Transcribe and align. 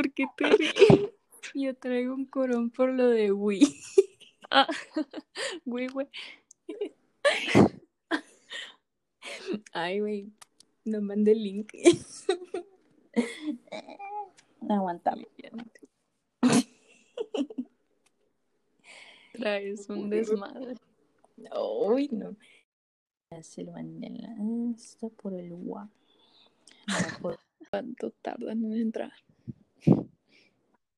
¿por 0.00 0.12
qué 0.14 0.24
te 0.36 0.44
ríes? 0.56 1.10
Yo 1.54 1.74
traigo 1.76 2.14
un 2.14 2.24
corón 2.24 2.70
por 2.70 2.90
lo 2.90 3.08
de 3.08 3.32
Wii. 3.32 3.60
Ah, 4.52 4.66
güey, 5.64 5.86
güey. 5.86 6.08
Ay, 9.72 10.00
güey. 10.00 10.32
No 10.86 11.00
mandé 11.00 11.30
el 11.30 11.44
link. 11.44 11.72
Aguantame. 14.68 15.28
Traes 19.34 19.88
un 19.88 20.10
desmadre. 20.10 20.74
Ay, 21.52 22.08
no. 22.10 22.36
Se 23.42 23.62
lo 23.62 23.70
mandé 23.70 24.08
en 24.08 24.22
la 24.22 25.10
por 25.16 25.34
el 25.34 25.52
WhatsApp. 25.52 25.92
No, 26.88 27.22
por 27.22 27.38
¿Cuánto 27.70 28.10
tardan 28.20 28.64
en 28.64 28.72
entrar? 28.72 29.12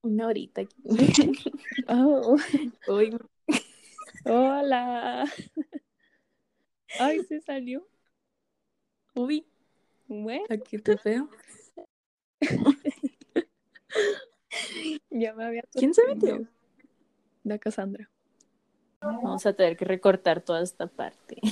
Una 0.02 0.26
horita 0.26 0.60
aquí. 0.62 0.76
Oh, 1.88 2.36
Uy, 2.88 3.16
hola. 4.24 5.24
Ay, 7.00 7.24
se 7.24 7.40
salió. 7.40 7.86
uy, 9.14 9.46
Bueno, 10.06 10.44
aquí 10.50 10.78
te 10.78 10.96
veo. 11.04 11.28
ya 15.10 15.34
me 15.34 15.44
había 15.44 15.62
¿Quién 15.72 15.94
se 15.94 16.06
metió? 16.06 16.46
La 17.44 17.58
Cassandra. 17.58 18.08
Vamos 19.00 19.44
a 19.46 19.52
tener 19.52 19.76
que 19.76 19.84
recortar 19.84 20.42
toda 20.42 20.62
esta 20.62 20.86
parte. 20.86 21.40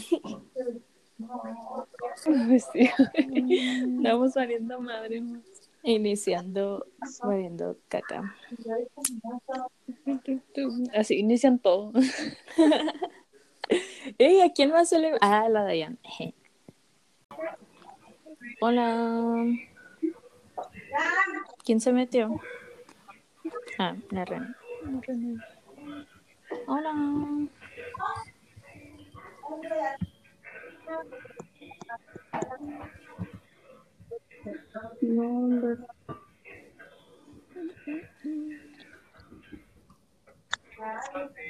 Estamos 2.74 4.32
saliendo 4.32 4.80
madre. 4.80 5.22
Iniciando, 5.83 6.86
moviendo 7.23 7.77
caca. 7.89 8.36
Así 10.95 11.14
inician 11.19 11.59
todo. 11.59 11.92
Ey, 14.19 14.41
¿a 14.42 14.53
quién 14.53 14.70
más 14.70 14.89
se 14.89 14.98
le.? 14.98 15.12
Ah, 15.20 15.48
la 15.48 15.64
Dayan. 15.64 15.98
Hola. 18.61 19.47
¿Quién 21.64 21.81
se 21.81 21.92
metió? 21.92 22.41
Ah, 23.78 23.97
la 24.11 24.25
Ren. 24.25 24.55
Hola. 26.67 27.48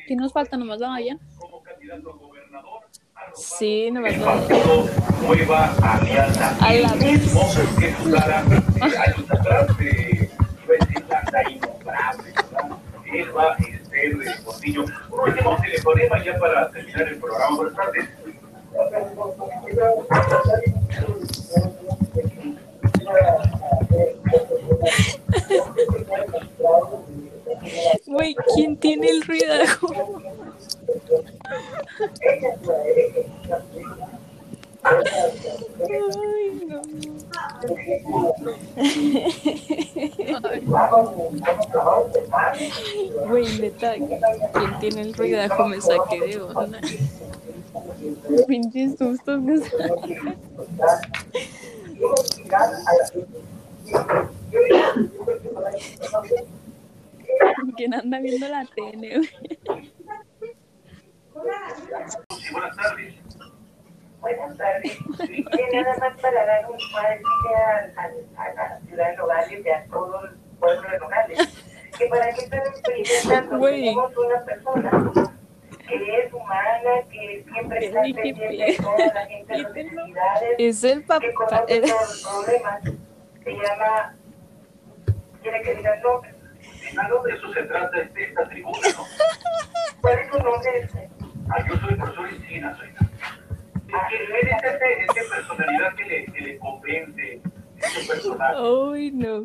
¿Qué 0.06 0.16
nos 0.16 0.32
falta? 0.32 0.56
Nomás 0.56 0.80
la 0.80 0.88
Maya. 0.88 1.18
Sí, 3.34 3.90
no 3.90 4.00
me 4.00 4.16
acuerdo. 4.16 4.88
nueva 5.22 5.72
alianza. 5.82 6.56
A 6.60 6.72
la 6.74 6.94
vez. 6.94 7.26
Hermoso 7.26 7.60
que 7.78 7.92
Clara, 7.92 8.38
años 8.40 9.30
atrás, 9.30 9.68
iba 9.78 10.74
a 10.74 10.78
decir 10.78 11.04
la 11.32 11.50
innombrable, 11.50 12.32
¿verdad? 12.32 12.78
Eva 13.12 13.56
Esther 13.58 14.42
Portillo. 14.44 14.84
Un 15.10 15.20
último 15.20 15.56
telefonema 15.60 16.24
ya 16.24 16.38
para 16.38 16.70
terminar 16.70 17.08
el 17.08 17.18
programa. 17.18 17.56
Buenas 17.56 17.76
tardes. 17.76 18.08
Güey, 28.06 28.34
¿quién 28.54 28.76
tiene 28.76 29.08
el 29.08 29.22
ruidajo? 29.22 29.88
Ay, 34.82 34.98
no. 36.66 36.82
Güey, 43.28 43.58
neta, 43.58 43.94
¿quién 43.94 44.78
tiene 44.80 45.00
el 45.02 45.14
ruidajo? 45.14 45.68
Me 45.68 45.80
saqué 45.80 46.20
de 46.20 46.40
onda. 46.40 46.80
Pinches 48.46 48.96
sustos 48.98 49.40
¿Quién 57.76 57.94
anda 57.94 58.18
viendo 58.20 58.48
la 58.48 58.64
tele? 58.74 59.20
buenas 62.52 62.76
tardes. 62.76 63.14
Buenas 64.20 64.56
tardes. 64.56 64.98
Sí, 65.26 65.44
nada 65.72 65.96
más 65.98 66.20
para 66.20 66.46
dar 66.46 66.70
un 66.70 66.78
pálpito 66.92 67.48
a, 67.56 68.52
la 68.54 68.80
ciudad 68.86 69.10
de 69.10 69.16
Nogales 69.16 69.64
y 69.64 69.68
a 69.68 69.84
todo 69.86 70.24
el 70.24 70.34
pueblo 70.58 70.90
de 70.90 70.98
Nogales. 70.98 71.38
Que 71.98 72.06
para 72.06 72.32
que 72.32 72.40
estén 72.42 72.60
experimentando, 72.60 73.60
tenemos 73.66 74.16
una 74.16 74.44
persona 74.44 75.29
que 75.98 76.18
es 76.24 76.32
humana, 76.32 76.90
que 77.10 77.44
siempre 77.52 77.86
está 77.86 78.00
Ay, 78.00 78.12
qué 78.14 78.22
pendiente 78.22 78.64
de 78.64 78.76
toda 78.76 79.06
la 79.14 79.26
gente, 79.26 79.58
las 79.58 79.72
necesidades, 79.74 80.54
Es 80.58 80.84
el 80.84 81.00
que 81.00 81.06
papá. 81.06 81.30
conoce 81.34 81.80
todos 81.80 82.00
los 82.00 82.22
problemas. 82.22 82.82
Se 83.44 83.50
llama... 83.52 84.16
¿Quiere 85.42 85.62
que 85.62 85.74
diga 85.74 85.94
el 85.94 86.02
nombre? 86.02 86.34
Algo 86.98 87.22
de 87.22 87.32
eso 87.32 87.52
se 87.52 87.62
trata 87.62 87.98
este, 88.00 88.24
esta 88.24 88.48
tribuna, 88.48 88.88
¿no? 88.96 89.06
¿Cuál 90.00 90.18
es 90.18 90.30
su 90.30 90.38
nombre? 90.38 90.88
Ah, 91.48 91.66
yo 91.68 91.76
soy 91.78 91.94
profesor 91.96 92.26
oiga. 92.26 92.76
Es 93.88 94.08
que 94.08 94.24
él 94.24 94.48
es 94.48 94.62
ese, 94.62 95.04
ese 95.04 95.28
personalidad 95.34 95.94
que 95.96 96.04
le, 96.04 96.24
que 96.26 96.40
le 96.40 96.58
convence, 96.58 97.42
ese 97.76 98.06
personaje. 98.06 98.54
Ay, 98.56 99.10
no. 99.10 99.44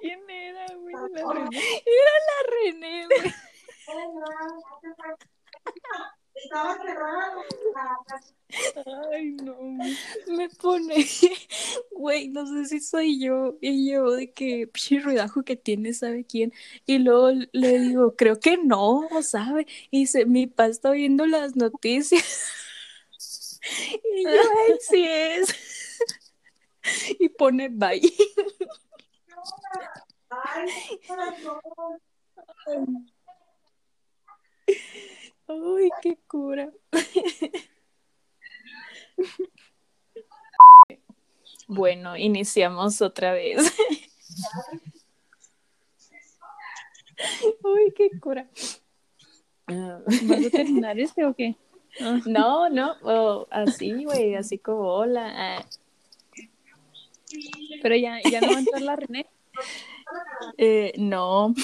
¿Quién 0.00 0.30
era, 0.30 0.66
güey? 0.74 0.94
La 0.94 1.32
René. 1.32 1.58
Era 1.86 2.14
la 2.28 2.38
René, 2.50 3.06
güey. 3.06 3.34
Estaba 6.34 6.76
cerrado. 6.82 7.42
Ay, 9.12 9.30
no. 9.32 9.56
Me 10.26 10.48
pone, 10.50 10.94
güey, 11.92 12.28
no 12.28 12.46
sé 12.46 12.64
si 12.66 12.80
soy 12.80 13.20
yo. 13.20 13.56
Y 13.60 13.90
yo, 13.90 14.10
de 14.10 14.32
que, 14.32 14.66
pinche 14.66 15.00
ruidajo 15.00 15.42
que 15.42 15.56
tiene, 15.56 15.94
¿sabe 15.94 16.24
quién? 16.24 16.52
Y 16.86 16.98
luego 16.98 17.30
le 17.52 17.78
digo, 17.78 18.16
creo 18.16 18.40
que 18.40 18.56
no, 18.56 19.08
¿sabe? 19.22 19.66
Y 19.90 20.00
dice, 20.00 20.26
mi 20.26 20.46
papá 20.46 20.66
está 20.66 20.90
viendo 20.90 21.26
las 21.26 21.56
noticias. 21.56 22.22
Y 24.14 24.24
yo, 24.24 24.30
ay, 24.30 24.76
sí 24.80 25.06
es. 25.06 25.54
Y 27.18 27.28
pone 27.30 27.68
bye. 27.70 28.00
Ay, 35.48 35.90
qué 36.02 36.18
cura. 36.26 36.70
Bueno, 41.66 42.14
iniciamos 42.16 43.00
otra 43.00 43.32
vez. 43.32 43.74
Uy, 47.62 47.94
qué 47.96 48.10
cura. 48.20 48.46
¿Vas 49.66 50.46
a 50.46 50.50
terminar 50.50 50.98
este 50.98 51.24
o 51.24 51.34
qué? 51.34 51.56
Ah, 52.00 52.20
No, 52.26 52.68
no, 52.68 52.96
oh, 53.02 53.46
así, 53.50 54.04
güey, 54.04 54.34
así 54.34 54.58
como 54.58 54.88
hola. 54.92 55.32
ah, 55.34 55.64
pero 57.82 57.96
ya, 57.96 58.20
ya 58.22 58.40
no 58.40 58.48
va 58.48 58.56
a 58.56 58.60
entrar 58.60 58.82
la 58.82 58.96
René. 58.96 59.26
eh, 60.58 60.92
no. 60.96 61.54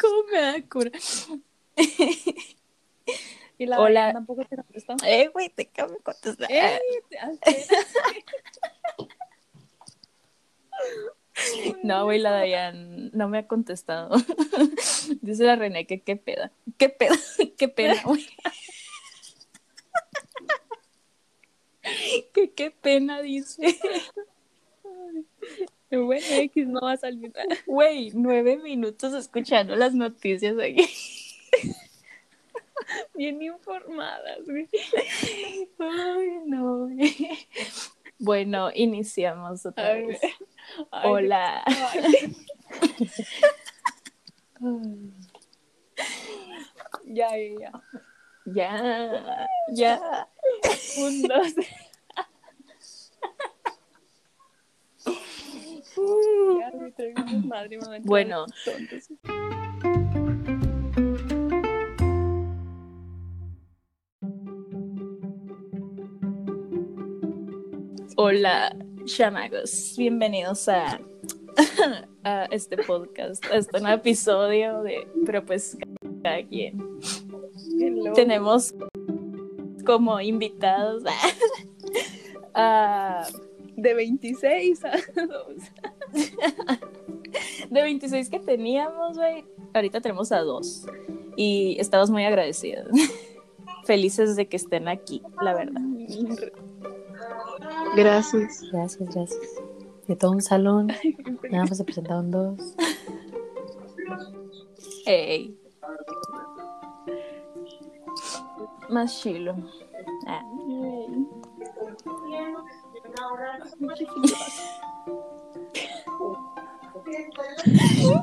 ¿Cómo 0.00 0.22
me 0.32 0.40
da 0.40 0.62
cura? 0.68 0.90
Y 3.58 3.66
la 3.66 3.80
Hola. 3.80 4.12
Tampoco 4.12 4.44
te 4.44 4.56
contestó. 4.56 4.94
Eh, 5.04 5.28
güey, 5.28 5.48
te 5.48 5.66
cabe 5.66 5.98
contestar. 5.98 6.50
¡Ey! 6.50 6.78
te- 7.08 7.50
espera. 7.50 7.82
No, 11.82 12.04
güey, 12.04 12.18
la 12.18 12.30
Dayan 12.30 13.10
no 13.12 13.28
me 13.28 13.38
ha 13.38 13.46
contestado. 13.46 14.16
Dice 15.22 15.44
la 15.44 15.56
René 15.56 15.86
que 15.86 16.00
qué 16.00 16.16
peda. 16.16 16.52
¿Qué 16.76 16.88
peda? 16.88 17.16
¿Qué 17.56 17.68
pena, 17.68 17.94
güey? 18.04 18.26
Que 22.34 22.50
qué 22.52 22.70
pena, 22.70 23.22
dice. 23.22 23.78
Bueno, 25.90 26.26
X 26.28 26.66
no 26.66 26.80
va 26.82 26.92
a 26.92 26.96
salir. 26.98 27.32
Güey, 27.66 28.10
nueve 28.14 28.58
minutos 28.58 29.14
escuchando 29.14 29.74
las 29.74 29.94
noticias 29.94 30.56
aquí. 30.58 30.86
Bien 33.14 33.40
informadas, 33.40 34.44
güey. 34.44 34.68
Ay, 35.78 36.40
no. 36.46 36.88
güey. 36.88 37.48
Bueno, 38.18 38.70
iniciamos 38.74 39.64
otra 39.64 39.94
vez. 39.94 40.20
Ay, 40.90 41.10
Hola. 41.10 41.64
Ya, 47.04 47.28
ya, 47.36 47.48
ya. 47.60 47.72
Ya, 48.44 48.72
ya. 49.72 50.28
Un, 50.98 51.22
dos. 51.22 51.54
Ya, 56.58 56.70
me 56.78 56.92
traigo 56.92 57.20
un 57.22 57.26
desmadre, 57.30 57.78
me 57.78 57.86
va 57.86 57.92
a 57.92 57.96
entrar 57.96 58.08
Bueno. 58.08 58.46
tontos. 58.64 59.08
Hola, 68.16 68.74
chamagos. 69.08 69.94
Bienvenidos 69.96 70.68
a, 70.68 71.00
a 72.24 72.44
este 72.50 72.76
podcast, 72.76 73.42
a 73.46 73.56
este 73.56 73.80
nuevo 73.80 73.96
episodio 73.96 74.82
de 74.82 75.08
Pero 75.24 75.44
pues 75.44 75.78
cada 76.22 76.46
quien. 76.46 77.00
Tenemos 78.14 78.74
como 79.86 80.20
invitados 80.20 81.04
a 82.54 83.26
De 83.76 83.94
26 83.94 84.84
a 84.84 84.90
2. 84.90 85.00
de 87.70 87.82
26 87.82 88.28
que 88.28 88.40
teníamos, 88.40 89.16
güey. 89.16 89.44
Ahorita 89.72 90.02
tenemos 90.02 90.32
a 90.32 90.40
dos. 90.40 90.86
Y 91.34 91.76
estamos 91.80 92.10
muy 92.10 92.24
agradecidos. 92.24 92.88
Felices 93.84 94.36
de 94.36 94.48
que 94.48 94.56
estén 94.56 94.86
aquí, 94.86 95.22
la 95.40 95.54
verdad. 95.54 95.80
Gracias. 97.98 98.62
Gracias, 98.70 99.10
gracias. 99.12 99.40
De 100.06 100.14
todo 100.14 100.30
un 100.30 100.40
salón, 100.40 100.92
nada 101.50 101.64
más 101.64 101.76
se 101.76 101.82
presentaron 101.82 102.30
dos. 102.30 102.74
Ey. 105.04 105.58
Más 108.88 109.20
chilo. 109.20 109.56
Ah. 110.28 110.42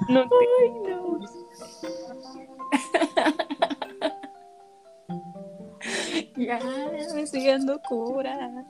No 0.07 0.29
te... 0.29 0.35
Ya, 6.37 6.59
me 7.13 7.21
estoy 7.21 7.45
dando 7.45 7.79
cura. 7.89 8.65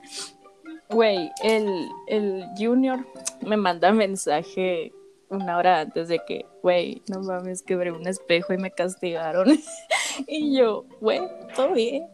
Güey, 0.90 1.30
el, 1.42 1.88
el 2.06 2.44
Junior 2.56 3.04
me 3.42 3.56
manda 3.56 3.92
mensaje 3.92 4.92
una 5.28 5.58
hora 5.58 5.80
antes 5.80 6.08
de 6.08 6.20
que, 6.26 6.46
güey, 6.62 7.02
no 7.08 7.20
mames, 7.20 7.62
quebré 7.62 7.92
un 7.92 8.06
espejo 8.06 8.52
y 8.52 8.58
me 8.58 8.70
castigaron. 8.70 9.48
y 10.26 10.56
yo, 10.56 10.86
güey, 11.00 11.20
todo 11.54 11.72
bien. 11.72 12.06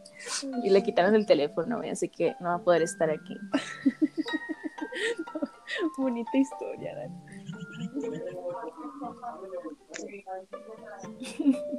Y 0.63 0.69
le 0.69 0.83
quitaron 0.83 1.15
el 1.15 1.25
teléfono, 1.25 1.77
güey, 1.77 1.91
así 1.91 2.09
que 2.09 2.35
no 2.39 2.49
va 2.49 2.55
a 2.55 2.63
poder 2.63 2.81
estar 2.81 3.09
aquí. 3.09 3.37
Bonita 5.97 6.37
historia, 6.37 6.95
Dani. 6.95 7.15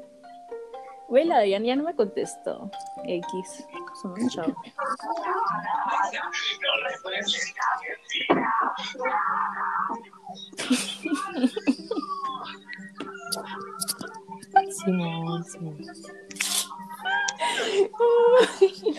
Güey, 1.08 1.24
la 1.26 1.40
Diana 1.40 1.66
ya 1.66 1.76
no 1.76 1.84
me 1.84 1.94
contestó. 1.94 2.70
X, 3.04 3.66
son 4.00 4.12
un 4.12 4.28
chavo. 4.28 4.54
Simón, 14.70 15.44
Simón. 15.44 15.76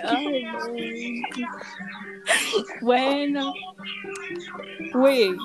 Ay, 0.03 0.43
no. 0.43 0.59
Bueno, 2.81 3.53
güey. 4.93 5.35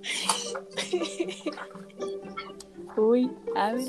Uy, 2.96 3.30
a 3.56 3.72
ver. 3.72 3.84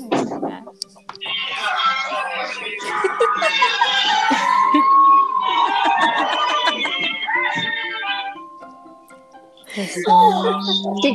¿Qué 9.74 9.88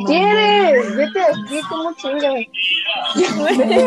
quieres? 0.05 0.95
Vete 0.95 1.19
de 1.19 1.25
aquí, 1.25 1.61
¿cómo 1.69 1.93
chingas? 1.93 2.33
Vete 3.47 3.65
de 3.65 3.83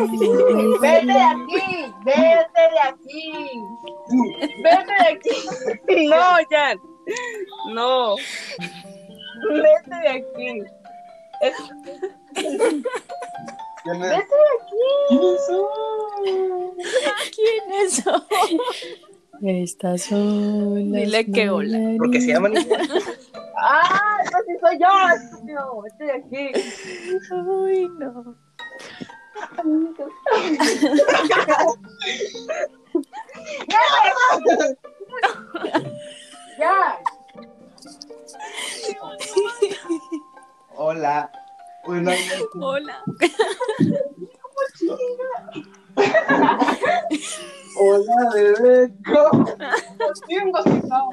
aquí, 1.23 1.93
vete 2.05 2.63
de 2.71 2.81
aquí. 2.89 3.51
Vete 4.63 4.93
de 4.93 5.09
aquí. 5.09 5.37
No, 6.09 6.23
Jan. 6.51 6.77
No. 7.75 8.17
Vete 9.51 9.97
de 10.03 10.09
aquí. 10.09 10.51
¿Quién 17.35 17.73
es? 17.73 17.95
son? 17.95 18.23
Estas 19.43 20.03
son 20.03 20.93
Dile 20.93 21.25
que 21.33 21.49
hola. 21.49 21.79
Porque 21.97 22.21
se 22.21 22.27
llaman. 22.29 22.53
Ah, 23.57 24.19
entonces 24.25 24.59
soy 24.61 24.79
yo. 24.79 24.89
No, 25.45 25.83
de 25.99 26.13
aquí. 26.13 26.53
Uy, 27.47 27.89
no. 27.99 28.37
Ya. 36.59 36.99
Hola. 40.83 41.31
Bueno, 41.85 42.11
Hola. 42.59 43.05
hola, 47.77 48.31
bebé. 48.33 48.91
Chingo, 50.27 50.63
si 50.63 50.81
no. 50.89 51.11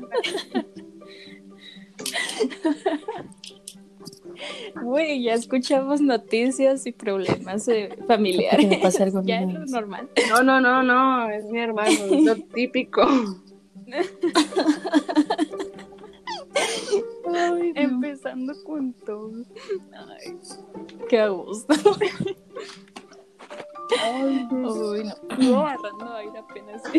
Güey, 4.84 5.24
ya 5.24 5.34
escuchamos 5.34 6.00
noticias 6.00 6.88
y 6.88 6.94
problemas 6.94 7.68
eh, 7.68 7.90
familiares. 8.08 9.02
algo 9.02 9.22
Ya 9.26 9.42
es 9.42 9.52
lo 9.54 9.66
normal. 9.66 10.10
No, 10.30 10.44
no, 10.44 10.62
no, 10.62 10.82
no, 10.82 11.30
es 11.30 11.44
mi 11.44 11.60
hermano, 11.60 11.90
es 11.90 12.24
lo 12.24 12.38
típico. 12.38 13.06
Ay, 17.34 17.74
no. 17.74 17.82
Empezando 17.82 18.54
con 18.64 18.94
todo. 18.94 19.32
Ay, 19.94 20.38
Qué 21.10 21.28
gusto. 21.28 21.74
ay, 24.02 24.48
no. 24.52 24.74
Uy, 24.74 25.04
no. 25.38 25.60
Agarrando 25.68 26.14
aire 26.14 26.40
apenas. 26.40 26.82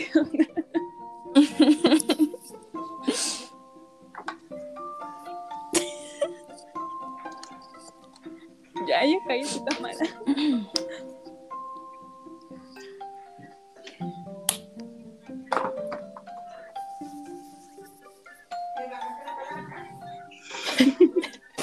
ya, 8.87 9.05
ya 9.05 9.19
cállate, 9.27 9.61
Tamara. 9.69 10.07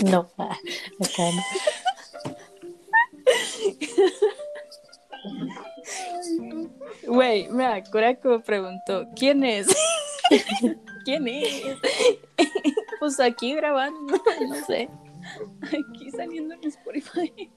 No, 0.03 0.29
ah, 0.37 0.57
acá 0.99 1.23
no. 1.31 1.41
Güey, 7.07 7.47
que 8.15 8.27
me 8.27 8.39
preguntó, 8.39 9.07
¿quién 9.15 9.43
es? 9.43 9.67
¿Quién 11.05 11.27
es? 11.27 11.63
pues 12.99 13.19
aquí 13.19 13.55
grabando, 13.55 14.15
no 14.47 14.65
sé. 14.65 14.89
Aquí 15.61 16.11
saliendo 16.11 16.55
en 16.55 16.63
Spotify. 16.65 17.51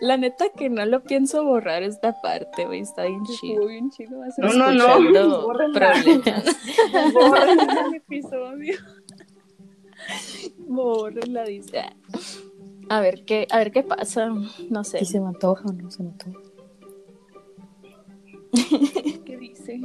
La 0.00 0.16
neta 0.16 0.46
que 0.50 0.68
no 0.68 0.84
lo 0.84 1.02
pienso 1.02 1.44
borrar 1.44 1.82
esta 1.82 2.20
parte, 2.20 2.66
güey, 2.66 2.80
está 2.80 3.04
bien 3.04 3.24
chido. 3.24 3.54
Estuvo 3.54 3.66
bien 3.68 3.90
chido. 3.90 4.18
Va 4.18 4.26
a 4.26 4.30
ser 4.30 4.44
No, 4.44 4.72
no, 4.72 5.00
no. 5.00 5.46
Problemas. 5.48 6.04
Borren 7.12 7.60
el 7.60 7.94
episodio. 7.94 8.76
Bórrenla, 10.58 11.44
dice. 11.44 11.84
A 12.88 13.00
ver 13.00 13.24
qué, 13.24 13.46
a 13.50 13.58
ver 13.58 13.72
qué 13.72 13.82
pasa. 13.82 14.30
No 14.70 14.84
sé. 14.84 14.98
¿Y 15.00 15.06
se 15.06 15.20
me 15.20 15.28
antoja 15.28 15.64
o 15.66 15.72
no 15.72 15.90
se 15.90 16.02
me 16.02 16.10
antoja? 16.10 16.38
¿Qué 19.24 19.36
dice? 19.36 19.80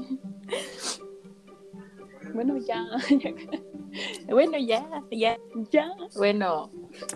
Bueno, 2.34 2.58
ya. 2.58 2.86
Bueno, 4.30 4.58
ya, 4.58 4.88
ya. 5.12 5.38
ya. 5.70 5.94
Bueno, 6.16 6.72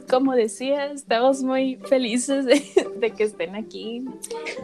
como 0.09 0.33
decía, 0.33 0.87
estamos 0.87 1.41
muy 1.41 1.77
felices 1.77 2.43
de, 2.43 2.61
de 2.99 3.11
que 3.11 3.23
estén 3.23 3.55
aquí. 3.55 4.03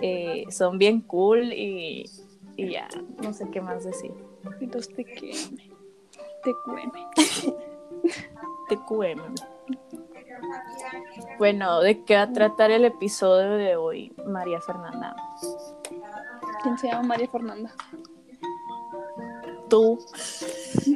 Eh, 0.01 0.43
son 0.49 0.77
bien 0.77 0.99
cool 0.99 1.53
y, 1.53 2.09
y 2.57 2.71
ya, 2.71 2.89
no 3.23 3.31
sé 3.31 3.49
qué 3.49 3.61
más 3.61 3.85
decir. 3.85 4.11
Entonces 4.59 4.93
te 4.93 5.05
queme. 5.05 5.71
Te 6.43 6.53
cueme. 6.65 6.91
TQM. 8.69 9.35
Bueno, 11.37 11.81
¿de 11.81 12.03
qué 12.03 12.15
va 12.15 12.23
a 12.23 12.33
tratar 12.33 12.71
el 12.71 12.85
episodio 12.85 13.51
de 13.51 13.75
hoy, 13.75 14.13
María 14.25 14.61
Fernanda? 14.61 15.15
¿Quién 16.63 16.77
se 16.77 16.87
llama 16.87 17.03
María 17.03 17.27
Fernanda? 17.27 17.73
Tú 19.71 19.97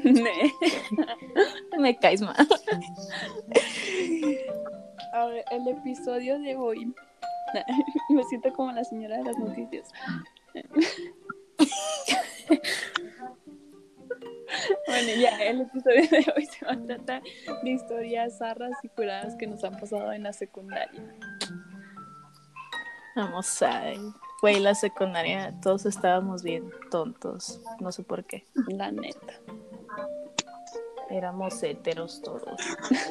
me 1.79 1.97
caes 1.97 2.21
mal. 2.21 2.35
A 5.13 5.25
ver, 5.27 5.45
el 5.49 5.67
episodio 5.69 6.37
de 6.39 6.57
hoy. 6.57 6.93
Me 8.09 8.23
siento 8.25 8.51
como 8.51 8.73
la 8.73 8.83
señora 8.83 9.17
de 9.17 9.23
las 9.23 9.37
noticias. 9.37 9.89
Bueno, 14.87 15.09
ya, 15.19 15.37
el 15.43 15.61
episodio 15.61 16.07
de 16.09 16.33
hoy 16.35 16.45
se 16.45 16.65
va 16.65 16.73
a 16.73 16.81
tratar 16.81 17.21
de 17.63 17.69
historias 17.69 18.37
zarras 18.37 18.77
y 18.83 18.89
curadas 18.89 19.35
que 19.35 19.47
nos 19.47 19.63
han 19.63 19.77
pasado 19.77 20.13
en 20.13 20.23
la 20.23 20.31
secundaria. 20.31 21.03
Vamos 23.15 23.61
a 23.61 23.81
ver. 23.81 23.97
Güey, 24.45 24.59
la 24.59 24.75
secundaria, 24.75 25.59
todos 25.59 25.87
estábamos 25.87 26.43
bien 26.43 26.69
tontos. 26.91 27.59
No 27.79 27.91
sé 27.91 28.03
por 28.03 28.25
qué. 28.25 28.45
La 28.67 28.91
neta. 28.91 29.41
Éramos 31.09 31.63
heteros 31.63 32.21
todos. 32.21 32.43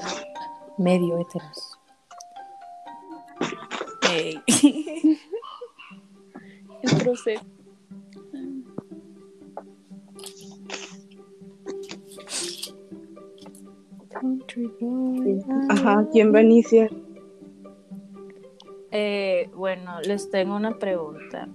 Medio 0.79 1.19
heteros. 1.19 1.76
Ey. 4.12 4.41
El 6.83 6.99
proceso. 7.03 7.45
Ajá, 15.71 16.07
¿quién 16.12 16.33
va 16.33 16.38
a 16.38 16.43
iniciar? 16.43 16.91
Eh, 18.97 19.51
bueno, 19.57 20.01
les 20.03 20.31
tengo 20.31 20.55
una 20.55 20.79
pregunta. 20.79 21.49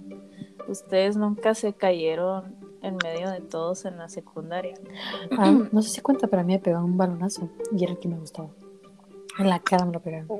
¿Ustedes 0.68 1.16
nunca 1.16 1.54
se 1.54 1.72
cayeron 1.72 2.54
en 2.82 2.98
medio 3.02 3.30
de 3.30 3.40
todos 3.40 3.86
en 3.86 3.96
la 3.96 4.10
secundaria? 4.10 4.74
Ah, 5.38 5.50
no 5.72 5.80
sé 5.80 5.88
si 5.88 6.00
cuenta, 6.02 6.26
pero 6.26 6.42
a 6.42 6.44
mí 6.44 6.52
me 6.52 6.58
pegaba 6.58 6.84
un 6.84 6.98
balonazo 6.98 7.48
y 7.74 7.82
era 7.82 7.94
el 7.94 7.98
que 7.98 8.08
me 8.08 8.18
gustaba. 8.18 8.50
En 9.38 9.48
la 9.48 9.58
cara 9.58 9.86
me 9.86 9.92
lo 9.94 10.00
pegaron. 10.00 10.28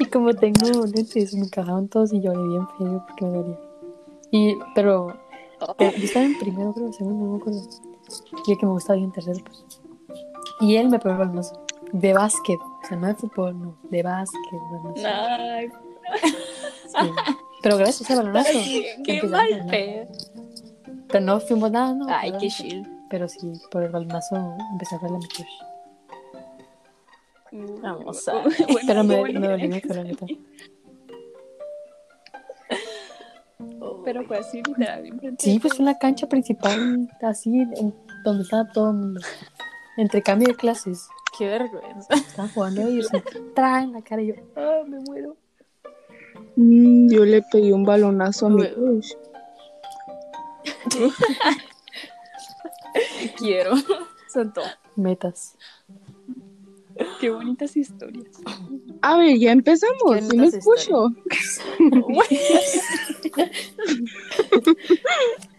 Y 0.00 0.06
como 0.06 0.32
tengo 0.32 0.86
lentes, 0.86 1.34
me 1.34 1.46
encajaban 1.46 1.88
todos 1.88 2.12
y 2.12 2.20
lloré 2.20 2.40
bien 2.46 2.66
feo 2.76 3.04
porque 3.06 3.24
me 3.24 3.30
dolía. 3.30 3.58
Y, 4.30 4.56
pero, 4.74 5.16
pero 5.76 5.96
yo 5.96 6.04
estaba 6.04 6.24
en 6.24 6.38
primero, 6.38 6.72
creo, 6.72 6.92
segundo, 6.92 7.24
no 7.24 7.32
me 7.32 7.38
acuerdo. 7.38 7.60
Y 8.46 8.52
el 8.52 8.58
que 8.58 8.66
me 8.66 8.72
gustaba 8.72 8.98
y 8.98 9.04
en 9.04 9.12
tercero, 9.12 9.38
pues. 9.44 9.64
Y 10.60 10.76
él 10.76 10.88
me 10.88 10.98
pegó 10.98 11.14
el 11.14 11.18
balonazo. 11.18 11.67
De 11.92 12.12
básquet. 12.12 12.58
O 12.60 12.86
sea, 12.86 12.96
no 12.96 13.06
de 13.08 13.14
fútbol, 13.14 13.58
no. 13.60 13.78
De 13.90 14.02
básquet. 14.02 14.40
Ay, 15.04 15.68
Sí. 16.88 17.10
Pero 17.62 17.76
gracias 17.76 18.02
ese 18.02 18.16
balonazo. 18.16 18.50
¡Qué 19.04 19.22
mal 19.24 19.66
pedo! 19.68 20.06
Pero 21.08 21.24
no 21.24 21.40
fuimos 21.40 21.70
nada, 21.70 21.92
no. 21.94 22.06
Ay, 22.08 22.30
pero- 22.30 22.40
qué 22.40 22.48
chill. 22.48 22.88
Pero 23.10 23.28
sí, 23.28 23.52
por 23.70 23.82
el 23.82 23.90
balonazo 23.90 24.36
empecé 24.72 24.94
a 24.94 24.98
verle 24.98 25.16
a 25.16 25.20
mi 25.20 25.28
crush. 25.28 25.48
Vamos 27.82 28.28
a 28.28 28.32
Bueno, 28.72 28.80
Pero 28.86 29.04
me, 29.04 29.18
bueno 29.18 29.40
me 29.40 29.48
dolió 29.48 29.68
tenés 29.70 29.84
mucho, 29.84 29.94
la 29.96 30.04
neta. 30.04 30.26
Pero 34.04 34.24
fue 34.24 34.38
así, 34.38 34.62
literal, 34.62 35.06
enfrente 35.06 35.44
Sí, 35.44 35.58
pues 35.58 35.74
fue 35.74 35.80
en 35.80 35.86
la 35.86 35.98
cancha 35.98 36.26
principal, 36.28 37.08
así, 37.22 37.50
en- 37.60 37.94
donde 38.24 38.42
estaba 38.44 38.66
todo 38.72 38.90
el 38.90 38.96
mundo. 38.96 39.20
Entre 39.96 40.22
cambio 40.22 40.48
de 40.48 40.54
clases. 40.54 41.08
Qué 41.38 41.46
vergüenza. 41.46 42.14
Estaban 42.14 42.50
jugando 42.50 42.90
y 42.90 43.02
se 43.02 43.22
traen 43.54 43.92
la 43.92 44.02
cara 44.02 44.22
y 44.22 44.26
yo, 44.26 44.34
ah, 44.56 44.82
me 44.86 44.98
muero. 44.98 45.36
Mm, 46.56 47.12
yo 47.12 47.24
le 47.24 47.42
pegué 47.42 47.72
un 47.72 47.84
balonazo 47.84 48.46
a 48.46 48.50
mi 48.50 48.62
Luego. 48.62 48.74
crush. 48.74 49.12
Quiero. 53.36 53.74
Santo. 54.26 54.62
Metas. 54.96 55.56
Qué 57.20 57.30
bonitas 57.30 57.76
historias. 57.76 58.26
A 59.02 59.18
ver, 59.18 59.38
ya 59.38 59.52
empezamos. 59.52 60.16
Qué 60.16 60.22
¿Sí 60.22 60.36
me 60.36 60.46
escucho? 60.46 61.08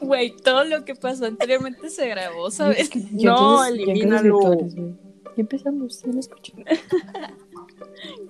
Güey, 0.00 0.36
todo 0.36 0.64
lo 0.64 0.84
que 0.84 0.94
pasó 0.94 1.26
anteriormente 1.26 1.90
se 1.90 2.08
grabó, 2.08 2.50
¿sabes? 2.50 2.90
No, 3.12 3.64
elimínalo. 3.64 4.38
virtuales, 4.40 4.74
güey. 4.74 4.94
Y 5.36 5.40
empezamos, 5.40 5.94
sí 5.96 6.08
me 6.08 6.20
escucho. 6.20 6.52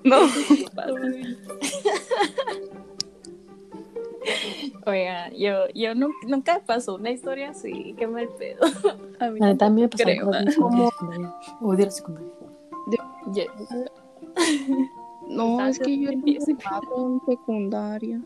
No. 0.04 0.18
Oiga, 4.86 5.30
yo, 5.32 5.68
yo 5.74 5.94
nu- 5.94 6.12
nunca 6.26 6.60
pasó 6.64 6.94
una 6.96 7.10
historia 7.10 7.50
así, 7.50 7.94
qué 7.98 8.06
mal 8.06 8.28
pedo. 8.38 8.60
A 9.20 9.30
mí 9.30 9.40
La 9.40 9.46
neta, 9.48 9.66
a 9.66 9.70
mí 9.70 9.82
me 9.82 9.88
pasaron 9.88 10.16
creo. 10.30 10.50
secundaria. 10.50 11.34
Odio 11.60 11.84
la 11.84 11.90
secundaria. 11.90 12.30
No, 15.28 15.66
es 15.66 15.78
que 15.78 15.98
yo 15.98 16.10
Empieza. 16.10 16.50
en 16.50 17.20
secundaria. 17.26 18.20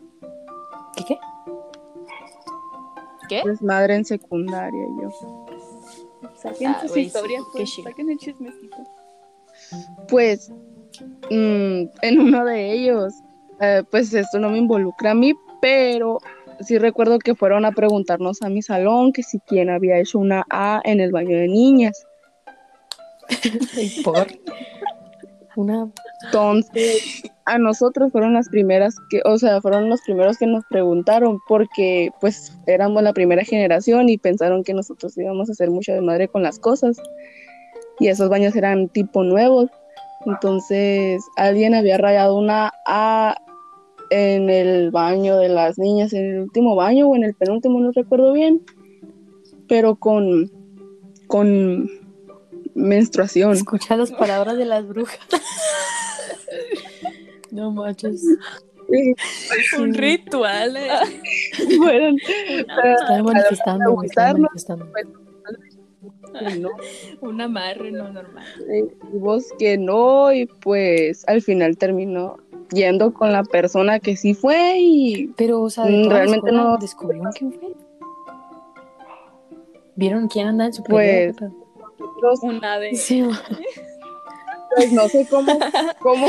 ¿Qué 0.95 1.03
qué? 1.07 1.17
¿Qué? 3.27 3.41
Desmadre 3.45 3.95
en 3.95 4.05
secundaria 4.05 4.85
yo. 5.01 5.09
Saquen 6.41 6.67
Ah, 6.71 6.81
sus 6.81 6.91
sí, 6.91 7.01
historias, 7.01 7.43
qué 7.53 7.59
pues. 7.59 7.75
Saquen 7.83 8.09
el 8.09 8.17
chismecito. 8.17 8.77
Pues 10.07 10.49
mm, 11.29 11.83
en 12.01 12.19
uno 12.19 12.45
de 12.45 12.71
ellos, 12.73 13.13
eh, 13.59 13.83
pues 13.89 14.13
esto 14.13 14.39
no 14.39 14.49
me 14.49 14.57
involucra 14.57 15.11
a 15.11 15.15
mí, 15.15 15.33
pero 15.61 16.19
sí 16.61 16.77
recuerdo 16.77 17.19
que 17.19 17.35
fueron 17.35 17.65
a 17.65 17.71
preguntarnos 17.71 18.41
a 18.41 18.49
mi 18.49 18.61
salón 18.61 19.13
que 19.13 19.23
si 19.23 19.39
quién 19.39 19.69
había 19.69 19.99
hecho 19.99 20.19
una 20.19 20.45
A 20.49 20.81
en 20.83 20.99
el 21.01 21.11
baño 21.11 21.35
de 21.37 21.47
niñas. 21.47 22.05
Y 23.75 24.01
por 24.03 24.27
una 25.55 25.91
Entonces, 26.25 27.23
a 27.47 27.57
nosotros 27.57 28.11
fueron 28.11 28.33
las 28.33 28.49
primeras 28.49 28.97
que, 29.09 29.21
o 29.23 29.37
sea, 29.37 29.61
fueron 29.61 29.89
los 29.89 30.01
primeros 30.01 30.37
que 30.37 30.45
nos 30.45 30.65
preguntaron 30.65 31.39
porque 31.47 32.11
pues 32.19 32.51
éramos 32.67 33.01
la 33.03 33.13
primera 33.13 33.43
generación 33.45 34.09
y 34.09 34.17
pensaron 34.17 34.65
que 34.65 34.73
nosotros 34.73 35.17
íbamos 35.17 35.47
a 35.47 35.53
hacer 35.53 35.71
mucho 35.71 35.93
de 35.93 36.01
madre 36.01 36.27
con 36.27 36.43
las 36.43 36.59
cosas. 36.59 36.97
Y 37.99 38.09
esos 38.09 38.29
baños 38.29 38.55
eran 38.55 38.89
tipo 38.89 39.23
nuevos. 39.23 39.71
Entonces, 40.25 41.23
alguien 41.37 41.73
había 41.73 41.97
rayado 41.97 42.37
una 42.37 42.73
A 42.85 43.37
en 44.09 44.49
el 44.49 44.91
baño 44.91 45.37
de 45.37 45.47
las 45.47 45.77
niñas, 45.77 46.11
en 46.11 46.25
el 46.25 46.39
último 46.41 46.75
baño 46.75 47.07
o 47.07 47.15
en 47.15 47.23
el 47.23 47.33
penúltimo, 47.33 47.79
no 47.79 47.91
recuerdo 47.93 48.33
bien, 48.33 48.61
pero 49.67 49.95
con 49.95 50.51
con 51.27 51.89
menstruación. 52.75 53.53
escucha 53.53 53.95
las 53.95 54.11
palabras 54.11 54.57
de 54.57 54.65
las 54.65 54.87
brujas. 54.87 55.19
No 57.51 57.71
manches. 57.71 58.23
Un 59.79 59.93
ritual. 59.93 60.77
eh. 60.77 60.89
Fueron 61.77 62.17
manifestando, 63.23 63.95
manifestando. 63.95 64.89
no, 66.59 66.69
Un 67.21 67.41
amarre 67.41 67.91
no 67.91 68.11
normal. 68.11 68.45
y 69.13 69.17
vos 69.17 69.45
que 69.59 69.77
no, 69.77 70.31
y 70.31 70.45
pues 70.45 71.23
al 71.27 71.41
final 71.41 71.77
terminó 71.77 72.37
yendo 72.71 73.13
con 73.13 73.31
la 73.31 73.43
persona 73.43 73.99
que 73.99 74.15
sí 74.15 74.33
fue 74.33 74.75
y 74.79 75.27
Pero, 75.37 75.61
o 75.63 75.69
sea, 75.69 75.85
realmente 75.85 76.51
no- 76.51 76.77
¿descubrieron 76.77 77.31
quién 77.31 77.53
fue? 77.53 77.73
¿Vieron 79.95 80.27
quién 80.27 80.47
anda 80.47 80.65
en 80.67 80.73
su 80.73 80.83
Pues- 80.83 81.35
Una 82.41 82.79
de. 82.79 82.95
Sí, 82.95 83.23
Pues 84.77 84.93
no 84.93 85.09
sé 85.09 85.27
cómo, 85.27 85.59
cómo, 85.99 86.27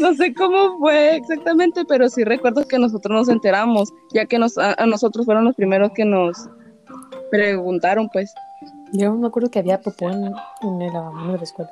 no 0.00 0.14
sé 0.14 0.34
cómo 0.34 0.78
fue 0.78 1.16
exactamente, 1.16 1.84
pero 1.84 2.08
sí 2.08 2.24
recuerdo 2.24 2.66
que 2.66 2.78
nosotros 2.78 3.14
nos 3.14 3.28
enteramos, 3.28 3.92
ya 4.12 4.26
que 4.26 4.38
nos, 4.38 4.58
a, 4.58 4.74
a 4.76 4.86
nosotros 4.86 5.26
fueron 5.26 5.44
los 5.44 5.54
primeros 5.54 5.92
que 5.94 6.04
nos 6.04 6.48
preguntaron, 7.30 8.08
pues. 8.12 8.32
Yo 8.92 9.12
me 9.14 9.26
acuerdo 9.26 9.50
que 9.50 9.58
había 9.58 9.80
popó 9.80 10.10
en, 10.10 10.32
en 10.62 10.82
el 10.82 10.92
lavamanos 10.92 11.32
de 11.32 11.38
la 11.38 11.44
escuela. 11.44 11.70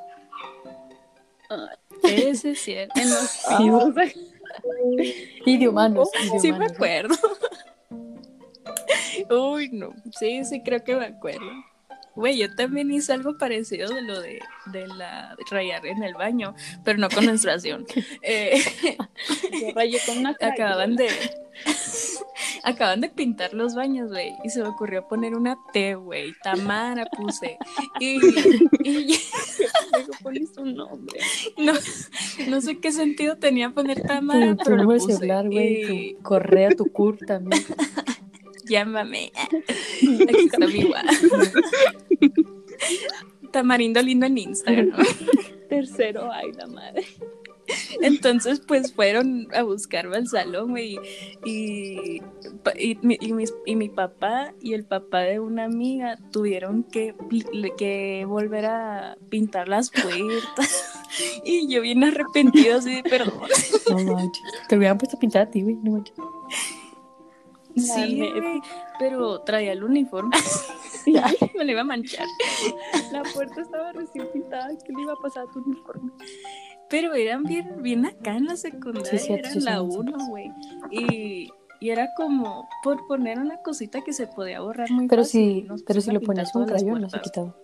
Ese 2.03 2.51
es 2.51 2.61
cierto. 2.61 2.99
En 2.99 3.09
los 3.09 3.19
Sí, 3.19 3.53
Y 5.45 5.57
de 5.57 5.67
humanos. 5.67 6.09
y 6.23 6.29
de 6.29 6.39
Sí 6.39 6.51
me 6.53 6.65
acuerdo. 6.65 7.15
Uy, 9.29 9.69
no. 9.71 9.93
Sí, 10.19 10.43
sí, 10.45 10.61
creo 10.63 10.83
que 10.83 10.95
me 10.95 11.05
acuerdo. 11.05 11.45
Güey, 12.15 12.37
yo 12.37 12.53
también 12.55 12.91
hice 12.91 13.13
algo 13.13 13.37
parecido 13.37 13.93
de 13.93 14.01
lo 14.01 14.19
de, 14.19 14.39
de 14.67 14.87
la 14.87 15.35
rayar 15.49 15.85
en 15.85 16.03
el 16.03 16.13
baño, 16.13 16.53
pero 16.83 16.99
no 16.99 17.09
con 17.09 17.25
menstruación. 17.25 17.85
Eh, 18.23 18.61
Yo 19.61 19.73
rayé 19.75 19.99
con 20.05 20.17
una 20.19 20.31
acababan 20.41 20.95
de 20.95 21.07
acaban 22.63 23.01
de 23.01 23.09
pintar 23.09 23.53
los 23.53 23.75
baños, 23.75 24.09
güey, 24.11 24.31
y 24.43 24.49
se 24.49 24.61
me 24.61 24.69
ocurrió 24.69 25.07
poner 25.07 25.35
una 25.35 25.57
T, 25.73 25.95
güey. 25.95 26.33
Tamara 26.43 27.05
puse. 27.05 27.57
Y, 27.99 28.19
y 28.83 29.17
Luego 29.93 30.11
pones 30.23 30.57
un 30.57 30.75
nombre. 30.75 31.19
no, 31.57 31.73
no 32.47 32.61
sé 32.61 32.79
qué 32.79 32.91
sentido 32.91 33.37
tenía 33.37 33.71
poner 33.71 34.01
Tamara, 34.01 34.51
Tu, 34.51 34.57
tu 34.57 34.63
pero 34.63 34.77
lo 34.77 34.91
de 34.91 34.99
puse. 34.99 35.13
celular, 35.15 35.45
güey, 35.49 35.81
Y 36.09 36.13
tu 36.15 36.21
correo, 36.23 36.71
tu 36.75 36.85
CUR 36.91 37.17
también. 37.25 37.63
Llámame. 38.71 39.31
Aquí 40.29 40.45
está 40.45 40.65
mi. 40.65 40.89
Tamarindo 43.51 44.01
lindo 44.01 44.25
en 44.27 44.37
Instagram. 44.37 44.91
Tercero, 45.69 46.31
ay, 46.31 46.51
la 46.53 46.67
madre. 46.67 47.05
Entonces, 48.01 48.61
pues 48.65 48.93
fueron 48.93 49.47
a 49.53 49.63
buscarme 49.63 50.15
al 50.17 50.27
salón. 50.27 50.77
Y, 50.77 50.97
y, 51.45 52.21
mi, 53.01 53.17
y 53.21 53.33
mis- 53.33 53.53
y 53.65 53.75
mi 53.75 53.89
papá 53.89 54.53
y 54.61 54.73
el 54.73 54.85
papá 54.85 55.19
de 55.21 55.39
una 55.41 55.65
amiga 55.65 56.17
tuvieron 56.31 56.83
que, 56.83 57.13
que 57.77 58.25
volver 58.27 58.65
a 58.67 59.17
pintar 59.29 59.67
las 59.67 59.91
puertas. 59.91 60.97
Y 61.43 61.67
yo 61.67 61.81
bien 61.81 62.05
arrepentido, 62.05 62.77
así 62.77 62.95
de 62.95 63.03
perdón. 63.03 63.33
No 63.89 64.13
manches. 64.13 64.41
Te 64.69 64.77
hubieran 64.77 64.97
puesto 64.97 65.17
a 65.17 65.19
pintar 65.19 65.41
a 65.41 65.51
ti, 65.51 65.61
güey. 65.61 65.75
No 65.83 65.91
manches. 65.91 66.15
Sí, 67.75 68.31
pero 68.99 69.41
traía 69.45 69.71
el 69.73 69.83
uniforme. 69.83 70.35
Me 71.57 71.65
lo 71.65 71.71
iba 71.71 71.81
a 71.81 71.85
manchar. 71.85 72.27
La 73.11 73.23
puerta 73.33 73.61
estaba 73.61 73.91
recién 73.91 74.27
pintada. 74.33 74.69
¿Qué 74.85 74.93
le 74.93 75.01
iba 75.01 75.13
a 75.13 75.21
pasar 75.21 75.45
a 75.47 75.51
tu 75.51 75.59
uniforme? 75.59 76.11
Pero 76.89 77.13
eran 77.13 77.43
bien, 77.43 77.81
bien 77.81 78.05
acá 78.05 78.35
en 78.35 78.45
la 78.45 78.55
secundaria, 78.57 79.09
Sí, 79.11 79.17
cierto, 79.19 79.47
era 79.47 79.53
sí, 79.53 79.61
la 79.61 79.75
son 79.77 79.89
1, 79.89 80.03
nosotros. 80.03 80.27
güey. 80.29 80.51
Y, 80.91 81.49
y 81.79 81.89
era 81.89 82.09
como 82.17 82.67
por 82.83 83.07
poner 83.07 83.39
una 83.39 83.57
cosita 83.63 84.01
que 84.03 84.11
se 84.13 84.27
podía 84.27 84.59
borrar 84.61 84.91
muy 84.91 85.07
Pero 85.07 85.23
fácil. 85.23 85.61
si, 85.63 85.67
nos 85.67 85.83
pero 85.83 86.01
si 86.01 86.11
lo 86.11 86.19
ponías 86.21 86.51
con 86.51 86.65
crayón, 86.65 87.01
no 87.01 87.09
se 87.09 87.21
quitaba. 87.21 87.55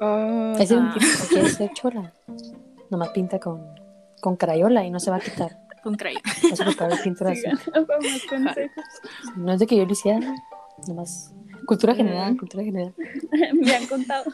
Ah, 0.00 0.54
Ese 0.58 0.76
Ah. 0.76 0.94
tipo 0.94 1.06
que 1.42 1.48
ser 1.48 1.72
chola. 1.74 2.12
Nomás 2.90 3.08
pinta 3.10 3.38
con, 3.38 3.60
con 4.20 4.36
crayola 4.36 4.84
y 4.84 4.90
no 4.90 5.00
se 5.00 5.10
va 5.10 5.16
a 5.16 5.20
quitar. 5.20 5.58
Con 5.84 5.94
crayón. 5.96 6.22
No 6.64 6.76
cabe 6.76 6.94
es 9.52 9.60
de 9.60 9.66
que 9.66 9.76
yo 9.76 9.84
lo 9.84 9.92
hiciera, 9.92 10.18
¿no? 10.18 10.34
nomás. 10.88 11.30
Cultura 11.66 11.94
general, 11.94 12.36
cultura 12.38 12.64
general. 12.64 12.94
Me 13.52 13.74
han 13.74 13.86
contado. 13.86 14.24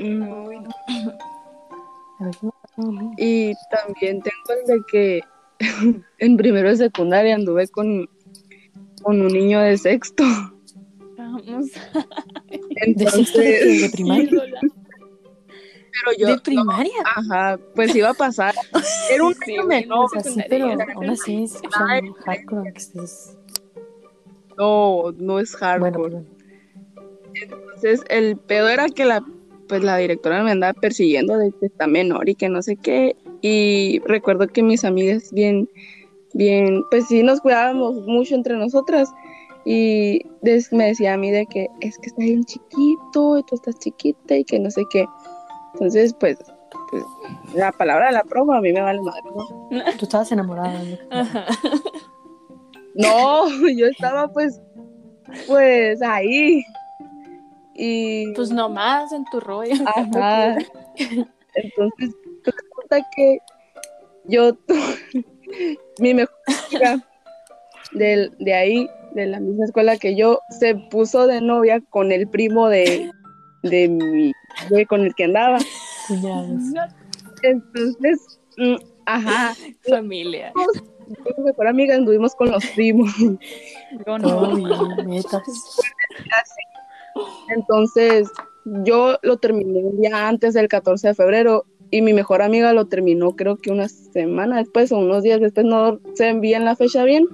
No. 0.00 0.50
Y 3.18 3.52
también 3.70 4.20
tengo 4.22 4.60
el 4.60 4.66
de 4.66 4.80
que 4.90 5.20
en 6.18 6.36
primero 6.36 6.68
de 6.70 6.76
secundaria 6.76 7.36
anduve 7.36 7.68
con, 7.68 8.08
con 9.02 9.20
un 9.20 9.28
niño 9.28 9.60
de 9.60 9.78
sexto. 9.78 10.24
Vamos. 11.16 11.70
¿De 12.86 13.10
sexto 13.10 13.38
de? 13.38 13.58
Entonces, 13.58 13.82
¿De 13.82 13.90
primaria? 13.90 14.42
Ídola. 15.92 16.16
pero 16.16 16.18
yo, 16.18 16.26
¿De 16.34 16.40
primaria? 16.42 16.92
ajá, 17.04 17.58
pues 17.74 17.94
iba 17.94 18.10
a 18.10 18.14
pasar. 18.14 18.54
Era 19.10 19.24
un 19.24 19.34
Sí, 19.44 19.56
menor, 19.66 20.04
O 20.06 20.08
sea, 20.08 20.22
sí, 20.22 20.40
pero 20.48 20.66
aún 20.96 21.10
así 21.10 21.46
hardcore 22.24 22.72
estés... 22.74 23.36
no, 24.56 25.12
no 25.18 25.38
es 25.38 25.54
hardcore. 25.56 26.22
Entonces, 27.42 28.02
el 28.08 28.36
pedo 28.36 28.68
era 28.68 28.88
que 28.88 29.04
la, 29.04 29.24
pues 29.68 29.82
la 29.82 29.96
directora 29.96 30.42
me 30.42 30.50
andaba 30.52 30.72
persiguiendo 30.74 31.36
de 31.36 31.50
que 31.58 31.66
está 31.66 31.86
menor 31.86 32.28
y 32.28 32.34
que 32.34 32.48
no 32.48 32.62
sé 32.62 32.76
qué. 32.76 33.16
Y 33.40 34.00
recuerdo 34.06 34.46
que 34.46 34.62
mis 34.62 34.84
amigas 34.84 35.30
bien, 35.32 35.68
bien, 36.34 36.84
pues 36.90 37.08
sí 37.08 37.22
nos 37.22 37.40
cuidábamos 37.40 37.94
mucho 38.06 38.34
entre 38.34 38.56
nosotras. 38.56 39.10
Y 39.64 40.20
des- 40.42 40.72
me 40.72 40.86
decía 40.86 41.14
a 41.14 41.16
mí 41.16 41.30
de 41.30 41.46
que 41.46 41.68
es 41.80 41.96
que 41.98 42.06
está 42.08 42.22
bien 42.22 42.44
chiquito, 42.44 43.38
y 43.38 43.42
tú 43.44 43.54
estás 43.56 43.78
chiquita 43.78 44.36
y 44.36 44.44
que 44.44 44.58
no 44.60 44.70
sé 44.70 44.84
qué. 44.90 45.06
Entonces, 45.74 46.14
pues, 46.18 46.38
pues, 46.90 47.04
la 47.54 47.72
palabra 47.72 48.06
de 48.06 48.12
la 48.12 48.24
profa 48.24 48.58
a 48.58 48.60
mí 48.60 48.72
me 48.72 48.80
vale 48.80 49.00
madre, 49.02 49.22
¿no? 49.34 49.46
Tú 49.98 50.04
estabas 50.04 50.30
enamorada. 50.32 50.78
¿no? 50.82 51.24
No, 52.94 53.44
yo 53.76 53.86
estaba 53.86 54.28
pues, 54.28 54.60
pues 55.46 56.02
ahí. 56.02 56.64
Y 57.74 58.32
Pues 58.34 58.50
nomás 58.50 59.12
en 59.12 59.24
tu 59.30 59.40
rollo. 59.40 59.74
Ajá. 59.86 60.56
Entonces, 61.54 62.10
resulta 62.44 63.06
que 63.16 63.38
yo, 64.24 64.54
tu- 64.54 64.74
mi 65.98 66.14
mejor 66.14 66.34
amiga 66.70 67.02
del- 67.92 68.34
de 68.38 68.54
ahí, 68.54 68.90
de 69.14 69.26
la 69.26 69.40
misma 69.40 69.64
escuela 69.66 69.96
que 69.96 70.14
yo, 70.14 70.40
se 70.58 70.74
puso 70.74 71.26
de 71.26 71.40
novia 71.40 71.80
con 71.90 72.12
el 72.12 72.28
primo 72.28 72.68
de, 72.68 73.10
de 73.62 73.88
mi, 73.88 74.32
con 74.86 75.02
el 75.02 75.14
que 75.14 75.24
andaba. 75.24 75.58
Entonces, 77.42 78.40
mm, 78.56 78.76
ajá, 79.06 79.54
Familia. 79.88 80.52
mi 81.36 81.44
mejor 81.44 81.66
amiga 81.68 81.94
anduvimos 81.94 82.34
con 82.34 82.50
los 82.50 82.64
primos. 82.66 83.12
Yo 84.06 84.18
no. 84.18 84.56
Entonces, 87.48 88.28
yo 88.84 89.18
lo 89.22 89.36
terminé 89.38 89.80
un 89.80 90.00
día 90.00 90.28
antes 90.28 90.54
del 90.54 90.68
14 90.68 91.08
de 91.08 91.14
febrero 91.14 91.66
y 91.90 92.00
mi 92.00 92.14
mejor 92.14 92.40
amiga 92.42 92.72
lo 92.72 92.86
terminó 92.86 93.36
creo 93.36 93.56
que 93.56 93.70
una 93.70 93.88
semana 93.88 94.58
después 94.58 94.90
o 94.92 94.98
unos 94.98 95.22
días 95.22 95.40
después, 95.40 95.66
no 95.66 96.00
sé 96.14 96.32
bien 96.34 96.64
la 96.64 96.74
fecha 96.74 97.04
bien, 97.04 97.26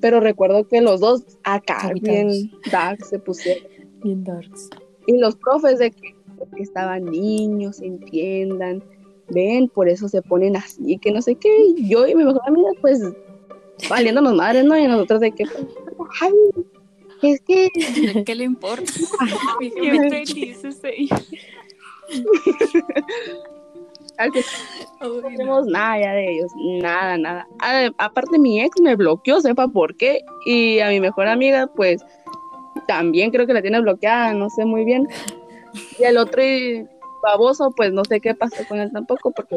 pero 0.00 0.20
recuerdo 0.20 0.68
que 0.68 0.80
los 0.80 1.00
dos 1.00 1.24
acá 1.42 1.90
bien 2.00 2.30
dark 2.70 3.04
se 3.04 3.18
pusieron. 3.18 3.64
Bien 4.02 4.24
darks. 4.24 4.70
Y 5.06 5.18
los 5.18 5.36
profes 5.36 5.78
de 5.78 5.90
que, 5.90 6.14
que 6.56 6.62
estaban 6.62 7.04
niños, 7.06 7.80
entiendan, 7.80 8.82
ven, 9.28 9.68
por 9.68 9.88
eso 9.88 10.08
se 10.08 10.22
ponen 10.22 10.56
así, 10.56 10.98
que 10.98 11.12
no 11.12 11.22
sé 11.22 11.36
qué. 11.36 11.48
Y 11.76 11.88
yo 11.88 12.06
y 12.06 12.14
mi 12.14 12.24
mejor 12.24 12.42
amiga, 12.46 12.70
pues, 12.80 13.00
valiéndonos 13.88 14.34
madres, 14.34 14.64
¿no? 14.64 14.78
Y 14.78 14.86
nosotros 14.86 15.20
de 15.20 15.32
que, 15.32 15.44
ay, 16.20 16.32
es 17.22 17.40
que 17.42 17.68
¿Qué 18.24 18.34
le 18.34 18.44
importa? 18.44 18.84
No. 25.00 25.20
tenemos 25.22 25.64
nada 25.66 25.98
ya 25.98 26.12
de 26.12 26.34
ellos, 26.34 26.50
nada, 26.82 27.16
nada. 27.16 27.48
A- 27.60 27.90
aparte 27.98 28.38
mi 28.38 28.60
ex 28.60 28.78
me 28.82 28.94
bloqueó, 28.94 29.40
sepa 29.40 29.66
por 29.68 29.96
qué, 29.96 30.20
y 30.44 30.78
a 30.80 30.88
mi 30.90 31.00
mejor 31.00 31.26
amiga 31.26 31.66
pues 31.74 32.02
también 32.90 33.30
creo 33.30 33.46
que 33.46 33.52
la 33.52 33.62
tiene 33.62 33.80
bloqueada, 33.80 34.34
no 34.34 34.50
sé 34.50 34.64
muy 34.64 34.84
bien. 34.84 35.06
Y 35.96 36.02
el 36.02 36.18
otro 36.18 36.42
y 36.42 36.84
baboso 37.22 37.70
pues 37.76 37.92
no 37.92 38.04
sé 38.04 38.20
qué 38.20 38.34
pasó 38.34 38.66
con 38.68 38.80
él 38.80 38.90
tampoco 38.90 39.30
porque 39.30 39.56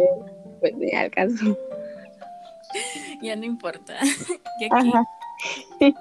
pues 0.60 0.76
ni 0.76 0.91
al 0.91 1.10
caso. 1.10 1.58
Ya 3.22 3.36
no 3.36 3.46
importa. 3.46 3.96
Y 4.60 4.65
aquí. 4.65 4.89
Ajá. 4.89 5.04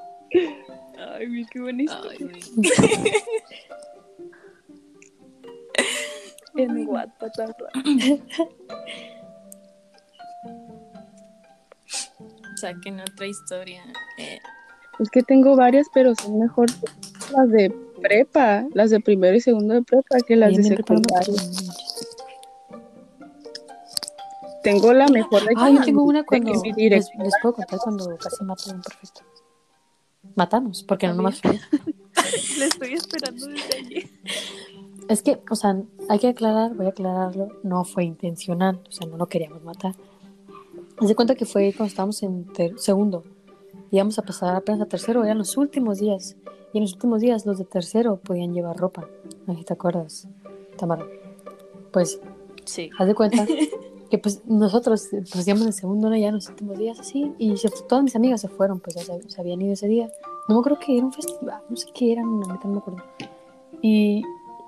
Ay, 1.18 1.46
qué 1.50 1.60
güey. 1.60 1.70
En 6.56 6.86
tan 6.86 7.54
raro. 7.58 7.72
Saquen 12.56 13.00
otra 13.00 13.26
historia. 13.26 13.82
Eh, 14.18 14.38
Es 14.98 15.10
que 15.10 15.22
tengo 15.22 15.56
varias, 15.56 15.88
pero 15.92 16.14
son 16.14 16.38
mejor 16.38 16.68
las 17.30 17.50
de 17.50 17.70
prepa, 18.00 18.66
las 18.74 18.90
de 18.90 19.00
primero 19.00 19.36
y 19.36 19.40
segundo 19.40 19.74
de 19.74 19.82
prepa 19.82 20.18
que 20.26 20.36
las 20.36 20.50
Bien, 20.50 20.62
de 20.62 20.76
secundaria. 20.76 21.34
Tengo 24.62 24.92
la 24.92 25.08
mejor 25.08 25.42
de 25.42 25.54
Ah, 25.56 25.70
yo 25.70 25.82
tengo 25.82 26.04
una 26.04 26.24
cuando. 26.24 26.52
Les, 26.76 27.10
puedo 27.42 27.54
contar 27.54 27.78
cuando 27.80 28.16
casi 28.16 28.44
mato 28.44 28.70
a 28.70 28.74
un 28.74 28.80
profesor. 28.80 29.24
Matamos, 30.36 30.84
porque 30.84 31.08
no 31.08 31.14
nomás 31.14 31.40
fue. 31.40 31.58
Le 32.58 32.64
estoy 32.66 32.92
esperando 32.94 33.46
desde 33.46 33.76
ayer. 33.76 34.10
Es 35.08 35.22
que, 35.22 35.42
o 35.50 35.56
sea, 35.56 35.76
hay 36.08 36.18
que 36.20 36.28
aclarar, 36.28 36.74
voy 36.74 36.86
a 36.86 36.90
aclararlo, 36.90 37.48
no 37.64 37.84
fue 37.84 38.04
intencional, 38.04 38.80
o 38.88 38.92
sea, 38.92 39.06
no 39.08 39.16
lo 39.16 39.26
queríamos 39.26 39.62
matar. 39.64 39.94
Haz 41.00 41.08
de 41.08 41.14
cuenta 41.16 41.34
que 41.34 41.44
fue 41.44 41.72
cuando 41.76 41.88
estábamos 41.90 42.22
en 42.22 42.44
ter- 42.52 42.78
segundo, 42.78 43.24
íbamos 43.90 44.18
a 44.20 44.22
pasar 44.22 44.54
apenas 44.54 44.80
a 44.82 44.86
tercero, 44.86 45.24
eran 45.24 45.38
los 45.38 45.56
últimos 45.56 45.98
días. 45.98 46.36
Y 46.72 46.78
en 46.78 46.84
los 46.84 46.94
últimos 46.94 47.20
días 47.20 47.44
los 47.46 47.58
de 47.58 47.64
tercero 47.64 48.16
podían 48.16 48.54
llevar 48.54 48.76
ropa. 48.76 49.06
Ahí 49.46 49.62
te 49.64 49.72
acuerdas, 49.72 50.28
Tamara. 50.78 51.06
Pues, 51.92 52.20
Sí. 52.64 52.90
haz 52.98 53.06
de 53.08 53.14
cuenta 53.14 53.44
que 54.10 54.18
pues 54.18 54.42
nosotros 54.46 55.08
pues 55.10 55.46
íbamos 55.48 55.66
en 55.66 55.72
segundo 55.72 56.08
¿no? 56.10 56.16
ya 56.16 56.28
en 56.28 56.34
los 56.36 56.48
últimos 56.48 56.78
días 56.78 57.00
así 57.00 57.32
y 57.38 57.56
se, 57.56 57.70
todas 57.88 58.04
mis 58.04 58.14
amigas 58.14 58.40
se 58.40 58.48
fueron, 58.48 58.78
pues 58.78 58.94
ya 58.96 59.02
se, 59.02 59.28
se 59.28 59.40
habían 59.40 59.60
ido 59.60 59.72
ese 59.72 59.88
día. 59.88 60.10
No 60.48 60.54
me 60.54 60.60
acuerdo 60.60 60.78
que 60.78 60.96
era 60.96 61.06
un 61.06 61.12
festival, 61.12 61.62
no 61.68 61.76
sé 61.76 61.88
qué 61.94 62.12
era, 62.12 62.22
no, 62.22 62.38
me 62.38 62.78
acuerdo. 62.78 63.02
Y 63.80 64.22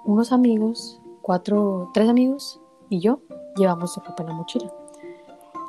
unos 0.04 0.32
amigos, 0.32 1.00
cuatro, 1.22 1.90
tres 1.94 2.08
amigos 2.08 2.60
y 2.88 3.00
yo 3.00 3.20
llevamos 3.56 3.96
ropa 3.96 4.22
en 4.22 4.28
la 4.28 4.34
mochila 4.34 4.72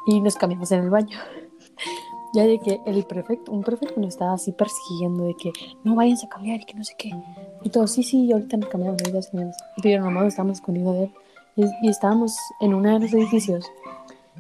y 0.08 0.20
nos 0.22 0.36
cambiamos 0.36 0.72
en 0.72 0.84
el 0.84 0.90
baño. 0.90 1.18
Ya 2.36 2.44
de 2.46 2.60
que 2.60 2.82
el 2.86 3.04
prefecto, 3.06 3.52
un 3.52 3.64
prefecto 3.64 4.00
nos 4.00 4.10
estaba 4.10 4.34
así 4.34 4.52
persiguiendo 4.52 5.24
de 5.24 5.36
que 5.36 5.52
no 5.84 5.96
vayan 5.96 6.18
a 6.24 6.30
cambiar 6.30 6.60
y 6.60 6.66
que 6.66 6.74
no 6.76 6.84
sé 6.84 6.94
qué. 6.98 7.12
Y 7.64 7.70
todos, 7.70 7.92
sí, 7.94 8.04
sí, 8.04 8.32
ahorita 8.32 8.58
nos 8.58 8.70
cambiamos, 8.70 9.02
ahorita 9.02 9.28
cambiamos. 9.32 9.56
Pero 9.82 10.04
nomás 10.04 10.26
estábamos 10.28 10.58
escondiendo 10.58 10.94
de 10.94 11.04
él. 11.06 11.12
Y, 11.56 11.88
y 11.88 11.90
estábamos 11.90 12.36
en 12.60 12.74
uno 12.74 12.94
de 12.94 13.00
los 13.00 13.14
edificios. 13.14 13.66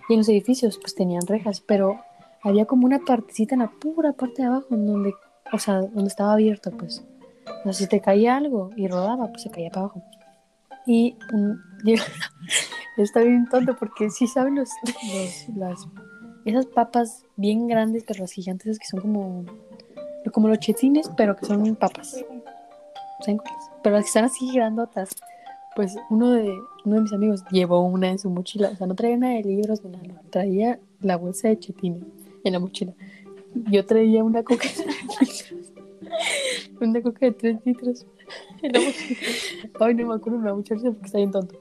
Y 0.09 0.13
en 0.13 0.19
los 0.19 0.29
edificios 0.29 0.77
pues 0.77 0.93
tenían 0.93 1.25
rejas, 1.25 1.61
pero 1.61 1.99
había 2.43 2.65
como 2.65 2.85
una 2.85 2.99
partecita 2.99 3.55
en 3.55 3.61
la 3.61 3.71
pura 3.71 4.11
parte 4.13 4.41
de 4.41 4.49
abajo 4.49 4.67
en 4.71 4.85
donde, 4.85 5.13
o 5.53 5.57
sea, 5.57 5.79
donde 5.81 6.07
estaba 6.09 6.33
abierto 6.33 6.71
pues. 6.71 7.03
O 7.61 7.63
sea, 7.63 7.73
si 7.73 7.87
te 7.87 8.01
caía 8.01 8.35
algo 8.35 8.71
y 8.75 8.87
rodaba, 8.87 9.27
pues 9.29 9.43
se 9.43 9.49
caía 9.49 9.69
para 9.69 9.85
abajo. 9.85 10.01
Y 10.85 11.15
un, 11.33 11.59
está 12.97 13.21
bien 13.21 13.47
tonto 13.49 13.75
porque 13.75 14.09
sí 14.09 14.27
saben 14.27 14.55
los, 14.55 14.69
los- 14.83 15.55
las 15.55 15.87
esas 16.45 16.65
papas 16.67 17.25
bien 17.35 17.67
grandes, 17.67 18.03
pero 18.07 18.21
las 18.21 18.31
gigantes 18.31 18.79
que 18.79 18.85
son 18.85 19.01
como 19.01 19.45
como 20.31 20.47
los 20.47 20.59
chetines, 20.59 21.09
pero 21.15 21.35
que 21.35 21.45
son 21.45 21.75
papas. 21.75 22.23
¿Saben 23.21 23.37
cuáles? 23.37 23.63
Pero 23.83 23.95
las 23.95 24.05
que 24.05 24.07
están 24.07 24.25
así 24.25 24.51
grandotas. 24.53 25.09
Pues 25.75 25.95
uno 26.09 26.31
de, 26.31 26.57
uno 26.85 26.95
de 26.95 27.01
mis 27.01 27.13
amigos 27.13 27.43
llevó 27.51 27.81
una 27.81 28.09
en 28.09 28.17
su 28.17 28.29
mochila. 28.29 28.69
O 28.69 28.75
sea, 28.75 28.87
no 28.87 28.95
traía 28.95 29.17
nada 29.17 29.33
de 29.33 29.43
libros 29.43 29.83
ni 29.83 29.91
nada. 29.91 30.21
Traía 30.29 30.79
la 31.01 31.17
bolsa 31.17 31.49
de 31.49 31.59
chetines 31.59 32.03
en 32.43 32.53
la 32.53 32.59
mochila. 32.59 32.93
Yo 33.69 33.85
traía 33.85 34.23
una 34.23 34.43
coca 34.43 34.67
de 34.67 34.83
3 34.83 35.21
litros. 35.21 35.73
Una 36.81 37.01
coca 37.01 37.25
de 37.25 37.31
3 37.31 37.57
litros 37.65 38.05
en 38.61 38.71
la 38.71 38.79
mochila. 38.79 39.19
Ay, 39.79 39.95
no 39.95 40.07
me 40.07 40.15
acuerdo, 40.15 40.39
me 40.39 40.47
da 40.47 40.55
mucha 40.55 40.75
risa 40.75 40.91
porque 40.91 41.05
está 41.05 41.17
bien 41.17 41.31
tonto. 41.31 41.55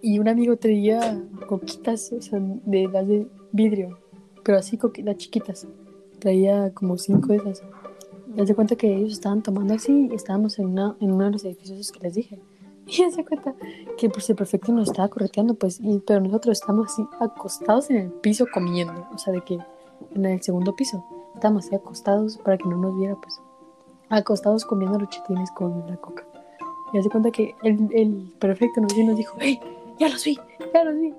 Y 0.00 0.18
un 0.18 0.28
amigo 0.28 0.56
traía 0.56 1.22
coquitas, 1.46 2.12
o 2.12 2.20
sea, 2.20 2.38
de 2.40 2.88
las 2.88 3.06
de 3.06 3.26
vidrio, 3.52 3.98
pero 4.42 4.58
así 4.58 4.76
coquitas 4.78 5.16
chiquitas. 5.16 5.66
Traía 6.18 6.72
como 6.72 6.96
cinco 6.98 7.28
de 7.28 7.36
esas. 7.36 7.62
Haz 8.38 8.48
de 8.48 8.54
cuenta 8.54 8.76
que 8.76 8.94
ellos 8.94 9.12
estaban 9.12 9.42
tomando 9.42 9.74
así 9.74 10.08
y 10.10 10.14
estábamos 10.14 10.58
en, 10.58 10.66
una, 10.66 10.96
en 11.00 11.12
uno 11.12 11.24
de 11.26 11.30
los 11.32 11.44
edificios 11.44 11.92
que 11.92 12.00
les 12.00 12.14
dije. 12.14 12.40
Y 12.86 13.04
de 13.10 13.24
cuenta 13.24 13.52
que 13.98 14.08
pues 14.08 14.30
el 14.30 14.36
prefecto 14.36 14.72
nos 14.72 14.90
estaba 14.90 15.08
correteando, 15.08 15.54
pues, 15.54 15.80
y, 15.80 15.98
pero 16.06 16.20
nosotros 16.20 16.60
estamos 16.60 16.92
así 16.92 17.04
acostados 17.18 17.90
en 17.90 17.96
el 17.96 18.10
piso 18.12 18.46
comiendo, 18.52 19.08
o 19.12 19.18
sea, 19.18 19.32
de 19.32 19.40
que 19.42 19.58
en 20.14 20.24
el 20.24 20.40
segundo 20.40 20.76
piso 20.76 21.04
estábamos 21.34 21.66
así 21.66 21.74
acostados 21.74 22.38
para 22.38 22.56
que 22.56 22.68
no 22.68 22.76
nos 22.76 22.96
viera, 22.96 23.16
pues, 23.16 23.40
acostados 24.08 24.64
comiendo 24.64 25.00
los 25.00 25.08
chitines 25.08 25.50
con 25.50 25.84
la 25.88 25.96
coca. 25.96 26.24
Y 26.92 26.98
haz 26.98 27.04
de 27.04 27.10
cuenta 27.10 27.32
que 27.32 27.56
el, 27.64 27.88
el 27.92 28.32
prefecto 28.38 28.80
nos, 28.80 28.96
nos 28.96 29.16
dijo, 29.16 29.36
¡Hey! 29.40 29.58
¡Ya 29.98 30.08
los 30.08 30.24
vi! 30.24 30.38
¡Ya 30.72 30.84
los 30.84 30.94
vi! 30.94 31.12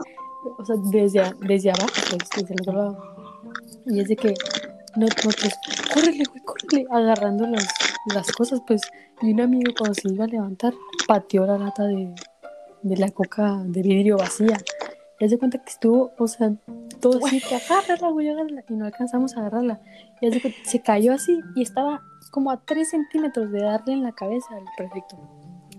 O 0.57 0.65
sea, 0.65 0.75
desde, 0.91 1.19
a- 1.19 1.33
desde 1.41 1.69
abajo, 1.71 1.87
pues, 2.09 2.29
desde 2.35 2.53
el 2.53 2.61
otro 2.61 2.73
lado. 2.73 3.15
Y 3.85 3.99
es 3.99 4.07
de 4.07 4.15
que 4.15 4.33
no, 4.95 5.05
nosotros, 5.05 5.53
córrele, 5.93 6.23
güey, 6.29 6.41
córrele, 6.43 6.87
agarrando 6.91 7.45
las, 7.47 7.67
las 8.13 8.31
cosas, 8.31 8.61
pues. 8.65 8.81
Y 9.21 9.33
un 9.33 9.41
amigo 9.41 9.71
cuando 9.77 9.93
se 9.95 10.11
iba 10.13 10.25
a 10.25 10.27
levantar, 10.27 10.73
pateó 11.07 11.45
la 11.45 11.57
lata 11.57 11.83
de, 11.85 12.13
de 12.83 12.97
la 12.97 13.09
coca 13.11 13.61
de 13.65 13.81
vidrio 13.81 14.17
vacía. 14.17 14.57
Y 15.19 15.25
haz 15.25 15.31
de 15.31 15.39
cuenta 15.39 15.57
que 15.57 15.69
estuvo, 15.71 16.11
o 16.17 16.27
sea, 16.27 16.51
todo 16.99 17.25
así, 17.25 17.41
que 17.41 17.55
agárrala, 17.55 18.09
güey, 18.11 18.29
agárrala. 18.29 18.63
Y 18.69 18.73
no 18.73 18.85
alcanzamos 18.85 19.35
a 19.35 19.39
agarrarla. 19.41 19.81
Y 20.21 20.27
haz 20.27 20.33
de 20.33 20.41
cuenta, 20.41 20.59
se 20.63 20.79
cayó 20.81 21.13
así 21.13 21.39
y 21.55 21.63
estaba 21.63 22.01
como 22.31 22.51
a 22.51 22.57
3 22.63 22.87
centímetros 22.89 23.51
de 23.51 23.61
darle 23.61 23.93
en 23.93 24.03
la 24.03 24.11
cabeza 24.11 24.47
al 24.55 24.65
prefecto. 24.77 25.17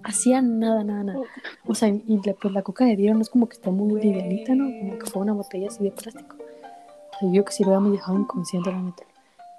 Hacía 0.05 0.41
nada, 0.43 0.85
nada, 0.85 1.03
nada. 1.05 1.21
O 1.67 1.75
sea, 1.75 1.89
y 1.89 2.21
la, 2.25 2.35
pues 2.35 2.55
la 2.55 2.63
coca 2.63 2.85
de 2.85 2.97
vidrio 2.97 3.15
no 3.15 3.21
es 3.23 3.29
como 3.31 3.49
que 3.49 3.55
está 3.57 3.71
muy 3.71 4.01
livianita, 4.01 4.55
¿no? 4.55 4.65
Como 4.67 4.99
que 4.99 5.07
fue 5.07 5.23
una 5.23 5.33
botella 5.33 5.69
así 5.69 5.85
de 5.85 5.91
plástico. 5.91 6.37
O 6.37 7.19
sea, 7.21 7.33
yo 7.33 7.45
que 7.45 7.53
si 7.53 7.65
lo 7.65 7.71
habíamos 7.71 7.93
dejado 7.93 8.19
inconsciente, 8.19 8.71
la 8.71 8.81
neta. 8.81 9.03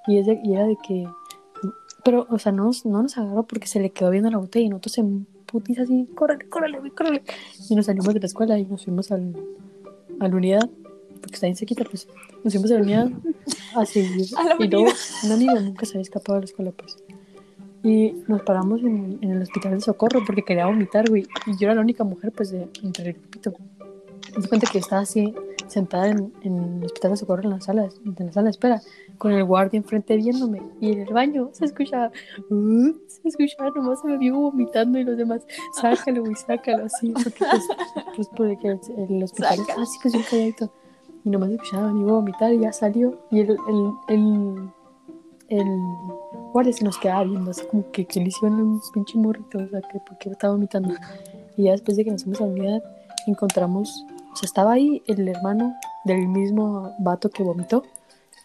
Y, 0.08 0.18
es 0.18 0.26
de- 0.26 0.40
y 0.44 0.54
era 0.54 0.66
de 0.66 0.78
que. 0.88 1.08
Pero, 2.04 2.26
o 2.30 2.40
sea, 2.40 2.52
no 2.54 2.64
nos, 2.66 2.86
no 2.86 3.04
nos 3.04 3.18
agarró 3.18 3.44
porque 3.44 3.68
se 3.68 3.80
le 3.82 3.90
quedó 3.92 4.10
viendo 4.10 4.30
la 4.32 4.38
botella 4.38 4.66
y 4.66 4.70
nosotros 4.70 4.98
en 5.00 5.26
putiza 5.46 5.82
así, 5.84 6.08
córrele, 6.16 6.48
córrele, 6.48 6.80
córrele. 6.92 7.24
Y 7.70 7.76
nos 7.76 7.88
salimos 7.88 8.14
de 8.14 8.20
la 8.22 8.26
escuela 8.26 8.58
y 8.58 8.66
nos 8.66 8.86
fuimos 8.86 9.12
al, 9.12 9.36
a 10.22 10.28
la 10.30 10.36
unidad, 10.36 10.70
porque 11.22 11.36
está 11.36 11.48
bien 11.48 11.58
sequita, 11.58 11.84
pues. 11.84 12.08
Nos 12.44 12.54
fuimos 12.54 12.72
a 12.72 12.76
la 12.76 12.82
unidad 12.82 13.10
a 13.76 13.86
seguir. 13.86 14.26
A 14.38 14.44
la 14.46 14.56
y 14.58 14.68
luego, 14.70 14.86
unidad. 14.86 14.98
un 15.26 15.32
amigo 15.34 15.60
nunca 15.60 15.86
se 15.86 15.92
había 15.94 16.04
escapado 16.04 16.36
de 16.36 16.42
la 16.42 16.46
escuela, 16.46 16.72
pues. 16.72 16.96
Y 17.84 18.14
nos 18.28 18.42
paramos 18.42 18.82
en, 18.82 19.20
en 19.22 19.32
el 19.32 19.42
hospital 19.42 19.74
de 19.74 19.82
socorro 19.82 20.22
porque 20.26 20.44
quería 20.44 20.66
vomitar, 20.66 21.10
güey. 21.10 21.26
Y 21.48 21.52
yo 21.58 21.68
era 21.68 21.76
la 21.76 21.82
única 21.82 22.04
mujer, 22.04 22.32
pues, 22.34 22.52
de, 22.52 22.68
entre 22.84 23.10
el 23.10 23.14
grupito. 23.14 23.54
Me 24.36 24.42
di 24.44 24.48
cuenta 24.48 24.68
que 24.72 24.78
estaba 24.80 25.02
así, 25.02 25.34
sentada 25.68 26.10
en, 26.10 26.32
en 26.44 26.78
el 26.80 26.86
hospital 26.86 27.12
de 27.12 27.18
socorro 27.18 27.44
en 27.44 27.50
la 27.52 27.62
sala, 27.62 27.88
en 28.06 28.26
la 28.26 28.32
sala 28.34 28.46
de 28.46 28.52
espera, 28.52 28.82
con 29.18 29.32
el 29.32 29.44
guardia 29.44 29.78
enfrente 29.78 30.16
viéndome. 30.18 30.62
Y 30.82 30.92
en 30.92 31.00
el 31.00 31.14
baño 31.14 31.50
se 31.54 31.66
escuchaba, 31.66 32.12
"Uh", 32.50 32.92
se 33.08 33.28
escuchaba, 33.30 33.72
nomás 33.72 34.02
se 34.02 34.08
me 34.08 34.18
vio 34.18 34.36
vomitando 34.38 35.00
y 35.00 35.04
los 35.04 35.18
demás, 35.18 35.46
sácalo, 35.74 36.22
güey, 36.22 36.36
sácalo, 36.36 36.86
así. 36.86 37.12
Porque, 37.14 37.40
pues, 37.40 37.68
pues 38.16 38.30
porque 38.36 38.68
el, 38.68 38.80
el 39.16 39.24
hospital 39.24 39.58
Saca. 39.58 39.82
así, 39.82 39.98
pues, 40.02 40.14
bien 40.14 40.26
calladito. 40.30 40.72
Y 41.24 41.30
nomás 41.30 41.50
escuchaba 41.52 41.90
a 41.90 41.94
mi 41.94 42.04
vomitar 42.04 42.54
y 42.54 42.60
ya 42.60 42.72
salió. 42.72 43.18
Y 43.32 43.40
el, 43.40 43.50
el, 43.68 43.92
el, 44.10 44.70
el 45.50 45.68
guardia 46.52 46.74
se 46.74 46.84
nos 46.84 46.98
quedaba 46.98 47.24
viendo, 47.24 47.52
así 47.52 47.66
como 47.68 47.90
que, 47.92 48.06
que 48.06 48.20
le 48.20 48.28
hicieron 48.28 48.60
un 48.60 48.82
pinche 48.94 49.18
morrito, 49.18 49.58
o 49.58 49.68
sea, 49.68 49.82
que 49.82 50.00
porque 50.08 50.30
estaba 50.30 50.54
vomitando. 50.54 50.94
Y 51.58 51.64
ya 51.64 51.72
después 51.72 51.98
de 51.98 52.06
que 52.06 52.12
nos 52.12 52.24
fuimos 52.24 52.42
a 52.42 52.46
la 52.46 52.52
unidad, 52.52 52.84
encontramos, 53.28 54.06
o 54.32 54.36
sea, 54.36 54.46
estaba 54.46 54.74
ahí 54.74 55.02
el 55.08 55.28
hermano 55.28 55.76
del 56.06 56.28
mismo 56.28 56.96
vato 57.00 57.30
que 57.30 57.44
vomitó 57.44 57.84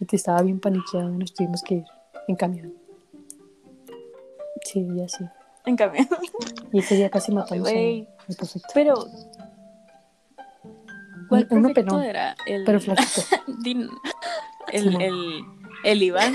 y 0.01 0.07
que 0.07 0.17
estaba 0.17 0.43
bien 0.43 0.61
paniqueado 0.61 1.13
y 1.13 1.19
nos 1.19 1.33
tuvimos 1.33 1.63
que 1.63 1.77
ir 1.77 1.85
en 2.29 2.37
camión. 2.37 2.75
Sí, 4.65 4.87
ya 4.95 5.09
sí. 5.09 5.25
En 5.67 5.77
cambio. 5.77 6.07
Y 6.73 6.79
ese 6.81 6.97
día 6.97 7.11
casi 7.11 7.33
matamos 7.33 7.69
al 7.69 8.07
prefecto. 8.27 8.69
Pero. 8.75 8.95
¿Cuál 11.29 11.47
Uno 11.51 11.73
pelón, 11.73 12.03
era? 12.03 12.37
El, 12.47 12.65
Pero 12.65 12.81
flaquito. 12.81 13.23
El, 14.73 15.01
el, 15.01 15.45
el 15.85 16.03
Iván. 16.03 16.35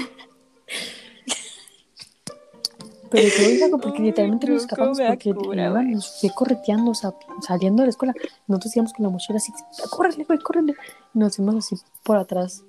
Pero 3.10 3.28
yo 3.28 3.66
digo 3.66 3.80
porque 3.80 4.02
literalmente 4.02 4.48
nos 4.48 4.56
no, 4.56 4.62
escapamos 4.62 5.00
porque 5.00 5.34
nos 5.34 6.20
fue 6.20 6.30
correteando, 6.32 6.92
o 6.92 6.96
sea, 6.96 7.14
saliendo 7.42 7.82
de 7.82 7.88
la 7.88 7.90
escuela. 7.92 8.14
Nosotros 8.48 8.76
íbamos 8.76 8.94
con 8.94 9.04
la 9.04 9.10
mochila 9.10 9.38
así, 9.38 9.52
córrele, 9.90 10.24
güey, 10.26 10.40
córrele. 10.40 10.76
Y 11.14 11.20
nos 11.20 11.36
fuimos 11.36 11.56
así 11.56 11.76
por 12.04 12.18
atrás, 12.18 12.64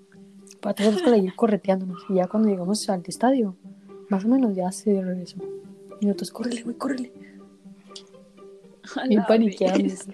por 0.60 0.70
atrás 0.70 0.88
de 0.88 0.92
la 0.92 0.98
escuela 0.98 1.16
y 1.18 1.30
correteándonos. 1.30 2.02
Y 2.08 2.14
ya 2.14 2.26
cuando 2.26 2.48
llegamos 2.48 2.88
al 2.88 3.02
estadio, 3.06 3.56
más 4.08 4.24
o 4.24 4.28
menos 4.28 4.54
ya 4.54 4.72
se 4.72 5.00
regresó. 5.02 5.36
Y 6.00 6.06
nosotros, 6.06 6.30
córrele, 6.30 6.62
güey, 6.62 6.76
córrele. 6.76 7.12
Bien 9.08 9.24
paniqueados. 9.26 10.06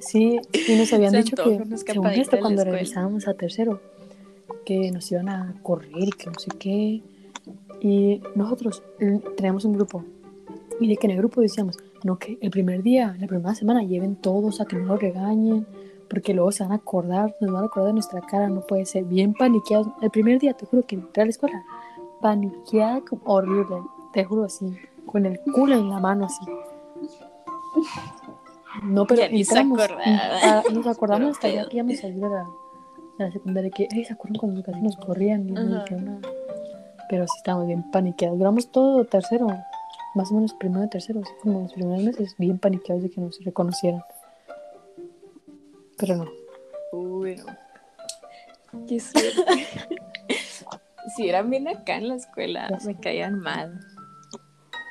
Sí, 0.00 0.38
y 0.68 0.76
nos 0.76 0.92
habían 0.92 1.12
Se 1.12 1.16
dicho 1.18 1.36
que, 1.36 1.62
según 1.76 2.06
esto, 2.08 2.38
cuando 2.38 2.62
regresábamos 2.62 3.26
a 3.26 3.34
tercero, 3.34 3.80
que 4.64 4.90
nos 4.90 5.10
iban 5.10 5.28
a 5.28 5.54
correr 5.62 6.08
y 6.08 6.12
que 6.12 6.26
no 6.26 6.38
sé 6.38 6.50
qué. 6.58 7.02
Y 7.86 8.22
nosotros 8.34 8.82
eh, 8.98 9.20
teníamos 9.36 9.66
un 9.66 9.74
grupo. 9.74 10.02
Y 10.80 10.88
de 10.88 10.96
que 10.96 11.06
en 11.06 11.10
el 11.12 11.18
grupo 11.18 11.42
decíamos, 11.42 11.76
no, 12.02 12.16
que 12.18 12.38
el 12.40 12.50
primer 12.50 12.82
día, 12.82 13.14
la 13.20 13.26
primera 13.26 13.54
semana, 13.54 13.82
lleven 13.82 14.16
todos 14.16 14.60
a 14.62 14.64
que 14.64 14.76
no 14.76 14.86
nos 14.86 15.00
regañen, 15.00 15.66
porque 16.08 16.32
luego 16.32 16.50
se 16.50 16.62
van 16.62 16.72
a 16.72 16.76
acordar, 16.76 17.34
nos 17.42 17.52
van 17.52 17.62
a 17.62 17.66
acordar 17.66 17.88
de 17.88 17.92
nuestra 17.92 18.22
cara, 18.22 18.48
no 18.48 18.62
puede 18.62 18.86
ser. 18.86 19.04
Bien 19.04 19.34
paniqueados. 19.34 19.88
El 20.00 20.10
primer 20.10 20.38
día, 20.40 20.54
te 20.54 20.64
juro 20.64 20.82
que 20.86 20.94
entré 20.96 21.22
a 21.22 21.26
la 21.26 21.30
escuela, 21.30 21.62
paniqueada, 22.22 23.02
como 23.02 23.20
horrible, 23.26 23.76
te 24.14 24.24
juro 24.24 24.44
así, 24.44 24.66
con 25.04 25.26
el 25.26 25.38
culo 25.54 25.74
en 25.76 25.90
la 25.90 26.00
mano 26.00 26.24
así. 26.24 26.44
No, 28.82 29.06
pero 29.06 29.20
Ya 29.20 29.28
ni 29.28 29.44
se 29.44 29.52
entramos, 29.52 29.78
acordaba. 29.80 30.02
ah, 30.42 30.62
nos 30.72 30.86
acordamos 30.86 31.30
hasta 31.32 31.48
ya 31.48 31.68
que 31.68 31.76
íbamos 31.76 31.94
a 31.98 32.00
salir 32.02 32.16
de 32.16 32.28
la, 32.30 32.44
de 33.18 33.24
la 33.26 33.30
secundaria, 33.32 33.70
que, 33.70 33.88
"Ey, 33.92 34.04
¿se 34.04 34.12
acuerdan 34.14 34.38
cuando 34.38 34.62
casi 34.62 34.80
nos 34.80 34.96
corrían? 34.96 35.48
Y 35.48 35.52
dijeron 35.52 36.04
nada. 36.06 36.20
Pero 37.14 37.28
sí 37.28 37.34
estábamos 37.36 37.68
bien 37.68 37.88
paniqueados. 37.92 38.36
Duramos 38.36 38.72
todo 38.72 39.04
tercero 39.04 39.46
más 40.16 40.32
o 40.32 40.34
menos 40.34 40.52
primero 40.54 40.84
y 40.84 40.88
tercero, 40.88 41.20
así 41.20 41.32
como 41.40 41.60
los 41.60 41.72
primeros 41.72 42.02
meses, 42.02 42.34
bien 42.38 42.58
paniqueados 42.58 43.04
de 43.04 43.10
que 43.10 43.20
nos 43.20 43.38
reconocieran. 43.44 44.02
Pero 45.96 46.16
no. 46.16 46.26
Uy, 46.90 47.36
no. 47.36 48.84
Qué 48.88 48.98
suerte. 48.98 49.30
si 51.16 51.28
eran 51.28 51.50
bien 51.50 51.68
acá 51.68 51.98
en 51.98 52.08
la 52.08 52.16
escuela, 52.16 52.80
me 52.84 52.98
caían 52.98 53.38
mal. 53.38 53.78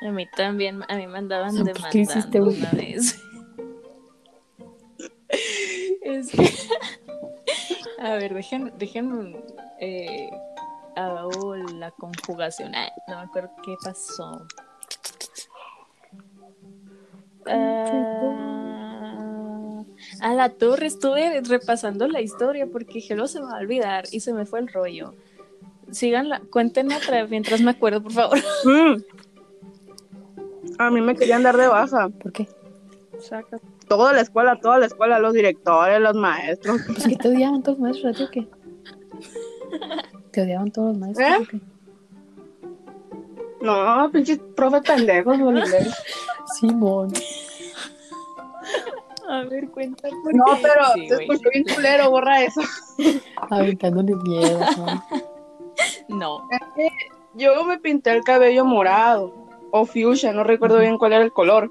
A 0.00 0.10
mí 0.10 0.26
también, 0.34 0.80
a 0.88 0.96
mí 0.96 1.06
me 1.06 1.18
andaban 1.18 1.54
¿Por 1.54 1.90
qué 1.90 1.98
hiciste 1.98 2.38
demandando 2.38 2.68
una 2.68 2.70
vez. 2.70 3.20
es 6.02 6.30
que... 6.30 6.50
A 8.02 8.14
ver, 8.14 8.32
dejen, 8.32 8.72
dejen, 8.78 9.36
eh, 9.78 10.30
hago 10.96 11.56
la 11.56 11.90
conjugación. 11.92 12.74
Ay, 12.74 12.90
no 13.08 13.16
me 13.16 13.22
acuerdo 13.22 13.50
qué 13.64 13.76
pasó. 13.82 14.46
Ah, 17.46 18.64
a 20.20 20.34
la 20.34 20.48
torre 20.50 20.86
estuve 20.86 21.40
repasando 21.42 22.08
la 22.08 22.20
historia 22.20 22.66
porque 22.66 23.00
Gelo 23.00 23.26
se 23.26 23.40
me 23.40 23.46
va 23.46 23.58
a 23.58 23.60
olvidar 23.60 24.04
y 24.10 24.20
se 24.20 24.32
me 24.32 24.46
fue 24.46 24.60
el 24.60 24.68
rollo. 24.68 25.14
Síganla, 25.90 26.40
cuéntenme 26.50 26.96
otra 26.96 27.22
vez 27.22 27.30
mientras 27.30 27.60
me 27.60 27.72
acuerdo, 27.72 28.02
por 28.02 28.12
favor. 28.12 28.38
Mm. 28.64 28.96
A 30.78 30.90
mí 30.90 31.00
me 31.00 31.14
querían 31.14 31.42
dar 31.44 31.56
de 31.56 31.68
baja. 31.68 32.08
¿Por 32.08 32.32
qué? 32.32 32.48
Saca. 33.20 33.60
Toda 33.86 34.12
la 34.12 34.22
escuela, 34.22 34.58
toda 34.60 34.78
la 34.78 34.86
escuela, 34.86 35.18
los 35.20 35.32
directores, 35.32 36.00
los 36.00 36.16
maestros. 36.16 36.80
Pues 36.86 37.06
que 37.06 37.16
te 37.16 37.28
odiaban 37.28 37.62
todos 37.62 37.78
los 37.78 37.82
maestros, 38.02 38.14
¿a 38.14 38.18
ti 38.18 38.24
o 38.24 38.30
qué? 38.30 38.48
¿Te 40.34 40.42
odiaban 40.42 40.70
todos 40.72 40.88
los 40.88 40.98
maestros 40.98 41.28
¿Eh? 41.52 41.60
No, 43.62 44.10
pinches 44.12 44.38
profe 44.56 44.82
pendejos, 44.82 45.38
bolivianos. 45.38 45.94
Simón. 46.58 47.12
A 49.28 49.42
ver, 49.44 49.70
cuenta 49.70 50.08
por 50.22 50.34
No, 50.34 50.44
qué. 50.56 50.62
pero 50.62 50.84
Sí, 50.94 51.08
se 51.08 51.14
güey. 51.14 51.26
escuchó 51.30 51.50
bien 51.50 51.64
culero, 51.74 52.10
borra 52.10 52.42
eso. 52.42 52.60
Aventándole 53.50 54.14
miedo, 54.16 54.60
¿no? 54.76 55.04
No. 56.08 56.48
Yo 57.34 57.64
me 57.64 57.78
pinté 57.78 58.10
el 58.12 58.22
cabello 58.22 58.64
morado 58.64 59.32
o 59.70 59.86
fuchsia, 59.86 60.32
no 60.32 60.44
recuerdo 60.44 60.78
bien 60.78 60.98
cuál 60.98 61.14
era 61.14 61.24
el 61.24 61.32
color. 61.32 61.70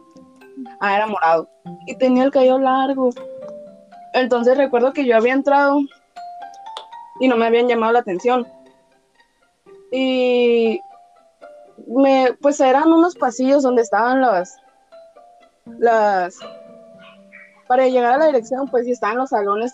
Ah, 0.81 0.95
era 0.95 1.05
morado. 1.07 1.47
Y 1.85 1.95
tenía 1.95 2.23
el 2.23 2.31
cabello 2.31 2.57
largo. 2.57 3.11
Entonces 4.13 4.57
recuerdo 4.57 4.91
que 4.93 5.05
yo 5.05 5.15
había 5.15 5.33
entrado 5.33 5.79
y 7.19 7.27
no 7.27 7.37
me 7.37 7.45
habían 7.45 7.67
llamado 7.67 7.93
la 7.93 7.99
atención. 7.99 8.47
Y 9.91 10.79
me, 11.87 12.33
pues 12.41 12.59
eran 12.59 12.91
unos 12.91 13.15
pasillos 13.15 13.63
donde 13.63 13.81
estaban 13.81 14.21
las, 14.21 14.57
las, 15.65 16.37
para 17.67 17.87
llegar 17.87 18.13
a 18.13 18.17
la 18.17 18.27
dirección, 18.27 18.67
pues 18.67 18.85
sí 18.85 18.91
estaban 18.91 19.17
los 19.17 19.29
salones, 19.29 19.73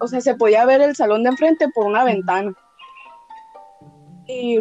o 0.00 0.06
sea, 0.06 0.20
se 0.20 0.34
podía 0.34 0.64
ver 0.64 0.80
el 0.80 0.96
salón 0.96 1.22
de 1.22 1.30
enfrente 1.30 1.68
por 1.74 1.86
una 1.86 2.04
ventana. 2.04 2.54
Y 4.26 4.58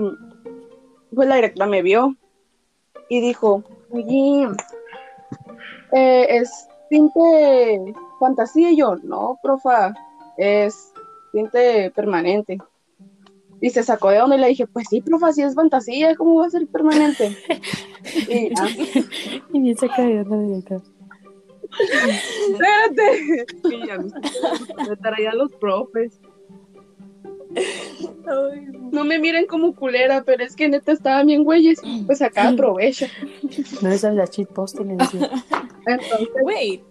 pues 1.14 1.28
la 1.28 1.36
directora 1.36 1.68
me 1.68 1.82
vio 1.82 2.16
y 3.10 3.22
dijo, 3.22 3.64
oye, 3.92 4.48
eh, 5.92 6.28
es 6.30 6.68
tinte 6.90 7.94
fantasía. 8.20 8.72
Y 8.72 8.78
yo, 8.78 8.96
no, 9.04 9.38
profa, 9.42 9.94
es 10.38 10.94
tinte 11.38 11.92
permanente. 11.92 12.58
Y 13.60 13.70
se 13.72 13.82
sacó 13.84 14.10
de 14.10 14.22
onda 14.22 14.36
y 14.36 14.40
le 14.40 14.48
dije, 14.50 14.68
pues 14.68 14.88
sí, 14.90 15.02
profa, 15.02 15.32
si 15.34 15.42
es 15.42 15.56
fantasía, 15.56 16.16
¿cómo 16.16 16.36
va 16.36 16.46
a 16.46 16.50
ser 16.50 16.68
permanente? 16.68 17.36
y, 18.30 18.52
ah, 18.60 18.68
Y 19.54 19.60
bien 19.60 19.78
saca 19.78 20.02
de 20.04 20.22
onda 20.22 20.40
director. 20.40 20.82
espérate. 22.52 23.46
Y 23.64 23.88
ya 23.88 23.98
me 23.98 24.96
traían 24.98 25.38
los 25.38 25.52
profes. 25.54 26.20
No 28.92 29.04
me 29.04 29.18
miren 29.20 29.48
como 29.48 29.74
culera, 29.76 30.24
pero 30.24 30.44
es 30.44 30.56
que 30.56 30.70
neta 30.70 30.92
estaban 30.92 31.26
bien 31.28 31.44
güeyes. 31.44 31.80
Pues 32.06 32.22
acá 32.22 32.50
aprovecho. 32.50 33.06
No 33.82 33.90
le 33.90 33.98
sabes 33.98 34.18
la 34.18 34.28
cheat 34.28 34.50
post, 34.50 34.80
le 34.80 34.96
decía. 34.96 35.32
Entonces, 35.88 36.28
Wait. 36.44 36.82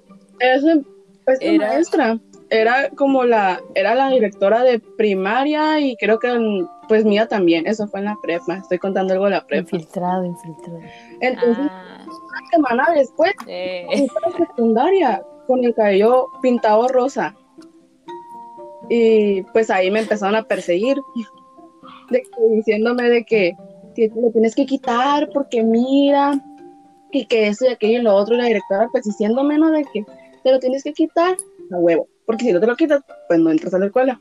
esa, 0.40 0.72
esa 0.72 0.82
Era- 1.40 1.68
maestra 1.68 2.20
era 2.50 2.90
como 2.90 3.24
la, 3.24 3.60
era 3.74 3.94
la 3.94 4.08
directora 4.10 4.62
de 4.62 4.78
primaria 4.78 5.80
y 5.80 5.96
creo 5.96 6.18
que 6.18 6.28
en- 6.28 6.68
pues 6.88 7.04
mía 7.04 7.26
también, 7.26 7.66
eso 7.66 7.88
fue 7.88 8.00
en 8.00 8.06
la 8.06 8.16
prepa, 8.22 8.56
estoy 8.58 8.78
contando 8.78 9.12
algo 9.12 9.24
de 9.24 9.32
la 9.32 9.44
prepa. 9.46 9.62
Infiltrado, 9.76 10.24
infiltrado. 10.24 10.78
Entonces, 11.20 11.66
Ah, 11.68 12.04
una 12.06 12.50
semana 12.52 12.86
después, 12.94 13.32
eh, 13.48 13.86
la 14.24 14.36
secundaria 14.46 15.22
con 15.48 15.64
el 15.64 15.74
cabello 15.74 16.26
pintado 16.42 16.86
rosa. 16.88 17.34
Y 18.88 19.42
pues 19.52 19.68
ahí 19.70 19.90
me 19.90 20.00
empezaron 20.00 20.36
a 20.36 20.44
perseguir, 20.44 20.96
de 22.10 22.22
diciéndome 22.54 23.08
de 23.10 23.24
que, 23.24 23.56
que 23.96 24.10
lo 24.14 24.30
tienes 24.30 24.54
que 24.54 24.64
quitar 24.66 25.28
porque 25.32 25.62
mira, 25.64 26.40
y 27.10 27.26
que 27.26 27.48
eso 27.48 27.64
y 27.64 27.68
aquello 27.68 27.98
y 27.98 28.02
lo 28.02 28.14
otro, 28.14 28.34
y 28.34 28.38
la 28.38 28.44
directora 28.44 28.88
pues 28.92 29.04
diciéndome, 29.04 29.58
¿no? 29.58 29.70
De 29.72 29.84
que 29.92 30.04
te 30.44 30.52
lo 30.52 30.60
tienes 30.60 30.84
que 30.84 30.92
quitar 30.92 31.36
a 31.72 31.76
huevo, 31.76 32.06
porque 32.26 32.44
si 32.44 32.52
no 32.52 32.60
te 32.60 32.66
lo 32.66 32.76
quitas, 32.76 33.02
pues 33.28 33.40
no 33.40 33.50
entras 33.50 33.72
a 33.74 33.78
la 33.78 33.86
escuela. 33.86 34.20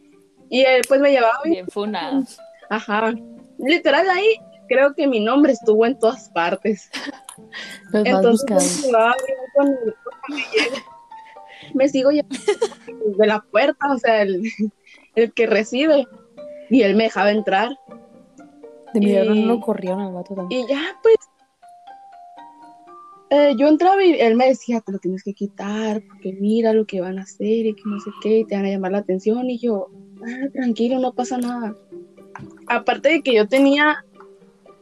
Y 0.49 0.61
él 0.61 0.81
pues 0.87 1.01
me 1.01 1.11
llevaba 1.11 1.39
bien 1.43 1.67
funada. 1.67 2.23
Ajá. 2.69 3.13
Literal 3.57 4.09
ahí 4.09 4.35
creo 4.67 4.93
que 4.95 5.07
mi 5.07 5.19
nombre 5.19 5.53
estuvo 5.53 5.85
en 5.85 5.97
todas 5.99 6.29
partes. 6.29 6.89
Los 7.91 8.05
Entonces 8.05 8.45
buscados. 8.49 8.85
me 8.91 9.53
con 9.55 9.67
el- 9.67 9.95
me 11.73 11.89
sigo 11.89 12.11
llevando 12.11 12.35
de 13.17 13.27
la 13.27 13.39
puerta, 13.41 13.91
o 13.91 13.97
sea, 13.97 14.21
el, 14.21 14.41
el 15.15 15.33
que 15.33 15.47
recibe. 15.47 16.05
Y 16.69 16.81
él 16.81 16.95
me 16.95 17.05
dejaba 17.05 17.31
entrar. 17.31 17.69
De 18.93 18.99
mi 18.99 19.11
y- 19.13 19.45
no 19.45 19.59
corrieron 19.59 20.01
al 20.01 20.13
vato 20.13 20.33
también. 20.35 20.61
Y 20.61 20.67
ya, 20.67 20.81
pues. 21.03 21.15
Eh, 23.29 23.53
yo 23.57 23.67
entraba 23.67 24.03
y 24.03 24.13
él 24.13 24.35
me 24.35 24.47
decía, 24.47 24.81
te 24.81 24.91
lo 24.91 24.99
tienes 24.99 25.23
que 25.23 25.33
quitar, 25.33 26.01
porque 26.07 26.33
mira 26.33 26.73
lo 26.73 26.85
que 26.85 27.01
van 27.01 27.17
a 27.19 27.23
hacer 27.23 27.65
y 27.65 27.73
que 27.73 27.83
no 27.85 27.99
sé 27.99 28.11
qué, 28.21 28.39
y 28.39 28.45
te 28.45 28.55
van 28.55 28.65
a 28.65 28.69
llamar 28.69 28.91
la 28.91 28.99
atención. 28.99 29.49
Y 29.49 29.57
yo, 29.57 29.87
"Ah, 30.23 30.47
tranquilo, 30.53 30.99
no 30.99 31.13
pasa 31.13 31.37
nada. 31.37 31.75
Aparte 32.67 33.09
de 33.09 33.21
que 33.21 33.33
yo 33.33 33.47
tenía 33.47 34.03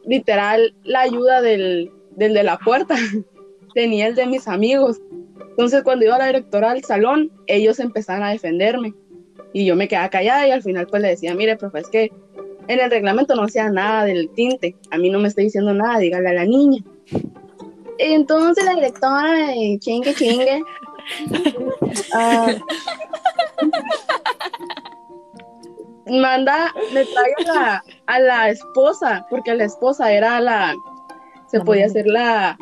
literal 0.04 0.74
la 0.84 1.00
ayuda 1.00 1.40
del, 1.40 1.90
del 2.16 2.34
de 2.34 2.42
la 2.42 2.58
puerta, 2.58 2.94
tenía 3.74 4.06
el 4.06 4.14
de 4.14 4.26
mis 4.26 4.46
amigos. 4.48 5.00
Entonces, 5.50 5.82
cuando 5.82 6.04
iba 6.04 6.18
la 6.18 6.26
directora 6.26 6.72
al 6.72 6.84
salón, 6.84 7.30
ellos 7.46 7.78
empezaban 7.80 8.22
a 8.22 8.30
defenderme. 8.30 8.92
Y 9.52 9.64
yo 9.64 9.76
me 9.76 9.86
quedaba 9.88 10.10
callada 10.10 10.46
y 10.48 10.50
al 10.50 10.62
final, 10.62 10.86
pues 10.88 11.00
le 11.00 11.08
decía, 11.08 11.34
mire, 11.34 11.56
profe, 11.56 11.78
es 11.78 11.88
que 11.88 12.12
en 12.66 12.80
el 12.80 12.90
reglamento 12.90 13.34
no 13.36 13.44
hacía 13.44 13.70
nada 13.70 14.04
del 14.04 14.28
tinte. 14.30 14.74
A 14.90 14.98
mí 14.98 15.10
no 15.10 15.20
me 15.20 15.28
está 15.28 15.42
diciendo 15.42 15.72
nada, 15.72 15.98
dígale 15.98 16.28
a 16.28 16.32
la 16.32 16.44
niña. 16.44 16.82
Entonces 17.98 18.64
la 18.64 18.74
directora, 18.74 19.54
eh, 19.54 19.78
chingue, 19.78 20.14
chingue. 20.14 20.62
ah, 22.14 22.54
manda, 26.06 26.72
me 26.92 27.04
trae 27.04 27.34
a 27.38 27.52
la, 27.52 27.84
a 28.06 28.20
la 28.20 28.48
esposa, 28.50 29.26
porque 29.30 29.54
la 29.54 29.64
esposa 29.64 30.12
era 30.12 30.40
la, 30.40 30.74
se 31.46 31.58
La 31.58 31.64
podía 31.64 31.88
ser 31.88 32.06
la 32.06 32.58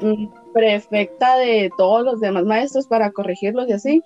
mm, 0.00 0.26
prefecta 0.52 1.36
de 1.36 1.70
todos 1.76 2.04
los 2.04 2.20
demás 2.20 2.44
maestros 2.44 2.86
para 2.86 3.10
corregirlos 3.10 3.68
y 3.68 3.72
así. 3.72 4.02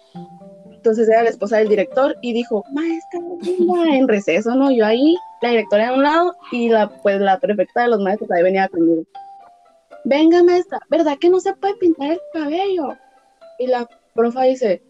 Entonces 0.70 1.08
era 1.08 1.22
la 1.22 1.30
esposa 1.30 1.58
del 1.58 1.68
director 1.68 2.14
y 2.20 2.34
dijo, 2.34 2.62
maestra, 2.72 3.20
venga", 3.40 3.96
en 3.96 4.08
receso, 4.08 4.54
¿no? 4.54 4.70
Yo 4.70 4.84
ahí, 4.84 5.16
la 5.40 5.50
directora 5.50 5.90
de 5.90 5.96
un 5.96 6.02
lado 6.02 6.36
y 6.52 6.68
la, 6.68 6.88
pues, 6.88 7.20
la 7.20 7.38
prefecta 7.38 7.82
de 7.82 7.88
los 7.88 8.00
maestros 8.00 8.30
ahí 8.30 8.42
venía 8.42 8.68
conmigo. 8.68 9.02
Venga, 10.04 10.42
maestra, 10.42 10.80
¿verdad 10.90 11.18
que 11.18 11.30
no 11.30 11.40
se 11.40 11.54
puede 11.54 11.74
pintar 11.76 12.12
el 12.12 12.20
cabello? 12.32 12.96
Y 13.58 13.66
la 13.66 13.88
profa 14.14 14.42
dice, 14.42 14.82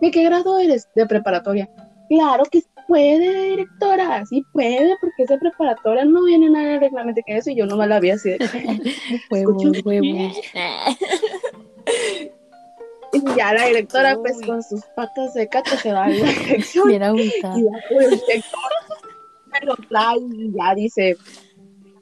¿de 0.00 0.10
qué 0.10 0.24
grado 0.24 0.58
eres? 0.58 0.88
De 0.94 1.06
preparatoria. 1.06 1.68
Claro 2.08 2.44
que 2.44 2.62
puede, 2.86 3.50
directora, 3.50 4.24
sí 4.26 4.44
puede, 4.52 4.96
porque 5.00 5.22
es 5.22 5.28
de 5.28 5.38
preparatoria, 5.38 6.04
no 6.04 6.24
viene 6.24 6.50
nada 6.50 6.72
de 6.72 6.80
reglamento 6.80 7.20
que 7.26 7.36
eso, 7.36 7.50
y 7.50 7.56
yo 7.56 7.66
no 7.66 7.76
me 7.76 7.86
la 7.86 8.00
vi 8.00 8.10
así 8.10 8.30
de 8.30 8.38
Huevos, 9.30 9.84
huevos. 9.84 10.36
Y 13.12 13.36
ya 13.36 13.54
la 13.54 13.66
directora, 13.66 14.16
pues 14.16 14.40
con 14.44 14.62
sus 14.62 14.84
patas 14.94 15.32
secas, 15.32 15.62
que 15.62 15.76
se 15.76 15.92
va 15.92 16.04
a 16.04 16.08
la 16.08 16.14
dirección. 16.46 16.90
Y 16.90 16.98
ya 16.98 17.12
pues, 17.12 18.12
el 18.12 18.20
director 18.20 18.70
me 19.46 19.60
lo 19.66 19.76
trae 19.88 20.18
y 20.18 20.52
ya 20.52 20.74
dice, 20.74 21.16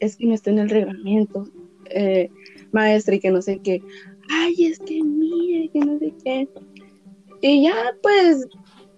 es 0.00 0.16
que 0.16 0.27
no 0.27 0.35
está 0.35 0.50
en 0.50 0.59
el 0.61 0.70
reglamento, 0.70 1.46
eh, 1.90 2.31
maestra, 2.74 3.14
y 3.14 3.20
que 3.20 3.30
no 3.30 3.40
sé 3.40 3.60
qué. 3.64 3.80
Ay, 4.30 4.66
es 4.66 4.78
que 4.80 5.02
mire, 5.02 5.70
que 5.72 5.80
no 5.80 5.98
sé 5.98 6.12
qué. 6.22 6.48
Y 7.40 7.62
ya, 7.62 7.74
pues, 8.02 8.46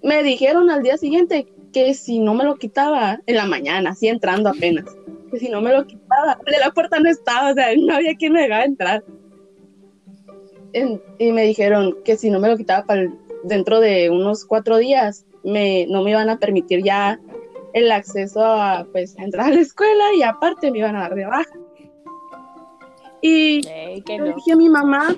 me 0.02 0.22
dijeron 0.22 0.70
al 0.70 0.82
día 0.82 0.96
siguiente 0.96 1.46
que 1.72 1.94
si 1.94 2.18
no 2.18 2.34
me 2.34 2.44
lo 2.44 2.56
quitaba 2.56 3.20
en 3.26 3.36
la 3.36 3.46
mañana, 3.46 3.90
así 3.90 4.08
entrando 4.08 4.48
apenas, 4.50 4.84
que 5.30 5.38
si 5.38 5.48
no 5.48 5.60
me 5.60 5.72
lo 5.72 5.84
quitaba, 5.86 6.38
de 6.46 6.58
la 6.58 6.70
puerta 6.70 6.98
no 7.00 7.08
estaba, 7.10 7.50
o 7.50 7.54
sea, 7.54 7.68
no 7.76 7.94
había 7.94 8.14
quien 8.16 8.32
me 8.32 8.42
dejara 8.42 8.64
entrar. 8.64 9.04
En- 10.72 11.00
y 11.18 11.32
me 11.32 11.42
dijeron 11.42 11.96
que 12.04 12.16
si 12.16 12.30
no 12.30 12.38
me 12.40 12.48
lo 12.48 12.56
quitaba 12.56 12.86
para 12.86 13.02
el- 13.02 13.14
dentro 13.44 13.80
de 13.80 14.10
unos 14.10 14.44
cuatro 14.44 14.76
días, 14.78 15.26
me, 15.44 15.86
no 15.88 16.02
me 16.02 16.10
iban 16.10 16.28
a 16.28 16.38
permitir 16.38 16.82
ya 16.82 17.20
el 17.72 17.90
acceso 17.92 18.44
a 18.44 18.86
pues 18.90 19.18
a 19.18 19.24
entrar 19.24 19.46
a 19.46 19.54
la 19.54 19.60
escuela 19.60 20.04
y 20.16 20.22
aparte 20.22 20.70
me 20.70 20.78
iban 20.78 20.96
a 20.96 21.00
dar 21.00 21.14
de 21.14 21.26
baja. 21.26 21.50
Y 23.22 23.66
Ey, 23.66 24.02
qué 24.02 24.18
le 24.18 24.34
dije 24.34 24.52
a 24.52 24.56
mi 24.56 24.68
mamá 24.68 25.16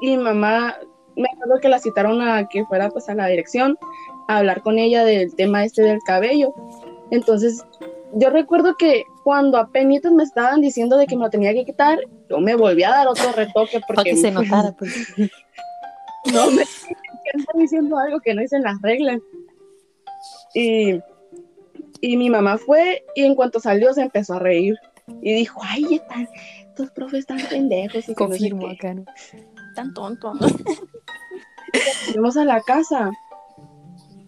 y 0.00 0.16
mi 0.16 0.22
mamá 0.22 0.76
me 1.16 1.28
acuerdo 1.34 1.60
que 1.60 1.68
la 1.68 1.78
citaron 1.78 2.20
a 2.22 2.48
que 2.48 2.64
fuera 2.64 2.88
pues 2.90 3.08
a 3.08 3.14
la 3.14 3.26
dirección 3.26 3.78
a 4.28 4.38
hablar 4.38 4.62
con 4.62 4.78
ella 4.78 5.04
del 5.04 5.34
tema 5.34 5.64
este 5.64 5.82
del 5.82 6.00
cabello. 6.04 6.54
Entonces, 7.10 7.64
yo 8.14 8.30
recuerdo 8.30 8.76
que 8.76 9.04
cuando 9.24 9.58
apenas 9.58 10.04
me 10.12 10.22
estaban 10.22 10.60
diciendo 10.60 10.96
de 10.96 11.06
que 11.06 11.16
me 11.16 11.22
lo 11.22 11.30
tenía 11.30 11.52
que 11.52 11.64
quitar, 11.64 11.98
yo 12.28 12.40
me 12.40 12.54
volví 12.54 12.82
a 12.82 12.90
dar 12.90 13.08
otro 13.08 13.32
retoque 13.32 13.80
Para 13.80 13.86
porque 13.94 14.10
que 14.10 14.16
se 14.16 14.30
notara, 14.32 14.72
pues. 14.72 15.14
no 16.32 16.50
me 16.50 16.64
que 17.24 17.38
están 17.38 17.58
diciendo 17.58 17.96
algo 17.98 18.20
que 18.20 18.34
no 18.34 18.42
dicen 18.42 18.62
las 18.62 18.80
reglas. 18.82 19.20
Y, 20.54 21.00
y 22.00 22.16
mi 22.16 22.30
mamá 22.30 22.58
fue 22.58 23.04
y 23.14 23.24
en 23.24 23.34
cuanto 23.34 23.60
salió 23.60 23.92
se 23.94 24.02
empezó 24.02 24.34
a 24.34 24.38
reír 24.38 24.76
y 25.20 25.34
dijo, 25.34 25.60
ay, 25.62 25.96
están, 25.96 26.28
estos 26.72 26.90
profes 26.90 27.20
están 27.20 27.38
pendejos. 27.48 27.94
Y 27.94 27.98
no 27.98 28.02
sé 28.02 28.14
Confirmo 28.14 28.68
qué". 28.68 28.74
acá, 28.74 28.94
¿no? 28.94 29.04
Tan 29.74 29.92
tonto. 29.94 30.32
fuimos 32.12 32.36
a 32.36 32.44
la 32.44 32.60
casa 32.62 33.10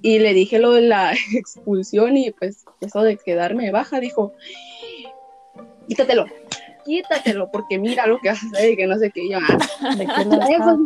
y 0.02 0.18
le 0.18 0.34
dije 0.34 0.58
lo 0.58 0.72
de 0.72 0.82
la 0.82 1.12
expulsión 1.34 2.16
y 2.16 2.30
pues 2.30 2.64
eso 2.80 3.02
de 3.02 3.16
quedarme 3.16 3.70
baja, 3.70 4.00
dijo, 4.00 4.32
quítatelo, 5.88 6.26
quítatelo, 6.84 7.50
porque 7.50 7.78
mira 7.78 8.06
lo 8.06 8.18
que 8.20 8.28
vas 8.28 8.42
a 8.42 8.46
hacer 8.48 8.72
y 8.72 8.76
que 8.76 8.86
no 8.86 8.98
sé 8.98 9.10
qué. 9.10 9.28
Yo, 9.28 9.38
"Ah". 9.40 9.94
¿De 9.96 10.06
qué 10.06 10.24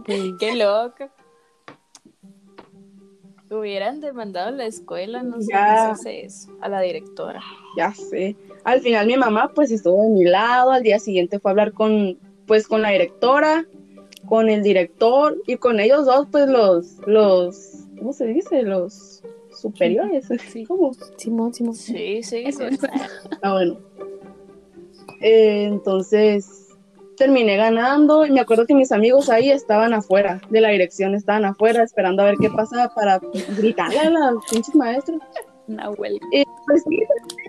pues? 0.05 0.21
Qué 0.38 0.55
loco. 0.55 1.09
Hubieran 3.51 4.01
demandado 4.01 4.49
a 4.49 4.53
la 4.53 4.66
escuela, 4.66 5.23
no 5.23 5.40
sé 5.40 5.49
Ya. 5.51 5.94
si 5.97 6.03
se 6.03 6.11
hace 6.11 6.25
eso, 6.27 6.53
a 6.61 6.68
la 6.68 6.81
directora. 6.83 7.42
ya 7.77 7.94
sé. 7.94 8.37
Al 8.64 8.81
final 8.81 9.07
mi 9.07 9.16
mamá 9.16 9.53
pues 9.55 9.71
estuvo 9.71 10.03
de 10.03 10.11
mi 10.11 10.25
lado, 10.25 10.73
al 10.73 10.83
día 10.83 10.99
siguiente 10.99 11.38
fue 11.38 11.51
a 11.51 11.53
hablar 11.53 11.73
con, 11.73 12.18
pues 12.47 12.66
con 12.66 12.83
la 12.83 12.90
directora, 12.90 13.66
con 14.27 14.49
el 14.51 14.62
director 14.62 15.37
y 15.47 15.57
con 15.57 15.81
ellos 15.81 16.05
dos 16.07 16.27
pues 16.31 16.49
los, 16.49 16.97
los, 17.07 17.87
¿cómo 17.99 18.12
se 18.12 18.27
dice? 18.27 18.62
Los 18.62 19.23
superiores, 19.51 20.29
Sí. 20.51 20.64
¿cómo? 20.64 20.92
Simón, 21.16 21.53
Simón. 21.55 21.75
Sí, 21.75 22.23
sí. 22.23 22.44
Eso 22.47 22.64
es. 22.66 22.79
Ah, 23.42 23.53
bueno. 23.53 23.79
Eh, 25.21 25.64
entonces 25.64 26.66
terminé 27.16 27.57
ganando 27.57 28.25
y 28.25 28.31
me 28.31 28.40
acuerdo 28.40 28.66
que 28.66 28.75
mis 28.75 28.92
amigos 28.92 29.29
ahí 29.29 29.51
estaban 29.51 29.92
afuera 29.92 30.40
de 30.51 30.61
la 30.61 30.68
dirección, 30.68 31.14
estaban 31.16 31.44
afuera 31.44 31.83
esperando 31.83 32.23
a 32.23 32.27
ver 32.27 32.37
qué 32.40 32.49
pasaba 32.51 32.94
para 32.94 33.21
gritarle 33.57 33.99
a 33.99 34.11
los 34.31 34.44
pinches 34.47 34.75
maestros. 34.77 35.21
Nahuel. 35.66 36.21
Y 36.33 36.44
pues 36.66 36.85
sí, 36.88 36.97
ten- 36.99 37.48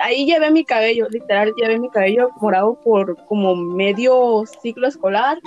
ahí 0.00 0.26
llevé 0.26 0.50
mi 0.50 0.64
cabello, 0.64 1.08
literal 1.10 1.52
llevé 1.56 1.78
mi 1.78 1.88
cabello 1.90 2.30
morado 2.40 2.80
por 2.82 3.24
como 3.26 3.54
medio 3.56 4.44
ciclo 4.62 4.88
escolar 4.88 5.38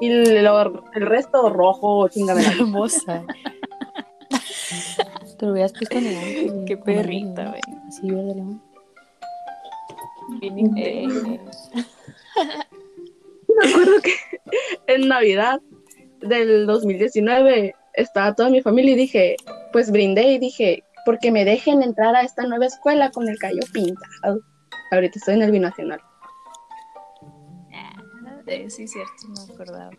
y 0.00 0.08
lo- 0.40 0.84
el 0.94 1.06
resto 1.06 1.48
rojo, 1.50 2.08
chingada. 2.08 2.40
Hermosa. 2.42 3.24
Te 5.38 5.46
lo 5.46 5.52
hubieras 5.52 5.72
puesto 5.72 6.00
neón. 6.00 6.64
Qué 6.66 6.76
como 6.76 6.84
perrita, 6.96 7.48
güey. 7.48 7.60
Así, 7.88 8.10
verde 8.10 8.34
león. 8.34 8.62
Bien 10.40 10.58
intenso. 10.58 11.70
Me 13.48 13.70
acuerdo 13.70 13.92
que 14.02 14.12
en 14.86 15.08
Navidad 15.08 15.60
del 16.20 16.66
2019 16.66 17.74
estaba 17.94 18.34
toda 18.34 18.48
mi 18.48 18.62
familia 18.62 18.92
y 18.92 18.96
dije, 18.96 19.36
pues 19.72 19.90
brindé 19.90 20.32
y 20.32 20.38
dije, 20.38 20.84
porque 21.04 21.30
me 21.30 21.44
dejen 21.44 21.82
entrar 21.82 22.14
a 22.14 22.22
esta 22.22 22.44
nueva 22.44 22.66
escuela 22.66 23.10
con 23.10 23.28
el 23.28 23.38
cabello 23.38 23.62
pintado. 23.72 24.40
Ahorita 24.90 25.18
estoy 25.18 25.34
en 25.34 25.42
el 25.42 25.52
binacional. 25.52 26.00
Eh, 28.46 28.68
sí, 28.70 28.86
cierto, 28.88 29.12
no 29.28 29.46
me 29.46 29.54
acordaba. 29.54 29.90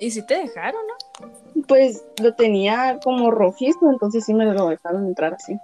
¿Y 0.00 0.10
si 0.10 0.24
te 0.26 0.36
dejaron, 0.36 0.80
no? 0.86 1.64
Pues 1.66 2.04
lo 2.22 2.34
tenía 2.34 2.98
como 3.02 3.30
rojizo, 3.30 3.90
entonces 3.90 4.24
sí 4.24 4.34
me 4.34 4.44
lo 4.44 4.68
dejaron 4.68 5.06
entrar 5.06 5.34
así. 5.34 5.56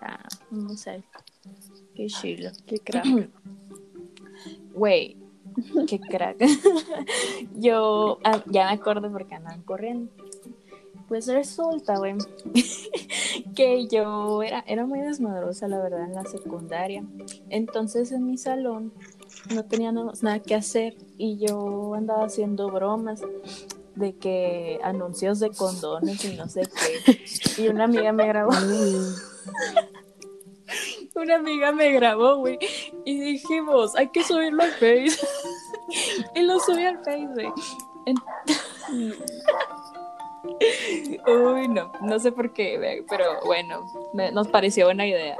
Ah, 0.00 0.22
no 0.50 0.76
sé. 0.76 1.02
Qué 1.94 2.06
chilo, 2.06 2.50
qué 2.66 2.78
crack. 2.78 3.06
Güey, 4.74 5.16
qué 5.88 5.98
crack. 5.98 6.36
Yo 7.54 8.18
ah, 8.24 8.42
ya 8.46 8.66
me 8.66 8.72
acuerdo 8.72 9.10
porque 9.10 9.34
andaban 9.34 9.62
corriendo. 9.62 10.12
Pues 11.08 11.28
resulta, 11.28 11.98
güey, 11.98 12.14
que 13.54 13.86
yo 13.86 14.42
era, 14.42 14.64
era 14.66 14.86
muy 14.86 15.00
desmadrosa, 15.00 15.68
la 15.68 15.78
verdad, 15.78 16.04
en 16.04 16.14
la 16.14 16.24
secundaria. 16.24 17.04
Entonces 17.48 18.10
en 18.12 18.26
mi 18.26 18.36
salón 18.38 18.92
no 19.54 19.64
teníamos 19.64 20.22
nada 20.22 20.40
que 20.40 20.54
hacer 20.54 20.96
y 21.16 21.38
yo 21.38 21.94
andaba 21.94 22.24
haciendo 22.24 22.70
bromas 22.70 23.22
de 23.94 24.14
que 24.16 24.80
anuncios 24.82 25.38
de 25.40 25.50
condones 25.50 26.24
y 26.24 26.36
no 26.36 26.48
sé 26.48 26.62
qué. 27.04 27.62
Y 27.62 27.68
una 27.68 27.84
amiga 27.84 28.12
me 28.12 28.26
grabó. 28.26 28.50
Una 31.14 31.36
amiga 31.36 31.72
me 31.72 31.92
grabó, 31.92 32.36
güey. 32.36 32.58
Y 33.06 33.18
dijimos, 33.18 33.96
hay 33.96 34.08
que 34.08 34.22
subirlo 34.22 34.62
al 34.64 34.72
Face. 34.72 35.16
y 36.34 36.42
lo 36.42 36.60
subí 36.60 36.84
al 36.84 36.98
Face, 36.98 37.26
güey. 37.32 37.48
En- 38.04 38.16
Uy, 41.26 41.68
no, 41.68 41.92
no 42.02 42.18
sé 42.18 42.32
por 42.32 42.52
qué, 42.52 43.02
pero 43.08 43.24
bueno, 43.44 43.80
nos 44.32 44.48
pareció 44.48 44.86
buena 44.86 45.06
idea. 45.06 45.36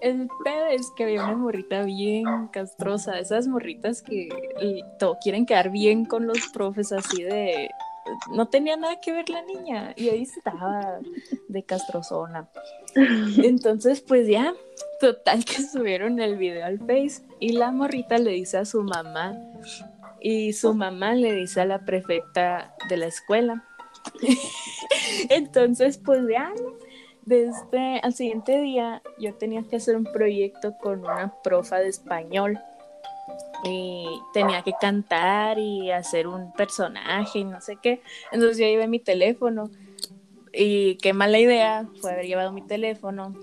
El 0.00 0.28
pedo 0.44 0.66
es 0.66 0.90
que 0.96 1.04
había 1.04 1.24
una 1.24 1.36
morrita 1.36 1.82
bien 1.82 2.48
castrosa, 2.48 3.18
esas 3.18 3.46
morritas 3.48 4.02
que 4.02 4.28
eh, 4.60 4.80
to- 4.98 5.16
quieren 5.22 5.46
quedar 5.46 5.70
bien 5.70 6.04
con 6.04 6.26
los 6.26 6.38
profes 6.52 6.92
así 6.92 7.22
de... 7.22 7.68
No 8.32 8.46
tenía 8.46 8.76
nada 8.76 9.00
que 9.00 9.10
ver 9.12 9.28
la 9.30 9.42
niña 9.42 9.92
y 9.96 10.10
ahí 10.10 10.22
estaba 10.22 11.00
de 11.48 11.62
castrozona. 11.64 12.46
Entonces, 13.42 14.00
pues 14.00 14.28
ya, 14.28 14.54
total 15.00 15.44
que 15.44 15.60
subieron 15.60 16.20
el 16.20 16.36
video 16.36 16.64
al 16.66 16.78
Face 16.78 17.22
y 17.40 17.52
la 17.54 17.72
morrita 17.72 18.18
le 18.18 18.30
dice 18.30 18.58
a 18.58 18.64
su 18.64 18.82
mamá 18.84 19.34
y 20.20 20.52
su 20.52 20.72
mamá 20.72 21.14
le 21.14 21.34
dice 21.34 21.62
a 21.62 21.64
la 21.64 21.80
prefecta 21.84 22.76
de 22.88 22.96
la 22.96 23.06
escuela. 23.06 23.64
Entonces, 25.30 25.98
pues 25.98 26.22
ya, 26.30 26.52
desde 27.24 28.00
al 28.00 28.14
siguiente 28.14 28.60
día 28.60 29.02
yo 29.18 29.34
tenía 29.34 29.62
que 29.62 29.76
hacer 29.76 29.96
un 29.96 30.04
proyecto 30.04 30.74
con 30.80 31.00
una 31.00 31.34
profa 31.42 31.78
de 31.78 31.88
español. 31.88 32.58
Y 33.64 34.06
tenía 34.32 34.62
que 34.62 34.72
cantar 34.80 35.58
y 35.58 35.90
hacer 35.90 36.26
un 36.28 36.52
personaje 36.52 37.40
y 37.40 37.44
no 37.44 37.60
sé 37.60 37.78
qué. 37.82 38.00
Entonces 38.30 38.58
yo 38.58 38.66
llevé 38.66 38.86
mi 38.86 39.00
teléfono. 39.00 39.70
Y 40.52 40.96
qué 40.96 41.12
mala 41.12 41.38
idea 41.38 41.86
fue 42.00 42.12
haber 42.12 42.26
llevado 42.26 42.52
mi 42.52 42.62
teléfono 42.62 43.34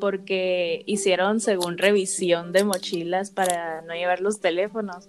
porque 0.00 0.82
hicieron 0.86 1.40
según 1.40 1.78
revisión 1.78 2.52
de 2.52 2.64
mochilas 2.64 3.30
para 3.30 3.82
no 3.82 3.94
llevar 3.94 4.20
los 4.20 4.40
teléfonos 4.40 5.08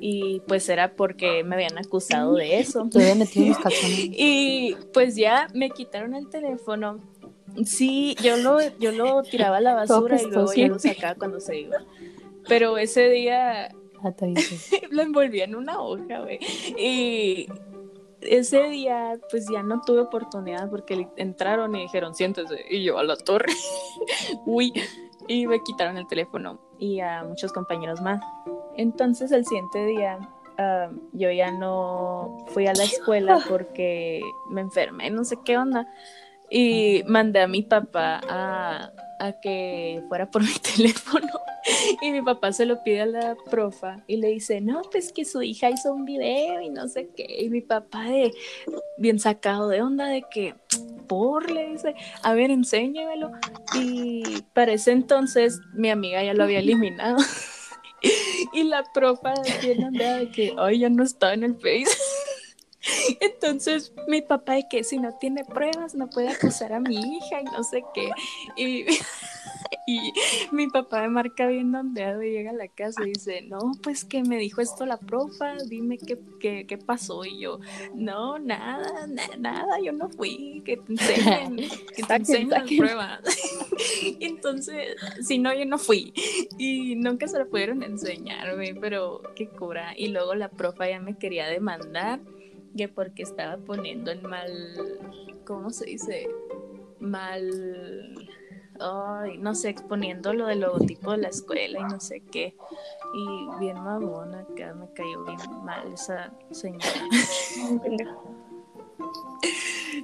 y 0.00 0.40
pues 0.46 0.68
era 0.68 0.94
porque 0.96 1.44
me 1.44 1.54
habían 1.54 1.78
acusado 1.78 2.34
de 2.34 2.58
eso. 2.58 2.88
Te 2.90 3.02
había 3.02 3.14
metido 3.14 3.46
unos 3.46 3.58
calzones. 3.58 4.10
Y 4.12 4.76
pues 4.92 5.16
ya 5.16 5.48
me 5.54 5.70
quitaron 5.70 6.14
el 6.14 6.28
teléfono. 6.28 6.98
Sí, 7.64 8.16
yo 8.22 8.36
lo, 8.36 8.58
yo 8.78 8.92
lo 8.92 9.22
tiraba 9.22 9.58
a 9.58 9.60
la 9.60 9.74
basura 9.74 10.20
y 10.20 10.26
luego 10.26 10.52
ya 10.52 10.68
lo 10.68 10.78
sacaba 10.78 11.14
cuando 11.14 11.40
se 11.40 11.60
iba. 11.60 11.78
Pero 12.46 12.76
ese 12.76 13.08
día 13.08 13.70
Ah, 14.04 14.12
lo 14.90 15.02
envolvía 15.02 15.44
en 15.44 15.54
una 15.54 15.80
hoja, 15.80 16.20
güey. 16.20 16.38
Y 16.78 17.48
ese 18.20 18.68
día, 18.68 19.18
pues 19.30 19.46
ya 19.50 19.62
no 19.62 19.80
tuve 19.80 20.00
oportunidad 20.00 20.68
porque 20.68 21.08
entraron 21.16 21.74
y 21.74 21.82
dijeron, 21.82 22.14
siéntese. 22.14 22.64
Y 22.68 22.84
yo 22.84 22.98
a 22.98 23.04
la 23.04 23.16
torre. 23.16 23.52
Uy. 24.46 24.72
Y 25.26 25.46
me 25.46 25.62
quitaron 25.62 25.96
el 25.96 26.06
teléfono 26.06 26.60
y 26.78 27.00
a 27.00 27.24
muchos 27.24 27.50
compañeros 27.50 28.02
más. 28.02 28.22
Entonces, 28.76 29.32
el 29.32 29.44
siguiente 29.44 29.84
día, 29.86 30.18
ah, 30.58 30.90
yo 31.12 31.30
ya 31.30 31.50
no 31.52 32.44
fui 32.48 32.66
a 32.66 32.72
la 32.74 32.84
escuela 32.84 33.38
porque 33.48 34.22
me 34.50 34.60
enfermé, 34.60 35.10
no 35.10 35.24
sé 35.24 35.38
qué 35.44 35.56
onda. 35.56 35.86
Y 36.50 37.02
mandé 37.06 37.40
a 37.40 37.48
mi 37.48 37.62
papá 37.62 38.20
a, 38.28 38.92
a 39.18 39.32
que 39.40 40.02
fuera 40.08 40.30
por 40.30 40.42
mi 40.44 40.54
teléfono. 40.54 41.28
Y 42.02 42.12
mi 42.12 42.20
papá 42.20 42.52
se 42.52 42.66
lo 42.66 42.82
pide 42.82 43.00
a 43.00 43.06
la 43.06 43.36
profa 43.50 44.02
y 44.06 44.18
le 44.18 44.28
dice, 44.28 44.60
no, 44.60 44.82
pues 44.92 45.12
que 45.12 45.24
su 45.24 45.42
hija 45.42 45.70
hizo 45.70 45.92
un 45.94 46.04
video 46.04 46.60
y 46.60 46.68
no 46.68 46.88
sé 46.88 47.08
qué. 47.16 47.26
Y 47.40 47.48
mi 47.48 47.62
papá 47.62 48.04
de 48.04 48.32
bien 48.98 49.18
sacado 49.18 49.68
de 49.68 49.80
onda 49.80 50.06
de 50.06 50.24
que, 50.30 50.54
por, 51.06 51.50
le 51.50 51.70
dice, 51.70 51.94
a 52.22 52.34
ver, 52.34 52.50
enséñamelo. 52.50 53.32
Y 53.74 54.42
para 54.52 54.72
ese 54.72 54.92
entonces 54.92 55.60
mi 55.72 55.90
amiga 55.90 56.22
ya 56.22 56.34
lo 56.34 56.44
había 56.44 56.58
eliminado. 56.60 57.16
Y 58.52 58.62
la 58.64 58.84
profa 58.92 59.34
bien 59.60 59.82
onda 59.82 60.18
de 60.18 60.30
que, 60.30 60.54
ay, 60.58 60.80
ya 60.80 60.88
no 60.88 61.02
está 61.02 61.34
en 61.34 61.42
el 61.42 61.54
Face. 61.56 61.98
Entonces 63.20 63.92
mi 64.08 64.22
papá 64.22 64.54
de 64.54 64.68
que 64.68 64.84
si 64.84 64.98
no 64.98 65.14
tiene 65.14 65.44
pruebas 65.44 65.94
no 65.94 66.08
puede 66.08 66.28
acusar 66.28 66.72
a 66.72 66.80
mi 66.80 66.96
hija 66.96 67.40
y 67.40 67.44
no 67.44 67.64
sé 67.64 67.82
qué. 67.94 68.10
Y, 68.56 68.86
y 69.86 70.12
mi 70.52 70.68
papá 70.68 71.02
me 71.02 71.08
marca 71.08 71.46
bien 71.46 71.74
ondeado 71.74 72.22
y 72.22 72.30
llega 72.30 72.50
a 72.50 72.54
la 72.54 72.68
casa 72.68 73.02
y 73.04 73.10
dice, 73.10 73.42
no, 73.42 73.58
pues 73.82 74.04
que 74.04 74.22
me 74.22 74.38
dijo 74.38 74.60
esto 74.60 74.86
la 74.86 74.96
profa, 74.98 75.56
dime 75.68 75.98
qué, 75.98 76.18
qué, 76.40 76.66
qué 76.66 76.78
pasó. 76.78 77.24
Y 77.24 77.38
yo, 77.40 77.60
no, 77.94 78.38
nada, 78.38 79.06
na- 79.06 79.36
nada, 79.38 79.80
yo 79.84 79.92
no 79.92 80.08
fui, 80.08 80.62
que 80.64 80.76
te 80.78 80.92
enseñen, 80.92 81.56
que 81.96 82.02
te 82.02 82.14
enseñen 82.14 82.50
las 82.50 82.70
pruebas. 82.72 83.20
Entonces, 84.20 84.96
si 85.20 85.38
no, 85.38 85.54
yo 85.54 85.64
no 85.66 85.78
fui. 85.78 86.12
Y 86.58 86.96
nunca 86.96 87.28
se 87.28 87.38
lo 87.38 87.48
pudieron 87.48 87.82
enseñar, 87.82 88.54
güey, 88.54 88.74
pero 88.74 89.20
qué 89.36 89.48
cura. 89.48 89.94
Y 89.96 90.08
luego 90.08 90.34
la 90.34 90.48
profa 90.48 90.88
ya 90.88 91.00
me 91.00 91.16
quería 91.18 91.46
demandar 91.46 92.20
que 92.76 92.88
porque 92.88 93.22
estaba 93.22 93.56
poniendo 93.58 94.10
en 94.10 94.22
mal, 94.22 94.50
¿cómo 95.46 95.70
se 95.70 95.86
dice? 95.86 96.28
Mal, 97.00 98.28
ay, 98.80 99.38
no 99.38 99.54
sé, 99.54 99.70
exponiendo 99.70 100.32
lo 100.32 100.46
del 100.46 100.60
logotipo 100.60 101.12
de 101.12 101.18
la 101.18 101.28
escuela 101.28 101.80
y 101.80 101.84
no 101.84 102.00
sé 102.00 102.20
qué. 102.20 102.56
Y 103.14 103.58
bien 103.60 103.82
mamona 103.82 104.40
acá, 104.40 104.74
me 104.74 104.92
cayó 104.92 105.24
bien 105.24 105.64
mal 105.64 105.92
esa 105.92 106.32
señora. 106.50 106.86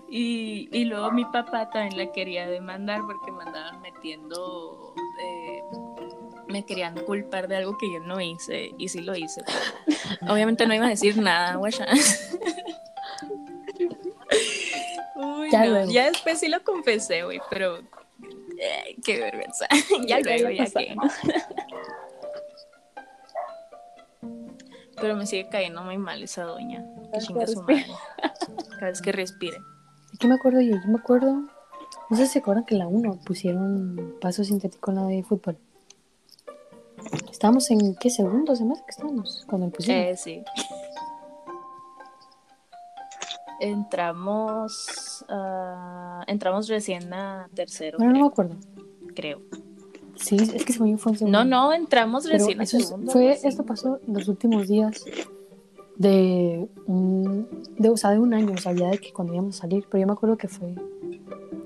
Y, 0.09 0.69
y 0.73 0.85
luego 0.87 1.11
mi 1.13 1.25
papá 1.25 1.71
también 1.71 1.97
la 1.97 2.13
quería 2.13 2.49
demandar 2.49 3.01
porque 3.07 3.31
me 3.31 3.43
andaban 3.45 3.81
metiendo, 3.81 4.95
eh, 5.21 5.63
me 6.49 6.65
querían 6.65 6.95
culpar 7.05 7.47
de 7.49 7.57
algo 7.57 7.79
que 7.79 7.93
yo 7.93 8.01
no 8.01 8.21
hice 8.21 8.75
y 8.77 8.89
sí 8.89 9.03
lo 9.03 9.15
hice. 9.15 9.43
Obviamente 10.29 10.67
no 10.67 10.75
iba 10.75 10.87
a 10.87 10.91
decir 10.91 11.17
nada, 11.17 11.55
guacha. 11.57 11.87
Uy, 15.17 15.51
Ya 15.51 15.65
no, 15.67 15.85
ya 15.91 16.07
después 16.11 16.41
sí 16.41 16.49
lo 16.49 16.63
confesé, 16.65 17.23
güey, 17.23 17.41
pero 17.51 17.81
eh, 18.61 18.97
qué 19.05 19.19
vergüenza. 19.19 19.67
ya 20.07 20.21
luego, 20.21 20.51
ya 20.51 20.67
que. 20.67 20.95
Pero 25.01 25.17
me 25.17 25.27
sigue 25.27 25.49
cayendo 25.49 25.83
muy 25.83 25.97
mal 25.97 26.23
esa 26.23 26.45
doña. 26.45 26.85
Que 27.13 27.21
chinga 27.21 27.47
su 27.47 27.63
madre. 27.63 27.87
Cada 28.75 28.87
vez 28.89 29.01
que 29.01 29.13
respire. 29.13 29.57
¿De 30.13 30.19
qué 30.19 30.29
me 30.29 30.35
acuerdo 30.35 30.61
yo? 30.61 30.77
Yo 30.77 30.89
me 30.89 30.99
acuerdo. 30.99 31.33
No 32.11 32.17
sé 32.17 32.27
si 32.27 32.35
se 32.35 32.39
acuerdan 32.41 32.65
que 32.67 32.75
en 32.75 32.81
la 32.81 32.89
1 32.89 33.21
pusieron 33.25 34.19
paso 34.21 34.45
sintético 34.45 34.91
en 34.91 34.97
la 34.97 35.05
de 35.05 35.23
fútbol. 35.23 35.57
Estábamos 37.31 37.71
en 37.71 37.95
qué 37.97 38.11
segundo 38.11 38.55
semestre 38.55 38.85
que 38.87 38.91
estábamos 38.91 39.47
cuando 39.49 39.71
pusieron. 39.71 40.05
Eh, 40.05 40.17
sí. 40.17 40.45
Entramos. 43.61 45.25
ah, 45.29 46.25
entramos 46.27 46.69
recién 46.69 47.13
a 47.13 47.49
tercero, 47.55 47.99
bueno, 47.99 48.13
no 48.13 48.19
me 48.19 48.31
creo. 48.31 48.31
acuerdo. 48.31 48.57
creo. 49.15 49.41
Sí, 50.17 50.37
es 50.37 50.65
que 50.65 50.73
según 50.73 50.91
yo 50.93 50.99
fue 50.99 51.13
en 51.13 51.19
segundo. 51.19 51.39
No, 51.39 51.45
no, 51.45 51.73
entramos 51.73 52.25
Pero 52.25 52.39
recién 52.39 52.61
a 52.61 52.65
eso 52.65 52.79
segundo. 52.81 53.13
fue, 53.13 53.33
así. 53.33 53.49
esto 53.49 53.65
pasó 53.65 54.01
en 54.07 54.15
los 54.15 54.29
últimos 54.29 54.69
días 54.69 55.03
de 55.97 56.69
un, 56.87 57.47
de, 57.79 57.89
o 57.91 57.97
sea, 57.97 58.11
de 58.11 58.19
un 58.19 58.35
año, 58.35 58.53
o 58.55 58.59
sea, 58.59 58.73
ya 58.73 58.91
de 58.91 58.99
que 58.99 59.13
cuando 59.13 59.33
íbamos 59.35 59.57
a 59.59 59.61
salir, 59.63 59.87
pero 59.91 60.01
yo 60.03 60.07
me 60.07 60.13
acuerdo 60.13 60.37
que 60.37 60.49
fue 60.49 60.75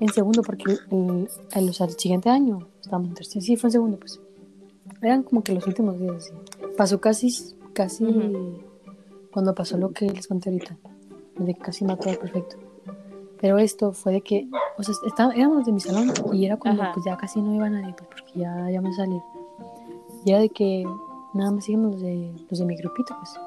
en 0.00 0.08
segundo, 0.12 0.42
porque 0.42 0.72
el, 0.90 1.28
el, 1.52 1.68
o 1.68 1.72
sea, 1.72 1.86
el 1.86 1.92
siguiente 1.98 2.28
año 2.30 2.66
estábamos 2.80 3.08
en 3.10 3.14
tercero, 3.14 3.40
sí, 3.40 3.56
fue 3.56 3.68
en 3.68 3.72
segundo, 3.72 3.98
pues. 3.98 4.20
Eran 5.02 5.22
como 5.22 5.42
que 5.42 5.52
los 5.52 5.66
últimos 5.66 5.98
días, 5.98 6.24
sí. 6.26 6.32
Pasó 6.76 7.00
casi, 7.00 7.56
casi 7.72 8.04
cuando 9.32 9.54
pasó 9.54 9.76
lo 9.78 9.90
que 9.92 10.06
les 10.06 10.26
conté 10.28 10.50
ahorita, 10.50 10.76
de 11.36 11.54
que 11.54 11.60
casi 11.60 11.84
mató 11.84 12.08
al 12.10 12.18
perfecto. 12.18 12.56
Pero 13.40 13.58
esto 13.58 13.92
fue 13.92 14.12
de 14.12 14.20
que, 14.22 14.48
o 14.78 14.82
sea, 14.82 14.94
estaba, 15.06 15.34
éramos 15.34 15.66
de 15.66 15.72
mi 15.72 15.80
salón 15.80 16.12
y 16.32 16.46
era 16.46 16.56
cuando 16.56 16.82
Ajá. 16.82 16.92
pues 16.94 17.04
ya 17.04 17.16
casi 17.16 17.42
no 17.42 17.54
iba 17.54 17.68
nadie, 17.68 17.94
pues 17.96 18.08
porque 18.08 18.40
ya 18.40 18.70
íbamos 18.70 18.94
a 18.94 19.04
salir. 19.04 19.20
Y 20.24 20.30
era 20.30 20.40
de 20.40 20.48
que 20.48 20.84
nada 21.34 21.50
más 21.50 21.68
íbamos 21.68 21.92
los 21.92 22.02
de, 22.02 22.32
los 22.48 22.58
de 22.58 22.64
mi 22.64 22.76
grupito, 22.76 23.14
pues. 23.18 23.38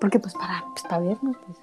Porque 0.00 0.20
pues 0.20 0.34
para, 0.34 0.64
pues, 0.70 0.82
para 0.82 1.00
vernos, 1.00 1.36
pues. 1.46 1.58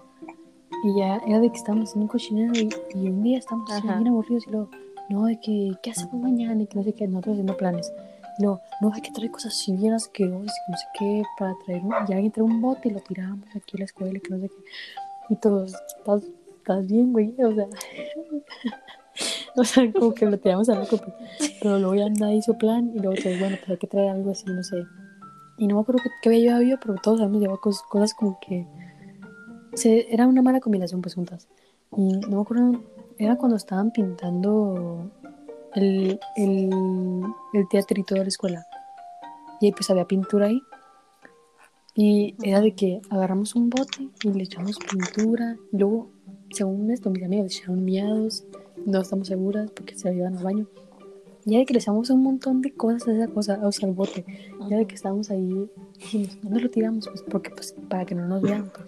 Y 0.84 1.00
ya 1.00 1.18
era 1.28 1.40
de 1.40 1.50
que 1.50 1.58
estábamos 1.58 1.96
en 1.96 2.02
un 2.02 2.08
cochinero 2.08 2.54
y, 2.54 2.70
y 2.96 3.08
un 3.08 3.24
día 3.24 3.38
estábamos 3.38 3.70
bien 3.82 4.08
aburridos 4.08 4.48
y 4.48 4.52
luego, 4.52 4.70
no, 5.10 5.26
de 5.26 5.40
que, 5.40 5.72
¿qué 5.84 5.92
hacemos 5.92 6.16
mañana? 6.16 6.64
Y 6.64 6.68
que 6.68 6.76
no 6.76 6.84
sé 6.84 6.94
qué, 6.94 7.08
nosotros 7.08 7.34
haciendo 7.34 7.56
planes. 7.56 7.94
Luego, 8.40 8.60
no, 8.82 8.92
hay 8.94 9.02
que 9.02 9.12
traer 9.12 9.30
cosas 9.30 9.54
así 9.54 9.76
bien 9.76 9.94
asquerosas, 9.94 10.54
que 10.66 10.72
no 10.72 10.78
sé 10.78 10.86
qué, 10.98 11.24
para 11.38 11.56
traer, 11.66 11.82
y 12.08 12.14
alguien 12.14 12.32
trae 12.32 12.46
un 12.46 12.62
bote 12.62 12.90
y 12.90 12.92
lo 12.92 13.00
tiramos 13.00 13.48
aquí 13.56 13.78
a 13.78 13.80
la 13.80 13.86
escuela, 13.86 14.20
que 14.20 14.30
no 14.30 14.40
sé 14.40 14.50
qué. 14.50 14.56
Y 15.32 15.38
todos, 15.38 15.74
¿estás, 15.98 16.24
estás 16.58 16.88
bien, 16.88 17.14
güey? 17.14 17.34
O 17.42 17.56
sea, 17.56 17.66
o 19.56 19.64
sea, 19.64 19.94
como 19.94 20.14
que 20.14 20.26
lo 20.26 20.38
tiramos 20.38 20.68
a 20.68 20.76
loco, 20.76 20.98
pues. 20.98 21.56
pero 21.62 21.80
luego 21.80 21.96
ya 21.96 22.10
nadie 22.10 22.36
hizo 22.36 22.58
plan 22.58 22.92
y 22.94 23.00
luego 23.00 23.16
pues 23.24 23.40
bueno, 23.40 23.56
pues 23.58 23.70
hay 23.70 23.78
que 23.78 23.88
traer 23.88 24.10
algo 24.10 24.32
así, 24.32 24.44
no 24.48 24.62
sé. 24.62 24.84
Y 25.58 25.68
no 25.68 25.76
me 25.76 25.82
acuerdo 25.84 26.02
qué, 26.22 26.28
había 26.28 26.40
llevado 26.40 26.62
yo, 26.64 26.76
pero 26.82 26.96
todos 26.96 27.22
habíamos 27.22 27.40
llevado 27.40 27.62
cosas, 27.62 27.82
cosas 27.84 28.14
como 28.14 28.40
que 28.42 28.68
se, 29.74 30.14
era 30.14 30.28
una 30.28 30.42
mala 30.42 30.60
combinación 30.60 31.02
pues 31.02 31.16
juntas. 31.16 31.48
Y 31.96 32.12
no 32.12 32.36
me 32.36 32.42
acuerdo, 32.42 32.84
era 33.18 33.38
cuando 33.38 33.56
estaban 33.56 33.92
pintando 33.92 35.10
el, 35.76 36.20
el, 36.36 37.24
el 37.54 37.70
teatrito 37.70 38.16
de 38.16 38.22
la 38.22 38.28
escuela. 38.28 38.68
Y 39.62 39.68
ahí 39.68 39.72
pues 39.72 39.90
había 39.90 40.04
pintura 40.04 40.48
ahí. 40.48 40.62
Y 41.96 42.36
era 42.42 42.62
de 42.62 42.74
que 42.74 43.02
agarramos 43.10 43.56
un 43.56 43.70
bote 43.70 44.10
y 44.24 44.32
le 44.32 44.44
echamos 44.44 44.78
pintura. 44.80 45.58
Y 45.72 45.78
luego, 45.78 46.10
según 46.52 46.89
esto, 46.92 47.10
mis 47.10 47.24
amigos 47.24 47.52
le 47.52 47.58
echaron 47.58 47.84
miados. 47.84 48.46
No 48.86 49.02
estamos 49.02 49.28
seguras 49.28 49.70
porque 49.72 49.98
se 49.98 50.14
iban 50.14 50.38
al 50.38 50.44
baño. 50.44 50.68
Y 51.46 51.54
era 51.54 51.60
de 51.60 51.66
que 51.66 51.74
le 51.74 51.80
echamos 51.80 52.10
un 52.10 52.24
montón 52.24 52.62
de 52.62 52.72
cosas 52.72 53.08
a 53.08 53.12
esa 53.14 53.28
cosa, 53.28 53.60
o 53.64 53.72
sea, 53.72 53.89
al 53.89 53.96
bote. 53.96 54.26
Y 54.62 54.68
era 54.68 54.78
de 54.78 54.88
que 54.88 54.96
estábamos 54.96 55.30
ahí 55.32 55.70
y 56.14 56.30
¿dónde 56.42 56.62
lo 56.62 56.70
tiramos? 56.70 57.08
Pues 57.08 57.24
porque, 57.24 57.50
pues, 57.50 57.76
para 57.89 58.06
que 58.06 58.16
no 58.16 58.28
nos 58.28 58.42
vean, 58.42 58.72
pues. 58.74 58.88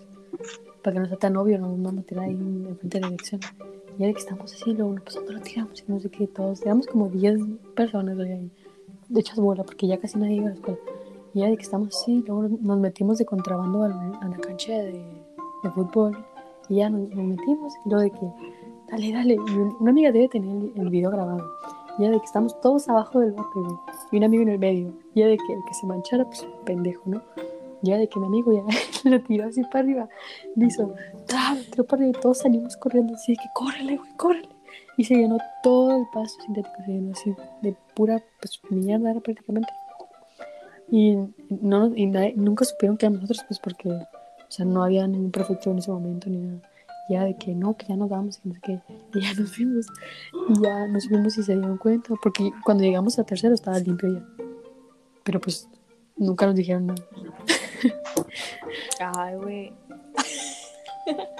Para 0.82 0.93
que 0.93 0.99
no 0.99 1.08
sea 1.08 1.18
tan 1.18 1.36
obvio, 1.38 1.58
no 1.60 1.70
nos 1.70 1.82
vamos 1.82 2.04
a 2.04 2.08
tirar 2.08 2.26
ahí 2.26 2.32
en 2.32 2.78
frente 2.78 2.97
de 2.97 3.01
la 3.01 3.10
dirección. 3.10 3.41
Y 3.97 4.04
era 4.04 4.08
de 4.08 4.14
que 4.14 4.20
estábamos 4.20 4.54
así, 4.54 4.74
luego, 4.74 4.95
pues, 5.04 5.16
¿dónde 5.16 5.34
lo 5.34 5.41
tiramos? 5.41 5.84
Y 5.88 5.91
no 5.91 5.99
sé 5.99 6.10
qué, 6.10 6.28
todos. 6.28 6.62
Éramos 6.62 6.88
como 6.88 7.10
10 7.10 7.39
personas 7.76 8.18
ahí, 8.20 8.51
de 9.10 9.20
hechas 9.20 9.38
bola, 9.38 9.64
porque 9.64 9.88
ya 9.88 9.99
casi 9.99 10.18
nadie 10.18 10.36
iba 10.36 10.47
a 10.47 10.49
la 10.49 10.56
escuela. 10.56 10.80
Y 11.34 11.42
era 11.42 11.50
de 11.50 11.58
que 11.58 11.64
estamos 11.64 11.96
así, 11.96 12.24
luego 12.28 12.44
nos 12.62 12.80
metimos 12.80 13.18
de 13.18 13.26
contrabando 13.26 13.84
a 13.84 13.88
la 13.90 14.38
cancha 14.38 14.74
de, 14.74 14.92
de 15.64 15.70
fútbol. 15.72 16.16
Y 16.70 16.76
ya 16.76 16.90
nos, 16.90 17.10
nos 17.10 17.26
metimos, 17.26 17.74
y 17.86 17.90
luego 17.90 18.04
de 18.04 18.12
que, 18.12 18.32
dale, 18.92 19.12
dale. 19.12 19.34
Y 19.36 19.38
un- 19.58 19.76
una 19.80 19.92
amiga 19.92 20.12
debe 20.12 20.30
tener 20.30 20.50
el, 20.50 20.72
el 20.76 20.90
video 20.90 21.10
grabado. 21.12 21.44
Y 22.00 22.04
era 22.04 22.14
de 22.14 22.20
que 22.20 22.26
estamos 22.26 22.60
todos 22.62 22.88
abajo 22.90 23.20
del 23.20 23.32
bote, 23.34 23.50
güey. 23.60 23.76
Y 24.12 24.18
un 24.18 24.24
amigo 24.24 24.44
en 24.44 24.50
el 24.50 24.60
medio. 24.60 24.94
Y 25.14 25.22
era 25.22 25.32
de 25.32 25.38
que 25.38 25.54
el 25.54 25.64
que 25.68 25.74
se 25.74 25.86
manchara, 25.88 26.26
pues, 26.26 26.48
pendejo, 26.66 27.02
¿no? 27.06 27.22
Y 27.82 27.90
era 27.90 28.00
de 28.00 28.08
que 28.08 28.20
mi 28.20 28.26
amigo 28.28 28.52
ya 28.54 28.64
lo 29.10 29.22
tiró 29.24 29.48
así 29.48 29.62
para 29.64 29.80
arriba. 29.80 30.10
Le 30.56 30.68
hizo, 30.68 30.94
tiró 31.72 31.84
para 31.86 32.04
arriba 32.04 32.18
y 32.18 32.22
todos 32.22 32.38
salimos 32.40 32.78
corriendo 32.78 33.14
así 33.16 33.34
de 33.34 33.38
que, 33.38 33.50
córrele, 33.54 33.98
güey, 33.98 34.10
córrele. 34.18 34.50
Y 34.98 35.04
se 35.04 35.16
llenó 35.16 35.38
todo 35.64 35.98
el 35.98 36.06
pasto 36.14 36.44
sintético, 36.44 36.76
se 36.86 36.92
llenó 36.92 37.12
así 37.12 37.36
de 37.62 37.76
pura, 37.96 38.24
pues, 38.40 38.60
mierda 38.70 39.14
prácticamente. 39.20 39.70
Y, 40.92 41.16
no, 41.50 41.92
y 41.96 42.06
nadie- 42.08 42.36
nunca 42.36 42.66
supieron 42.66 42.98
que 42.98 43.06
éramos 43.06 43.22
nosotros, 43.22 43.46
pues, 43.48 43.60
porque, 43.60 43.90
o 43.90 44.06
sea, 44.50 44.66
no 44.66 44.84
había 44.84 45.08
ningún 45.08 45.32
prefecto 45.32 45.72
en 45.72 45.80
ese 45.80 45.92
momento 45.92 46.30
ni 46.30 46.38
nada. 46.38 46.62
Y 47.10 47.16
era 47.16 47.26
de 47.26 47.36
que 47.38 47.54
no, 47.54 47.76
que 47.76 47.86
ya 47.88 47.96
nos 47.98 48.10
vamos, 48.10 48.38
que 48.38 48.48
no 48.50 48.56
sé 48.56 48.62
qué. 48.64 48.80
Y 49.16 49.22
ya 49.22 49.34
nos 49.34 49.56
fuimos. 49.56 49.86
Y 50.50 50.62
ya 50.64 50.88
nos 50.88 51.08
fuimos 51.08 51.38
y 51.38 51.44
se 51.44 51.54
dieron 51.56 51.78
cuenta, 51.78 52.14
porque 52.22 52.52
cuando 52.64 52.84
llegamos 52.84 53.18
a 53.20 53.24
tercero 53.24 53.54
estaba 53.54 53.80
limpio 53.80 54.14
ya. 54.14 54.24
Pero 55.24 55.42
pues 55.42 55.68
nunca 56.16 56.46
nos 56.46 56.56
dijeron 56.56 56.88
nada. 56.88 57.02
Ay, 59.00 59.36
güey. 59.36 59.74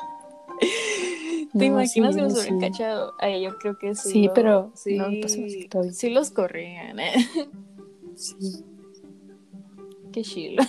No, 1.54 1.60
¿Te 1.60 1.66
imaginas 1.68 2.14
sí, 2.14 2.18
que 2.20 2.24
los 2.24 2.34
no, 2.34 2.39
hubieran 2.39 2.60
sí. 2.62 2.68
cachado? 2.72 3.14
Ay, 3.20 3.44
yo 3.44 3.56
creo 3.60 3.78
que 3.78 3.94
sí. 3.94 4.10
Sí, 4.10 4.26
lo- 4.26 4.34
pero 4.34 4.72
sí, 4.74 4.98
no 4.98 5.06
todavía. 5.70 5.94
sí 5.94 6.10
los 6.10 6.32
corrían, 6.32 7.00
¿eh? 7.00 7.14
Sí. 8.16 8.64
Qué 10.14 10.22
chilo. 10.22 10.61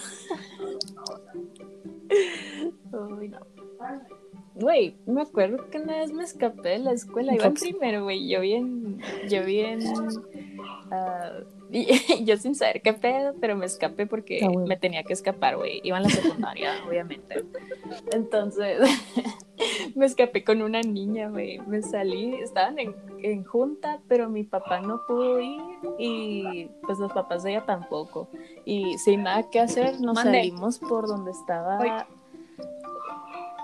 Uy, 2.92 3.28
no. 3.28 3.40
Güey, 4.55 4.96
me 5.07 5.22
acuerdo 5.22 5.68
que 5.68 5.78
una 5.78 5.96
vez 5.96 6.12
me 6.12 6.22
escapé 6.22 6.70
de 6.70 6.78
la 6.78 6.92
escuela, 6.92 7.34
iba 7.34 7.46
en 7.46 7.55
primero, 7.55 8.05
güey, 8.05 8.28
yo 8.28 8.40
bien, 8.40 9.00
yo 9.28 9.44
bien, 9.44 9.80
ah, 10.92 11.32
y- 11.72 11.86
yo 12.24 12.36
sin 12.36 12.55
saber 12.55 12.80
qué 12.80 12.92
pedo, 12.92 13.34
pero 13.40 13.57
me 13.57 13.66
escapé 13.66 14.07
porque 14.07 14.40
Ah, 14.44 14.50
me 14.66 14.76
tenía 14.76 15.02
que 15.02 15.12
escapar, 15.12 15.57
güey, 15.57 15.80
iba 15.82 15.96
en 15.96 16.05
la 16.05 16.09
secundaria, 16.09 16.72
obviamente. 16.88 17.44
Entonces, 18.12 18.78
me 19.96 20.07
escapé 20.07 20.44
con 20.44 20.62
una 20.62 20.82
niña, 20.82 21.30
güey, 21.30 21.59
me 21.66 21.82
salí, 21.82 22.34
estaban 22.36 22.78
en, 22.78 22.94
en 23.24 23.42
junta, 23.42 24.02
pero 24.07 24.30
mi 24.30 24.44
papá 24.44 24.80
no 24.80 25.00
pudo 25.09 25.40
ir 25.40 25.61
y 25.98 26.68
pues 26.86 27.00
los 27.00 27.12
papás 27.12 27.42
de 27.42 27.50
ella 27.50 27.66
tampoco. 27.66 28.28
Y 28.64 28.98
sin 28.98 29.24
nada 29.24 29.50
que 29.50 29.59
hacer, 29.59 30.00
nos 30.00 30.14
Mande. 30.14 30.38
salimos 30.38 30.78
por 30.78 31.09
donde 31.09 31.32
estaba... 31.32 32.07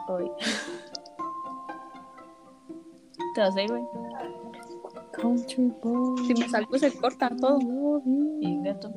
Hoy. 0.08 0.28
¿Te 3.34 3.40
vas 3.40 3.56
a 3.56 3.62
ir, 3.62 3.70
güey? 3.70 3.82
Country 5.12 5.72
boy. 5.82 6.26
Si 6.26 6.34
me 6.34 6.48
salgo 6.48 6.78
se 6.78 6.92
corta 6.96 7.30
todo. 7.40 8.02
Y 8.40 8.62
gato. 8.62 8.92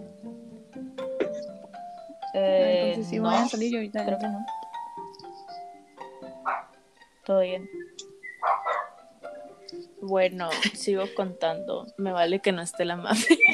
Eh, 2.34 2.90
Entonces 2.90 3.10
sí 3.10 3.18
no, 3.18 3.24
voy 3.24 3.36
a 3.36 3.48
salir 3.48 3.74
y 3.74 3.76
ahorita. 3.76 4.06
creo 4.06 4.20
que 4.20 4.28
no. 4.28 4.46
Todo 7.26 7.40
bien. 7.42 7.70
Bueno, 10.02 10.50
sigo 10.74 11.04
contando. 11.16 11.88
Me 11.98 12.12
vale 12.12 12.40
que 12.40 12.52
no 12.52 12.62
esté 12.62 12.86
la 12.86 12.98
mafia. 12.98 13.38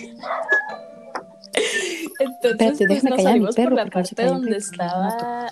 Entonces, 2.19 2.82
Espérate, 2.82 2.88
pues, 2.88 3.03
nos 3.03 3.23
salimos 3.23 3.55
perro, 3.55 3.69
por 3.69 3.77
la 3.77 3.86
parte 3.86 4.25
donde 4.25 4.51
lo 4.51 4.57
estaba 4.57 5.51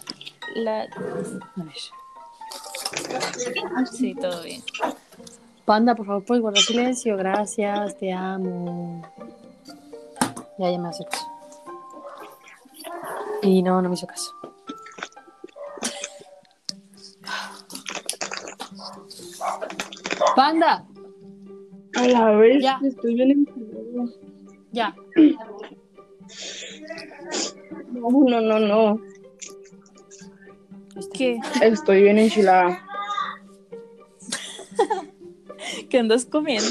la... 0.56 0.88
Sí, 3.92 4.16
todo 4.16 4.44
bien. 4.44 4.62
Panda, 5.68 5.96
por 5.96 6.06
favor, 6.06 6.24
puedes 6.24 6.42
guardar 6.42 6.64
silencio. 6.64 7.18
Gracias, 7.18 7.98
te 7.98 8.14
amo. 8.14 9.02
Ya, 10.58 10.72
ya 10.72 10.80
me 10.80 10.88
hace 10.88 11.04
caso. 11.04 11.26
Y 13.44 13.62
no, 13.62 13.82
no 13.82 13.90
me 13.90 13.96
hizo 13.96 14.08
caso. 14.08 14.32
Panda, 20.36 20.86
A 21.96 22.08
la 22.08 22.32
vez, 22.32 22.62
Ya. 22.64 22.80
estoy 22.84 23.16
bien 23.16 23.32
enfadada. 23.32 24.12
ya. 24.72 24.96
No, 27.92 28.10
no, 28.12 28.42
no, 28.42 28.60
no. 28.60 29.02
¿Qué? 31.14 31.40
Estoy 31.62 32.04
bien 32.04 32.20
enchilada. 32.20 32.87
¿Qué 35.90 36.00
andas 36.00 36.26
comiendo? 36.26 36.70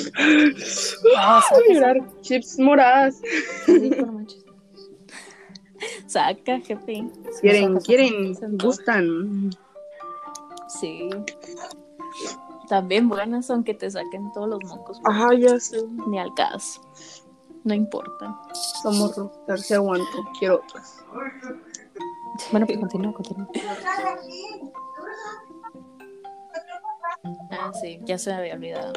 Ah, 1.16 1.42
Voy 1.50 1.62
a 1.70 1.74
llorar. 1.74 2.20
Chips 2.20 2.58
moradas. 2.58 3.20
manches. 3.66 4.44
Saca, 6.06 6.60
jefe. 6.60 7.04
Quieren, 7.40 7.78
quieren, 7.80 8.34
gustan. 8.58 9.50
Sí. 10.68 11.08
También 12.68 13.08
buenas, 13.08 13.50
aunque 13.50 13.74
te 13.74 13.90
saquen 13.90 14.32
todos 14.32 14.48
los 14.48 14.64
mocos. 14.64 15.00
Ajá, 15.04 15.34
ya 15.34 15.58
sé. 15.60 15.84
Ni 16.08 16.18
al 16.18 16.32
caso. 16.34 16.80
No 17.64 17.74
importa. 17.74 18.38
Somos 18.82 19.16
rockstar, 19.16 19.58
se 19.58 19.74
aguanto. 19.74 20.06
Quiero 20.38 20.56
otras. 20.56 21.04
Bueno, 22.50 22.66
pues 22.66 22.78
continúa, 22.78 23.12
continúa. 23.12 23.48
Ah, 27.50 27.72
sí, 27.80 28.00
ya 28.04 28.18
se 28.18 28.30
me 28.30 28.36
había 28.36 28.54
olvidado. 28.54 28.92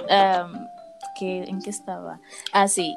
¿qué- 1.17 1.43
¿En 1.47 1.61
qué 1.61 1.69
estaba? 1.69 2.19
Ah, 2.53 2.67
sí. 2.67 2.95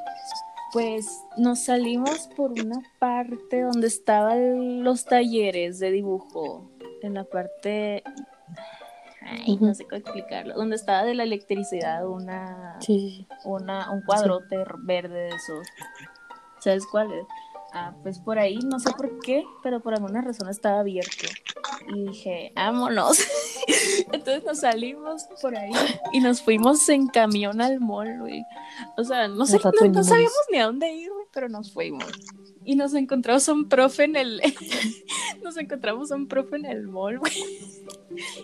Pues 0.72 1.06
nos 1.36 1.64
salimos 1.64 2.28
por 2.36 2.52
una 2.52 2.80
parte 2.98 3.60
donde 3.62 3.86
estaban 3.86 4.82
los 4.84 5.04
talleres 5.04 5.78
de 5.78 5.90
dibujo. 5.90 6.70
En 7.02 7.14
la 7.14 7.24
parte. 7.24 8.02
Ay, 9.20 9.56
no 9.60 9.74
sé 9.74 9.84
cómo 9.84 9.96
explicarlo. 9.96 10.54
Donde 10.54 10.76
estaba 10.76 11.04
de 11.04 11.14
la 11.14 11.22
electricidad 11.24 12.06
una. 12.08 12.76
Sí. 12.80 13.26
una, 13.44 13.90
un 13.90 14.02
cuadrote 14.02 14.64
verde 14.84 15.14
de 15.24 15.28
esos. 15.28 15.66
¿Sabes 16.58 16.86
cuál 16.86 17.12
es? 17.12 17.24
Ah, 17.74 17.94
pues 18.02 18.18
por 18.18 18.38
ahí, 18.38 18.58
no 18.58 18.78
sé 18.80 18.90
por 18.92 19.18
qué, 19.20 19.44
pero 19.62 19.80
por 19.80 19.94
alguna 19.94 20.20
razón 20.22 20.48
estaba 20.48 20.80
abierto. 20.80 21.26
Y 21.94 22.04
dije, 22.08 22.52
vámonos. 22.54 23.18
Entonces 24.12 24.44
nos 24.44 24.60
salimos 24.60 25.24
por 25.40 25.56
ahí 25.56 25.72
y 26.12 26.20
nos 26.20 26.42
fuimos 26.42 26.88
en 26.88 27.06
camión 27.08 27.60
al 27.60 27.80
mall, 27.80 28.18
güey. 28.20 28.44
O 28.96 29.04
sea, 29.04 29.28
no 29.28 29.46
sé, 29.46 29.58
no, 29.90 30.04
sabíamos 30.04 30.32
ni 30.50 30.58
a 30.58 30.66
dónde 30.66 30.92
ir, 30.92 31.10
güey, 31.10 31.26
pero 31.32 31.48
nos 31.48 31.72
fuimos. 31.72 32.04
Y 32.64 32.76
nos 32.76 32.94
encontramos 32.94 33.48
a 33.48 33.52
un 33.52 33.68
profe 33.68 34.04
en 34.04 34.16
el... 34.16 34.40
nos 35.42 35.56
encontramos 35.56 36.12
a 36.12 36.16
un 36.16 36.28
profe 36.28 36.56
en 36.56 36.66
el 36.66 36.86
mall, 36.86 37.18
güey. 37.18 37.32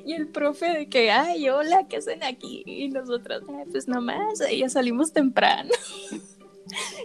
Y 0.04 0.14
el 0.14 0.28
profe 0.28 0.66
de 0.66 0.88
que, 0.88 1.10
ay, 1.10 1.48
hola, 1.48 1.86
¿qué 1.88 1.98
hacen 1.98 2.24
aquí? 2.24 2.62
Y 2.66 2.88
nosotras, 2.88 3.42
"Ay, 3.48 3.64
pues 3.70 3.86
nomás, 3.86 4.40
ya 4.50 4.68
salimos 4.68 5.12
temprano. 5.12 5.70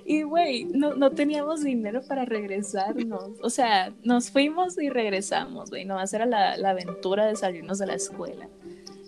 Y, 0.06 0.24
güey, 0.24 0.66
no, 0.66 0.96
no 0.96 1.12
teníamos 1.12 1.64
dinero 1.64 2.02
para 2.08 2.26
regresarnos. 2.26 3.32
O 3.42 3.50
sea, 3.50 3.94
nos 4.04 4.32
fuimos 4.32 4.78
y 4.78 4.90
regresamos, 4.90 5.70
güey. 5.70 5.86
Nomás 5.86 6.14
era 6.14 6.26
la, 6.26 6.58
la 6.58 6.72
aventura 6.72 7.26
de 7.26 7.36
salirnos 7.36 7.80
de 7.80 7.88
la 7.88 7.96
escuela. 7.96 8.48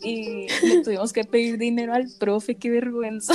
Y 0.02 0.48
le 0.64 0.82
tuvimos 0.84 1.12
que 1.12 1.24
pedir 1.24 1.58
dinero 1.58 1.94
al 1.94 2.08
profe, 2.20 2.56
qué 2.56 2.70
vergüenza. 2.70 3.34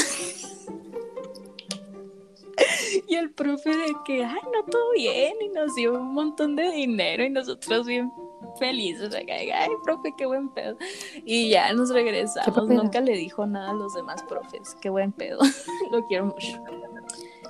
Y 3.07 3.17
el 3.17 3.31
profe 3.33 3.71
de 3.71 3.93
que, 4.05 4.25
ay, 4.25 4.41
no, 4.53 4.65
todo 4.71 4.93
bien. 4.93 5.35
Y 5.41 5.49
nos 5.49 5.75
dio 5.75 5.95
un 5.95 6.15
montón 6.15 6.57
de 6.57 6.71
dinero 6.71 7.25
y 7.25 7.31
nosotros 7.31 7.87
bien 7.87 8.11
felices. 8.59 9.15
Ay, 9.15 9.69
profe, 9.85 10.15
qué 10.17 10.27
buen 10.27 10.49
pedo. 10.51 10.77
Y 11.25 11.51
ya 11.51 11.73
nos 11.73 11.91
¿Qué 11.91 11.97
regresamos. 11.97 12.69
Nunca 12.69 13.01
le 13.01 13.17
dijo 13.17 13.47
nada 13.47 13.71
a 13.71 13.75
los 13.75 13.95
demás 13.95 14.23
profes. 14.25 14.77
Qué 14.81 14.91
buen 14.91 15.13
pedo. 15.13 15.39
Lo 15.91 16.07
quiero 16.07 16.27
mucho. 16.27 16.63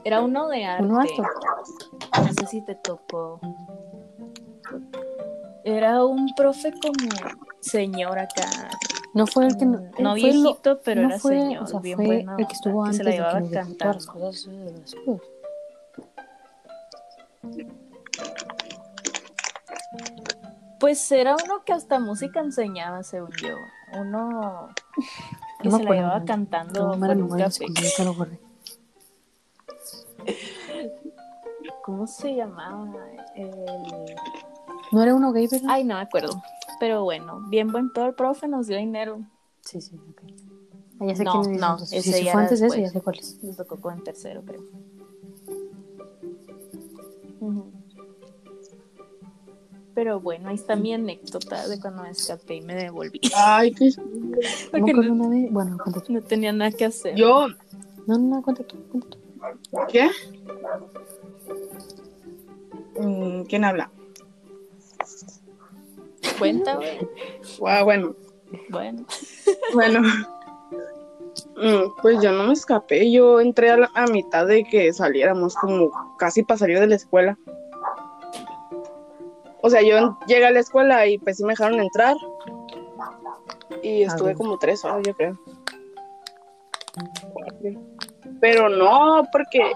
Era 0.05 0.21
uno 0.23 0.49
de 0.49 0.65
arte. 0.65 0.85
Uno. 0.85 0.99
No 1.01 2.33
sé 2.33 2.47
si 2.47 2.63
te 2.63 2.75
tocó. 2.75 3.41
Era 5.65 6.05
un 6.05 6.35
profe 6.35 6.73
como 6.73 7.33
señor 7.61 8.19
acá. 8.19 8.47
No 9.13 9.27
fue 9.27 9.47
el 9.47 9.57
que 9.57 9.67
no, 9.67 9.79
Mm, 9.79 9.83
no 10.03 10.11
fue 10.13 10.33
lo- 10.33 10.43
viejito, 10.43 10.81
pero 10.85 11.03
no 11.03 11.09
era 11.09 11.19
fue, 11.19 11.39
señor. 11.41 11.63
o 11.65 11.67
sea, 11.67 11.81
bien 11.81 11.97
fue 11.97 12.07
bueno. 12.07 12.37
el 12.39 12.47
que 12.47 12.53
estuvo 12.53 12.83
antes 12.85 12.97
se 12.99 13.05
la 13.05 13.11
de 13.11 13.17
que 13.17 13.23
llevaba 13.23 13.41
nos 13.41 13.51
dejó 13.51 13.65
todas 13.75 13.97
las 13.97 14.07
cantando. 14.07 14.27
cosas 14.27 14.47
de 14.47 14.73
las 14.81 14.95
cosas. 14.95 15.27
Pues 20.79 21.11
era 21.13 21.35
uno 21.45 21.63
que 21.65 21.73
hasta 21.73 21.99
música 21.99 22.41
enseñaba, 22.41 23.03
según 23.03 23.31
yo. 23.43 23.55
Uno 24.01 24.69
que 25.63 25.69
No 25.69 25.77
se 25.79 25.85
la 25.85 25.91
llevaba 25.91 26.25
cantando 26.25 26.97
mala 26.97 27.15
por 27.15 27.23
un 27.25 27.39
café. 27.39 27.67
¿Cómo 31.85 32.07
se 32.07 32.35
llamaba? 32.35 32.89
El... 33.35 33.51
¿No 34.93 35.03
era 35.03 35.15
uno 35.15 35.33
gay, 35.33 35.47
verdad? 35.49 35.69
Ay, 35.71 35.85
no 35.85 35.95
me 35.97 36.01
acuerdo. 36.03 36.43
Pero 36.79 37.05
bueno, 37.05 37.41
bien 37.49 37.69
buen 37.69 37.93
todo 37.93 38.07
el 38.07 38.15
profe 38.15 38.49
nos 38.49 38.67
dio 38.67 38.77
dinero. 38.79 39.21
Sí, 39.63 39.81
sí, 39.81 39.97
ok. 40.11 40.23
Ah, 41.01 41.07
ya 41.07 41.17
sé 41.17 41.25
No, 41.25 41.33
quién 41.43 41.55
es. 41.55 41.61
no, 41.61 41.77
ese 41.77 42.03
si 42.03 42.25
ya 42.25 42.33
fue 42.33 42.43
antes 42.43 42.61
de 42.61 42.67
eso, 42.67 42.77
ya 42.77 42.91
sé 42.91 43.01
cuál 43.01 43.19
es. 43.19 43.43
Nos 43.43 43.57
tocó 43.57 43.81
con 43.81 43.95
el 43.97 44.03
tercero, 44.03 44.43
creo. 44.43 44.63
Pero 49.95 50.21
bueno, 50.21 50.49
ahí 50.49 50.55
está 50.55 50.77
mi 50.77 50.95
anécdota 50.95 51.67
de 51.69 51.81
cuando 51.81 52.03
me 52.03 52.11
escapé 52.11 52.57
y 52.57 52.61
me 52.63 52.75
devolví. 52.75 53.21
Ay, 53.37 53.73
qué. 53.73 53.91
Porque 54.71 54.93
no, 54.95 55.13
una 55.13 55.29
vez. 55.29 55.53
Bueno, 55.53 55.77
no 56.09 56.23
tenía 56.23 56.53
nada 56.53 56.71
que 56.71 56.85
hacer. 56.87 57.17
Yo, 57.17 57.49
No, 58.07 58.17
no, 58.17 58.37
no, 58.37 58.43
cuenta 58.43 58.63
tú. 58.65 58.77
Cuenta 58.91 59.09
tú. 59.11 59.19
¿Qué? 59.89 60.11
Mm, 62.99 63.43
¿Quién 63.45 63.65
habla? 63.65 63.91
Cuenta, 66.39 66.77
güey. 66.77 66.99
Ah, 67.67 67.83
bueno, 67.83 68.15
Bueno. 68.69 69.05
bueno. 69.75 70.01
Mm, 71.57 71.93
Pues 72.03 72.23
yo 72.23 72.33
no 72.33 72.45
me 72.45 72.53
escapé, 72.55 73.11
yo 73.11 73.41
entré 73.41 73.71
a, 73.71 73.77
la- 73.77 73.91
a 73.95 74.07
mitad 74.07 74.47
de 74.47 74.65
que 74.65 74.93
saliéramos, 74.93 75.55
como 75.57 75.91
casi 76.19 76.43
para 76.43 76.59
salir 76.59 76.79
de 76.81 76.87
la 76.87 76.95
escuela. 76.97 77.39
O 79.63 79.69
sea, 79.69 79.83
yo 79.83 80.19
llegué 80.27 80.47
a 80.47 80.51
la 80.51 80.61
escuela 80.61 81.07
y 81.07 81.19
pues 81.19 81.37
sí 81.37 81.45
me 81.45 81.53
dejaron 81.53 81.81
entrar. 81.81 82.17
Y 83.83 84.03
estuve 84.03 84.35
como 84.35 84.59
tres 84.59 84.85
horas, 84.85 85.03
yo 85.07 85.15
creo. 85.15 85.39
Pero 88.41 88.69
no, 88.69 89.29
porque... 89.31 89.73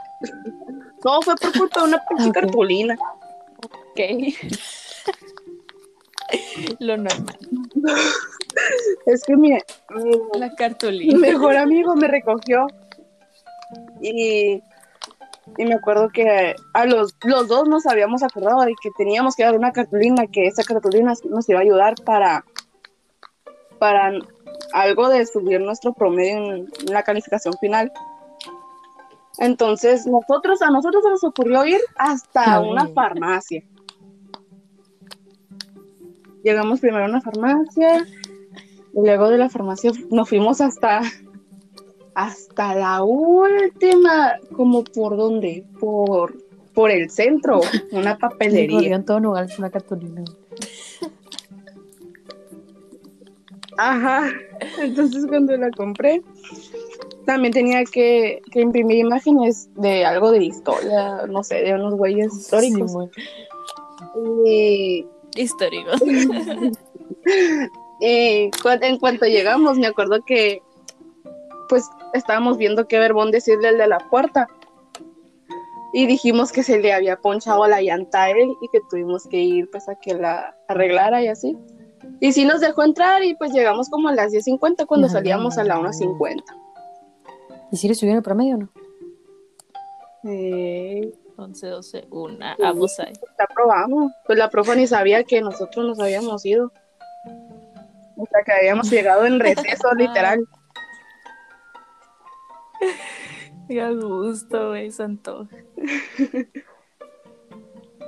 No, 1.04 1.20
fue 1.22 1.34
por 1.36 1.52
culpa 1.52 1.80
de 1.80 1.88
una 1.88 2.02
pinche 2.08 2.32
cartulina. 2.32 2.96
Ok. 3.58 4.00
Lo 6.78 6.96
normal. 6.96 7.38
Es 9.06 9.22
que 9.24 9.36
mi, 9.36 9.50
mi 9.50 9.58
La 10.38 10.48
mi 10.48 10.56
cartulina. 10.56 11.18
mejor 11.18 11.56
amigo 11.56 11.94
me 11.94 12.08
recogió 12.08 12.66
y, 14.00 14.62
y 15.58 15.64
me 15.64 15.74
acuerdo 15.74 16.08
que 16.08 16.54
a 16.72 16.86
los, 16.86 17.14
los 17.24 17.48
dos 17.48 17.68
nos 17.68 17.86
habíamos 17.86 18.22
acordado 18.22 18.62
de 18.62 18.72
que 18.82 18.90
teníamos 18.96 19.36
que 19.36 19.44
dar 19.44 19.56
una 19.56 19.72
cartulina, 19.72 20.26
que 20.26 20.46
esa 20.46 20.62
cartulina 20.62 21.12
nos 21.28 21.48
iba 21.48 21.58
a 21.58 21.62
ayudar 21.62 21.94
para, 22.04 22.44
para 23.78 24.12
algo 24.72 25.08
de 25.10 25.26
subir 25.26 25.60
nuestro 25.60 25.92
promedio 25.92 26.38
en, 26.38 26.68
en 26.86 26.92
la 26.92 27.02
calificación 27.02 27.54
final. 27.60 27.92
Entonces, 29.38 30.06
nosotros, 30.06 30.62
a 30.62 30.70
nosotros 30.70 31.02
se 31.02 31.10
nos 31.10 31.24
ocurrió 31.24 31.66
ir 31.66 31.80
hasta 31.96 32.60
una 32.60 32.88
farmacia. 32.88 33.64
Llegamos 36.42 36.80
primero 36.80 37.04
a 37.04 37.08
una 37.08 37.20
farmacia, 37.20 38.06
y 38.94 39.00
luego 39.00 39.30
de 39.30 39.38
la 39.38 39.48
farmacia 39.48 39.90
nos 40.10 40.28
fuimos 40.28 40.60
hasta 40.60 41.00
hasta 42.14 42.76
la 42.76 43.02
última, 43.02 44.34
como 44.54 44.84
por 44.84 45.16
dónde, 45.16 45.66
por 45.80 46.36
por 46.74 46.90
el 46.90 47.10
centro, 47.10 47.60
una 47.92 48.18
papelería. 48.18 48.96
en 48.96 49.04
todo 49.04 49.20
Nogales 49.20 49.58
una 49.58 49.70
cartulina. 49.70 50.24
Ajá. 53.78 54.28
Entonces 54.80 55.26
cuando 55.26 55.56
la 55.56 55.70
compré, 55.70 56.22
también 57.26 57.52
tenía 57.52 57.84
que, 57.84 58.40
que 58.50 58.60
imprimir 58.60 58.98
imágenes 58.98 59.68
de 59.74 60.04
algo 60.04 60.30
de 60.30 60.44
historia, 60.44 61.26
no 61.28 61.42
sé, 61.42 61.56
de 61.62 61.74
unos 61.74 61.94
güeyes 61.94 62.32
históricos. 62.34 62.90
Simón. 62.90 63.10
Y, 64.46 65.06
Histórico. 65.36 65.90
y 68.00 68.50
cu- 68.62 68.68
en 68.80 68.98
cuanto 68.98 69.26
llegamos, 69.26 69.78
me 69.78 69.86
acuerdo 69.86 70.22
que 70.24 70.62
pues 71.68 71.84
estábamos 72.12 72.58
viendo 72.58 72.86
qué 72.86 72.98
verbón 72.98 73.30
decirle 73.30 73.70
el 73.70 73.78
de 73.78 73.88
la 73.88 73.98
puerta. 74.10 74.46
Y 75.92 76.06
dijimos 76.06 76.50
que 76.52 76.62
se 76.64 76.80
le 76.80 76.92
había 76.92 77.16
ponchado 77.20 77.66
la 77.68 77.80
llanta 77.80 78.24
a 78.24 78.30
él 78.30 78.52
y 78.60 78.68
que 78.68 78.80
tuvimos 78.90 79.26
que 79.28 79.38
ir 79.40 79.70
pues 79.70 79.88
a 79.88 79.94
que 79.94 80.14
la 80.14 80.54
arreglara 80.68 81.22
y 81.22 81.28
así. 81.28 81.56
Y 82.20 82.32
sí 82.32 82.44
nos 82.44 82.60
dejó 82.60 82.82
entrar 82.82 83.22
y 83.22 83.34
pues 83.36 83.52
llegamos 83.52 83.88
como 83.88 84.08
a 84.08 84.12
las 84.14 84.32
10.50 84.32 84.86
cuando 84.86 85.08
salíamos 85.08 85.56
a 85.56 85.64
la 85.64 85.78
1.50. 85.78 86.42
¿Y 87.72 87.76
si 87.76 87.88
le 87.88 87.94
subieron 87.94 88.18
el 88.18 88.22
promedio 88.22 88.54
o 88.54 88.58
no? 88.58 88.68
Eh, 90.26 91.12
11, 91.36 91.66
12, 91.66 92.06
1. 92.10 92.38
Vamos 92.58 92.98
ahí. 93.00 93.12
la 93.38 93.46
probamos. 93.46 94.12
Pues 94.26 94.38
la 94.38 94.48
profa 94.48 94.74
ni 94.74 94.86
sabía 94.86 95.24
que 95.24 95.40
nosotros 95.40 95.84
nos 95.86 95.98
habíamos 96.00 96.44
ido. 96.46 96.72
O 98.16 98.26
sea, 98.26 98.42
que 98.44 98.52
habíamos 98.52 98.90
llegado 98.90 99.26
en 99.26 99.40
receso, 99.40 99.92
literal. 99.96 100.46
Qué 103.68 103.80
a 103.80 103.90
gusto, 103.90 104.68
güey, 104.70 104.90
santo. 104.90 105.48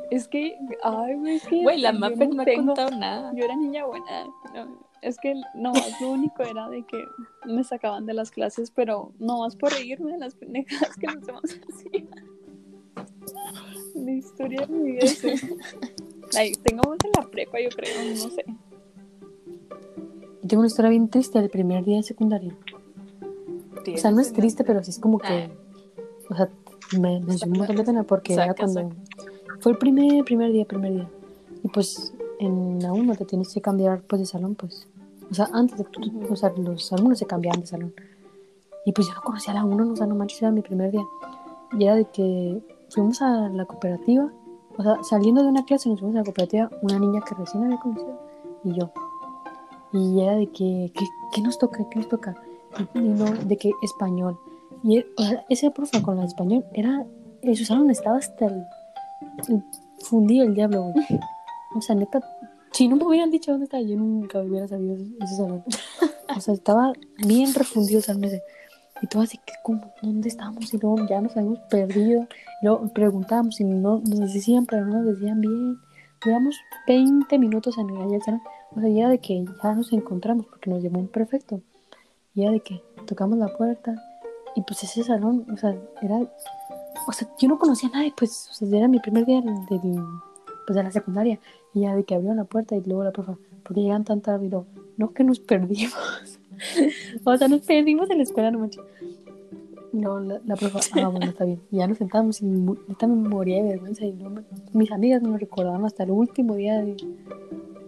Es 0.09 0.29
que, 0.29 0.57
ay, 0.85 1.15
güey, 1.17 1.35
es 1.35 1.47
que. 1.49 1.63
Güey, 1.65 1.81
la 1.81 1.91
yo 1.93 1.99
Mapper 1.99 2.29
no 2.33 2.43
ha 2.43 2.45
tengo- 2.45 2.67
contado 2.77 2.91
nada. 2.97 3.33
Yo 3.35 3.45
era 3.45 3.57
niña 3.57 3.85
buena. 3.87 4.25
no, 4.55 4.86
es 5.07 5.19
que 5.19 5.35
no, 5.55 5.73
lo 6.01 6.11
único 6.11 6.43
era 6.43 6.69
de 6.69 6.85
que 6.85 7.05
me 7.47 7.63
sacaban 7.63 8.07
de 8.07 8.15
las 8.15 8.33
clases, 8.33 8.73
pero 8.73 9.13
no 9.21 9.39
más 9.39 9.55
por 9.55 9.73
reírme 9.73 10.13
de 10.13 10.19
las 10.19 10.35
pendejadas 10.35 10.97
que 10.97 11.07
nos 11.07 11.25
demás 11.25 11.43
hacían. 11.45 12.09
La 13.95 14.13
historia 14.13 14.67
de 14.67 14.73
mi 14.73 14.91
vida 14.93 15.05
es 15.05 15.23
esa. 15.25 15.47
Ay, 16.37 16.53
tengamos 16.55 16.97
en 17.05 17.11
la 17.17 17.31
prepa, 17.31 17.61
yo 17.61 17.69
creo, 17.69 17.91
no 18.11 18.31
sé. 18.31 18.45
Yo 20.43 20.49
tengo 20.49 20.61
una 20.61 20.67
historia 20.67 20.91
bien 20.91 21.09
triste 21.09 21.41
del 21.41 21.51
primer 21.51 21.85
día 21.85 21.99
de 21.99 22.03
secundaria. 22.03 22.57
O 23.87 23.97
sea, 23.97 24.11
no 24.11 24.21
es 24.21 24.33
triste, 24.33 24.65
pero 24.65 24.83
sí 24.83 24.91
es 24.91 24.99
como 24.99 25.19
que. 25.19 25.51
O 26.29 26.35
sea, 26.35 26.51
me, 26.99 27.21
me 27.21 27.37
dio 27.37 27.47
un 27.47 27.59
montón 27.59 27.77
de 27.77 27.85
pena 27.85 28.03
porque 28.03 28.35
era 28.35 28.47
Saca, 28.47 28.65
cuando. 28.65 28.91
Fue 29.61 29.71
el 29.71 29.79
primer, 29.79 30.25
primer 30.25 30.53
día, 30.53 30.65
primer 30.65 30.93
día. 30.93 31.11
Y 31.63 31.69
pues 31.69 32.13
en 32.41 32.81
la 32.81 32.93
uno 32.93 33.15
te 33.15 33.25
tienes 33.25 33.55
que 33.55 33.61
cambiar 33.61 34.03
pues 34.03 34.21
de 34.21 34.27
salón, 34.27 34.57
pues. 34.57 34.89
O 35.31 35.35
sea, 35.35 35.49
antes 35.53 35.79
de 35.79 35.85
tú, 35.85 36.01
o 36.31 36.37
sea, 36.37 36.53
los 36.57 36.93
alumnos 36.93 37.19
se 37.19 37.27
cambiaban 37.27 37.61
de 37.61 37.67
salón. 37.67 37.95
Y 38.85 38.93
pues 38.93 39.09
yo 39.09 39.15
no 39.15 39.21
conocía 39.23 39.53
a 39.53 39.57
la 39.57 39.65
uno, 39.65 39.93
o 39.93 39.97
sea, 39.97 40.07
no 40.07 40.15
manches, 40.15 40.43
era 40.43 40.51
mi 40.53 40.63
primer 40.63 40.93
día. 40.93 41.05
Y 41.79 41.85
era 41.85 41.97
de 41.97 42.05
que 42.05 42.63
fuimos 42.91 43.21
a 43.23 43.49
la 43.49 43.65
cooperativa, 43.65 44.31
o 44.79 44.83
sea, 44.83 45.03
saliendo 45.03 45.43
de 45.43 45.49
una 45.49 45.65
clase 45.65 45.89
nos 45.89 46.01
fuimos 46.01 46.17
a 46.17 46.21
la 46.21 46.25
cooperativa, 46.25 46.71
una 46.83 46.99
niña 46.99 47.21
que 47.23 47.35
recién 47.35 47.65
había 47.65 47.79
conocido 47.79 48.21
y 48.65 48.73
yo. 48.75 48.91
Y 49.93 50.21
era 50.21 50.37
de 50.37 50.47
que, 50.49 50.93
¿qué, 50.95 51.05
qué 51.35 51.41
nos 51.41 51.59
toca? 51.59 51.89
¿Qué 51.91 51.99
nos 51.99 52.09
toca? 52.09 52.35
Y, 52.95 52.99
y 52.99 53.09
no, 53.09 53.25
de 53.25 53.57
que 53.57 53.73
español. 53.83 54.39
Y 54.83 55.05
o 55.17 55.23
sea, 55.23 55.45
ese 55.49 55.71
profe 55.71 56.03
con 56.03 56.17
la 56.17 56.23
de 56.23 56.29
español 56.29 56.65
era, 56.73 57.05
en 57.43 57.57
su 57.57 57.65
salón 57.65 57.91
estaba 57.91 58.19
hasta 58.19 58.47
el, 58.47 58.65
el 59.49 59.65
fundido 60.01 60.45
el 60.45 60.55
diablo, 60.55 60.93
güey. 60.93 61.07
O 61.75 61.81
sea, 61.81 61.95
neta, 61.95 62.21
si 62.77 62.89
no 62.89 62.97
me 62.97 63.07
hubieran 63.07 63.31
dicho 63.31 63.53
dónde 63.53 63.65
estaba, 63.65 63.83
yo 63.83 63.97
nunca 63.97 64.39
hubiera 64.39 64.69
sabido 64.69 64.97
ese, 64.97 65.37
salón. 65.37 65.65
O 66.37 66.41
sea, 66.41 66.53
estaba 66.53 66.93
bien 67.27 67.55
refundido 67.55 68.01
ese. 68.01 68.43
Y 69.01 69.07
todo 69.07 69.23
así 69.23 69.39
que, 69.39 69.55
¿cómo? 69.63 69.95
¿Dónde 70.03 70.29
estamos? 70.29 70.75
Y 70.75 70.77
luego 70.77 71.07
ya 71.09 71.23
nos 71.23 71.35
habíamos 71.39 71.61
perdido. 71.71 72.27
Y 72.61 72.67
luego 72.67 72.89
preguntábamos 72.93 73.59
y 73.61 73.65
no 73.65 74.03
nos 74.07 74.35
decían, 74.35 74.67
pero 74.67 74.85
no 74.85 74.99
nos 74.99 75.07
decían 75.07 75.41
bien. 75.41 75.79
Duramos 76.23 76.55
20 76.87 77.39
minutos 77.39 77.79
en 77.79 77.89
el 77.89 78.23
salón. 78.23 78.43
O 78.75 78.81
sea, 78.81 78.91
y 78.91 79.01
era 79.01 79.09
de 79.09 79.21
que 79.21 79.43
ya 79.63 79.73
nos 79.75 79.91
encontramos 79.95 80.45
porque 80.45 80.69
nos 80.69 80.83
llevó 80.83 80.99
un 80.99 81.09
prefecto. 81.09 81.63
Y 82.35 82.43
era 82.43 82.53
de 82.53 82.61
que 82.61 82.83
tocamos 83.07 83.39
la 83.39 83.49
puerta. 83.57 83.95
Y 84.55 84.61
pues 84.61 84.83
ese 84.83 85.03
salón, 85.03 85.47
o 85.51 85.57
sea, 85.57 85.75
era. 86.03 86.21
O 87.09 87.13
sea, 87.13 87.27
yo 87.39 87.49
no 87.49 87.59
conocía 87.59 87.89
a 87.89 87.93
nadie, 87.93 88.13
pues, 88.15 88.51
o 88.51 88.55
sea, 88.55 88.69
era 88.77 88.87
mi 88.89 89.01
primer 89.01 89.25
día 89.25 89.41
del- 89.41 90.05
pues, 90.67 90.77
de 90.77 90.83
la 90.83 90.91
secundaria. 90.91 91.39
Y 91.75 91.83
ya 91.83 91.95
de 91.95 92.05
que 92.05 92.15
abrieron 92.15 92.37
la 92.37 92.45
puerta 92.45 92.77
y 92.77 92.83
luego 92.83 93.05
la 93.05 93.13
profa, 93.13 93.37
¿por 93.63 93.75
qué 93.75 93.83
llegan 93.83 94.05
tan 94.05 94.21
tarde? 94.21 94.47
Y 94.47 94.51
luego, 94.51 94.67
no, 94.97 95.13
que 95.13 95.25
nos 95.25 95.41
perdimos. 95.41 96.39
o 97.25 97.37
sea, 97.37 97.49
nos 97.49 97.63
perdimos 97.63 98.11
en 98.11 98.19
la 98.19 98.23
escuela, 98.25 98.51
no 98.51 98.61
manches. 98.61 98.83
Luego 99.93 100.21
la, 100.21 100.41
la 100.45 100.57
profa, 100.57 100.81
ah, 101.03 101.09
bueno, 101.09 101.27
está 101.27 101.45
bien. 101.45 101.61
Y 101.71 101.79
ya 101.79 101.87
nos 101.87 101.99
sentamos 101.99 102.43
y 102.43 102.45
neta 102.45 103.07
me 103.07 103.29
moría 103.29 103.63
de 103.63 103.71
vergüenza. 103.71 104.05
Y 104.05 104.13
no, 104.13 104.43
mis 104.73 104.91
amigas 104.93 105.23
me 105.23 105.31
lo 105.31 105.39
recordaban 105.39 105.85
hasta 105.85 106.03
el 106.05 106.11
último 106.11 106.55
día 106.57 106.83
de, 106.83 106.97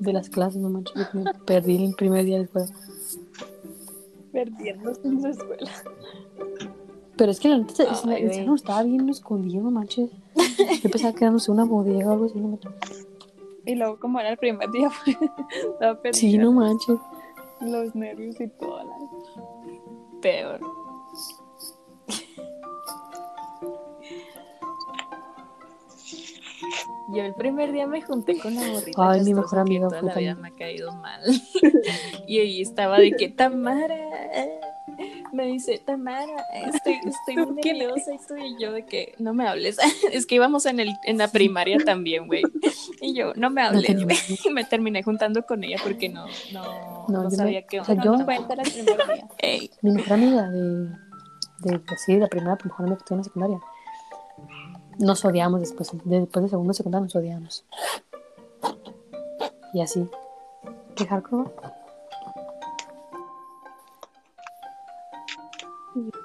de 0.01 0.13
las 0.13 0.31
clases, 0.31 0.61
no 0.61 0.71
manches. 0.71 0.95
Me 1.13 1.25
perdí 1.45 1.85
el 1.85 1.95
primer 1.95 2.25
día 2.25 2.39
de 2.39 2.41
la 2.41 2.45
escuela. 2.47 2.69
Perdiéndose 4.33 5.01
en 5.07 5.21
su 5.21 5.29
escuela. 5.29 5.71
Pero 7.19 7.33
es 7.33 7.41
que 7.41 7.49
la 7.49 7.59
neta, 7.59 7.85
Ay, 8.07 8.33
salón 8.33 8.55
estaba 8.55 8.85
bien 8.85 9.09
escondido, 9.09 9.65
no 9.65 9.73
manches. 9.73 10.09
Yo 10.83 10.89
pensaba 10.89 11.13
que 11.13 11.25
era, 11.25 11.33
no 11.33 11.41
sé, 11.41 11.51
una 11.51 11.65
bodega 11.65 12.09
o 12.09 12.13
algo 12.13 12.27
así, 12.27 12.39
no. 12.39 12.59
Y 13.67 13.75
luego, 13.75 13.99
como 13.99 14.21
era 14.21 14.31
el 14.31 14.39
primer 14.39 14.71
día, 14.71 14.89
pues, 15.05 15.17
estaba 15.73 16.01
perdida. 16.01 16.19
Sí, 16.19 16.39
no 16.39 16.53
manches. 16.53 16.97
Los 17.61 17.95
nervios 17.97 18.41
y 18.41 18.47
todo. 18.47 18.79
La... 18.79 18.95
Peor. 20.23 20.61
Yo 27.11 27.25
el 27.25 27.35
primer 27.35 27.73
día 27.73 27.87
me 27.87 28.01
junté 28.01 28.39
con 28.39 28.55
la 28.55 28.61
morrita. 28.61 29.11
Ay, 29.11 29.23
mi 29.23 29.35
mejor 29.35 29.59
amiga 29.59 29.89
Toda 29.89 30.03
la 30.03 30.15
vida 30.15 30.35
me 30.37 30.49
ha 30.49 30.51
caído 30.53 30.93
mal. 30.93 31.23
y 32.29 32.39
ahí 32.39 32.61
estaba 32.61 32.99
de 32.99 33.13
que 33.13 33.29
Tamara. 33.29 33.97
Me 35.33 35.47
dice, 35.47 35.79
Tamara, 35.85 36.27
estoy, 36.75 36.99
estoy 37.07 37.37
muy 37.47 37.61
¿Quién 37.63 37.79
nerviosa 37.79 38.15
y 38.15 38.19
tú 38.27 38.37
y 38.37 38.57
yo 38.61 38.73
de 38.73 38.85
que 38.85 39.15
no 39.19 39.35
me 39.35 39.47
hables. 39.47 39.77
es 40.13 40.27
que 40.27 40.35
íbamos 40.37 40.67
en, 40.67 40.81
el, 40.81 40.95
en 41.05 41.19
la 41.19 41.29
primaria 41.29 41.79
también, 41.85 42.27
güey. 42.27 42.43
Y 43.01 43.15
yo, 43.15 43.33
no 43.37 43.51
me 43.51 43.63
hables, 43.63 44.05
güey. 44.05 44.17
Y 44.45 44.51
me 44.51 44.65
terminé 44.65 45.03
juntando 45.03 45.43
con 45.45 45.63
ella 45.65 45.77
porque 45.83 46.09
no, 46.09 46.27
no, 46.53 47.07
No, 47.09 47.23
no, 47.25 47.31
me- 47.31 47.37
sabía 47.37 47.63
qué 47.67 47.81
o 47.81 47.85
sea, 47.85 47.95
onda. 47.95 48.05
yo- 48.05 48.17
No 48.17 48.25
cuenta 48.25 48.55
día. 48.57 49.29
Ey, 49.39 49.71
Mi 49.83 49.91
mejor 49.93 50.13
amiga 50.15 50.49
de, 50.49 50.61
de, 50.61 51.79
de- 51.79 51.83
sí, 52.05 52.17
la 52.17 52.27
primera 52.29 52.57
mejor 52.65 52.87
amiga 52.87 52.99
que 52.99 53.05
tuve 53.05 53.15
en 53.15 53.19
la 53.19 53.25
secundaria. 53.25 53.61
Nos 54.99 55.25
odiamos 55.25 55.61
después, 55.61 55.91
de- 56.05 56.21
después 56.21 56.43
de 56.45 56.49
segundo 56.51 56.73
de 56.73 56.77
secundaria 56.77 57.05
nos 57.05 57.15
odiamos. 57.15 57.65
Y 59.75 59.81
así. 59.81 60.07
¿Qué 60.97 61.07
hardcore? 61.07 61.51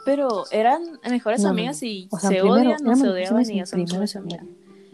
Pero 0.05 0.43
eran 0.51 0.81
mejores 1.09 1.41
No, 1.41 1.47
no, 1.47 1.53
amigas 1.53 1.81
no. 1.81 1.87
y 1.87 2.07
O 2.11 2.17
sea, 2.17 2.29
se 2.29 2.35
primero, 2.35 2.53
odian 2.53 2.67
o 2.67 2.69
éramos 2.69 2.99
se 2.99 3.05
mejores 3.05 3.31
odiaban 3.31 3.51
y 3.51 3.55
ya 3.55 3.65
son 3.65 3.83
mejores 3.83 4.15
amigas. 4.15 4.45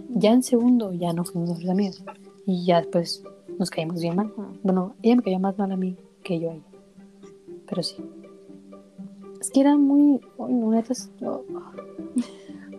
Ya 0.09 0.31
en 0.31 0.43
segundo 0.43 0.93
ya 0.93 1.13
no 1.13 1.23
fuimos 1.23 1.49
mejores 1.49 1.69
amigas. 1.69 2.03
Y 2.45 2.65
ya 2.65 2.81
después 2.81 3.23
nos 3.57 3.69
caímos 3.69 4.01
bien 4.01 4.15
mal. 4.15 4.33
Bueno, 4.63 4.95
ella 5.01 5.15
me 5.15 5.23
cayó 5.23 5.39
más 5.39 5.57
mal 5.57 5.71
a 5.71 5.77
mí 5.77 5.95
que 6.23 6.39
yo 6.39 6.51
a 6.51 6.53
ella. 6.53 6.63
Pero 7.67 7.83
sí. 7.83 7.97
Es 9.39 9.51
que 9.51 9.61
era 9.61 9.77
muy. 9.77 10.19
ay, 10.39 10.53
no, 10.53 11.31
oh. 11.31 11.43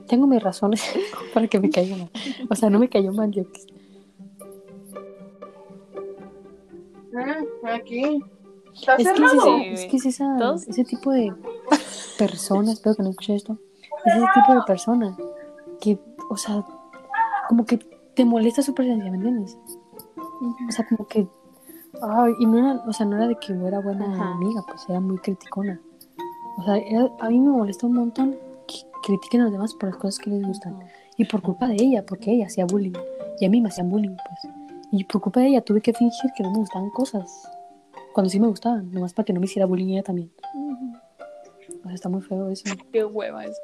Tengo 0.07 0.27
mis 0.27 0.43
razones 0.43 0.83
para 1.35 1.47
que 1.47 1.61
me 1.61 1.71
caiga 1.71 1.97
mal. 1.97 2.11
O 2.49 2.55
sea, 2.55 2.69
no 2.69 2.79
me 2.79 2.89
cayó 2.89 3.13
mal 3.13 3.31
yo. 3.31 3.45
Ah, 7.17 7.75
aquí. 7.75 8.21
Está 8.81 8.97
Es 8.97 9.13
que 9.13 9.73
es, 9.73 9.85
que 9.87 9.97
es 9.97 10.07
esa- 10.07 10.37
Todos- 10.39 10.67
ese 10.69 10.85
tipo 10.85 11.11
de 11.13 11.33
personas, 12.19 12.75
espero 12.75 12.95
que 12.97 13.03
no 13.03 13.11
escuche 13.11 13.35
esto, 13.35 13.59
es 14.05 14.15
ese 14.17 14.27
tipo 14.35 14.55
de 14.55 14.63
persona 14.67 15.17
que, 15.81 15.99
o 16.29 16.37
sea, 16.37 16.65
como 17.49 17.65
que 17.65 17.79
te 18.15 18.25
molesta 18.25 18.63
su 18.63 18.75
presencia, 18.75 19.11
¿me 19.11 19.17
entiendes? 19.17 19.57
O 20.69 20.73
sea, 20.73 20.87
como 20.89 21.07
que, 21.09 21.21
y 22.39 22.47
no 22.47 22.59
era, 22.59 22.83
o 22.87 22.93
sea, 22.93 23.07
no 23.07 23.17
era 23.17 23.29
de 23.29 23.37
que 23.37 23.53
era 23.53 23.81
buena 23.81 24.07
Ajá. 24.07 24.31
amiga, 24.33 24.63
pues 24.67 24.85
era 24.89 25.01
muy 25.01 25.19
criticona. 25.19 25.81
O 26.59 26.63
sea, 26.65 26.77
era- 26.79 27.11
a 27.21 27.29
mí 27.29 27.39
me 27.41 27.51
molesta 27.51 27.87
un 27.87 27.95
montón 27.95 28.37
que 28.67 28.79
critiquen 29.03 29.43
a 29.43 29.45
los 29.45 29.53
demás 29.53 29.75
por 29.75 29.89
las 29.91 29.99
cosas 29.99 30.19
que 30.19 30.31
les 30.31 30.47
gustan. 30.47 30.79
Y 31.17 31.25
por 31.27 31.43
culpa 31.43 31.67
de 31.69 31.75
ella, 31.75 32.05
porque 32.07 32.33
ella 32.33 32.47
hacía 32.47 32.65
bullying. 32.67 32.93
Y 33.41 33.47
a 33.47 33.51
mí 33.51 33.61
me 33.61 33.69
hacían 33.69 33.91
bullying, 33.91 34.17
pues. 34.17 34.55
Y 34.93 35.05
por 35.05 35.21
culpa 35.21 35.41
de 35.41 35.49
ella 35.49 35.61
tuve 35.63 35.81
que 35.81 35.93
fingir 35.93 36.31
que 36.37 36.43
no 36.43 36.51
me 36.51 36.59
gustaban 36.59 36.91
cosas. 36.91 37.49
Cuando 38.21 38.29
sí 38.33 38.39
me 38.39 38.49
gustaban, 38.49 38.93
nomás 38.93 39.15
para 39.15 39.25
que 39.25 39.33
no 39.33 39.41
me 39.41 39.47
hiciera 39.47 39.65
bullying 39.65 39.95
ella 39.95 40.03
también. 40.03 40.31
O 41.83 41.85
sea, 41.87 41.95
está 41.95 42.11
muy 42.11 42.21
feo 42.21 42.51
eso. 42.51 42.65
Qué 42.93 43.03
hueva 43.03 43.47
eso. 43.47 43.59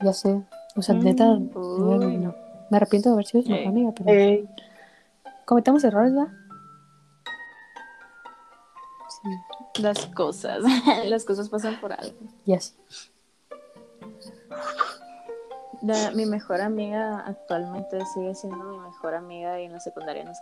Ya 0.00 0.12
sé. 0.12 0.42
O 0.74 0.82
sea, 0.82 0.96
neta, 0.96 1.24
no. 1.24 2.34
me 2.68 2.76
arrepiento 2.76 3.10
de 3.10 3.12
haber 3.12 3.26
sido 3.26 3.44
su 3.44 3.52
amiga, 3.52 3.92
pero 3.96 4.48
cometemos 5.44 5.84
errores, 5.84 6.12
¿verdad? 6.14 6.32
Sí. 9.22 9.82
Las 9.82 10.06
cosas. 10.06 10.64
Las 11.04 11.24
cosas 11.24 11.48
pasan 11.48 11.80
por 11.80 11.92
algo. 11.92 12.16
Y 12.44 12.54
así. 12.54 12.74
La- 15.80 16.10
mi 16.10 16.26
mejor 16.26 16.60
amiga 16.60 17.20
actualmente 17.24 18.04
sigue 18.06 18.34
siendo 18.34 18.64
mi 18.64 18.78
mejor 18.80 19.14
amiga 19.14 19.60
y 19.60 19.66
en 19.66 19.72
la 19.74 19.78
secundaria 19.78 20.24
no 20.24 20.34
sé. 20.34 20.40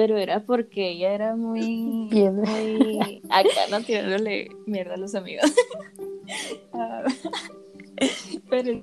Pero 0.00 0.16
era 0.16 0.40
porque 0.46 0.92
ella 0.92 1.12
era 1.12 1.36
muy. 1.36 2.08
Piedra. 2.10 2.50
muy- 2.50 3.20
Acá 3.28 3.50
no 3.70 3.82
tirándole 3.82 4.48
mierda 4.64 4.94
a 4.94 4.96
los 4.96 5.14
amigos. 5.14 5.44
Ah, 6.72 7.02
Pero. 8.48 8.82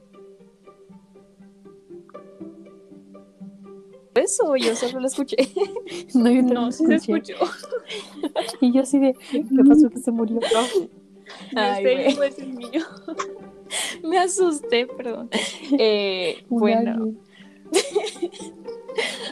Eso, 4.13 4.55
yo 4.57 4.75
solo 4.75 4.99
lo 4.99 5.07
escuché. 5.07 5.37
No, 6.13 6.29
yo 6.29 6.43
No, 6.43 6.53
no 6.65 6.71
se 6.71 6.83
escuché. 6.95 7.33
escuchó. 7.33 7.51
Y 8.61 8.73
yo 8.73 8.81
así 8.81 8.99
de, 8.99 9.15
¿qué 9.31 9.43
pasó 9.67 9.89
que 9.89 9.97
se 9.99 10.11
murió? 10.11 10.39
Ay, 11.55 11.83
sé, 11.83 11.93
güey. 11.95 12.15
pues, 12.15 12.37
el 12.39 12.53
mío. 12.53 12.83
Me 14.03 14.19
asusté, 14.19 14.85
perdón. 14.85 15.29
Eh, 15.79 16.43
bueno. 16.49 17.13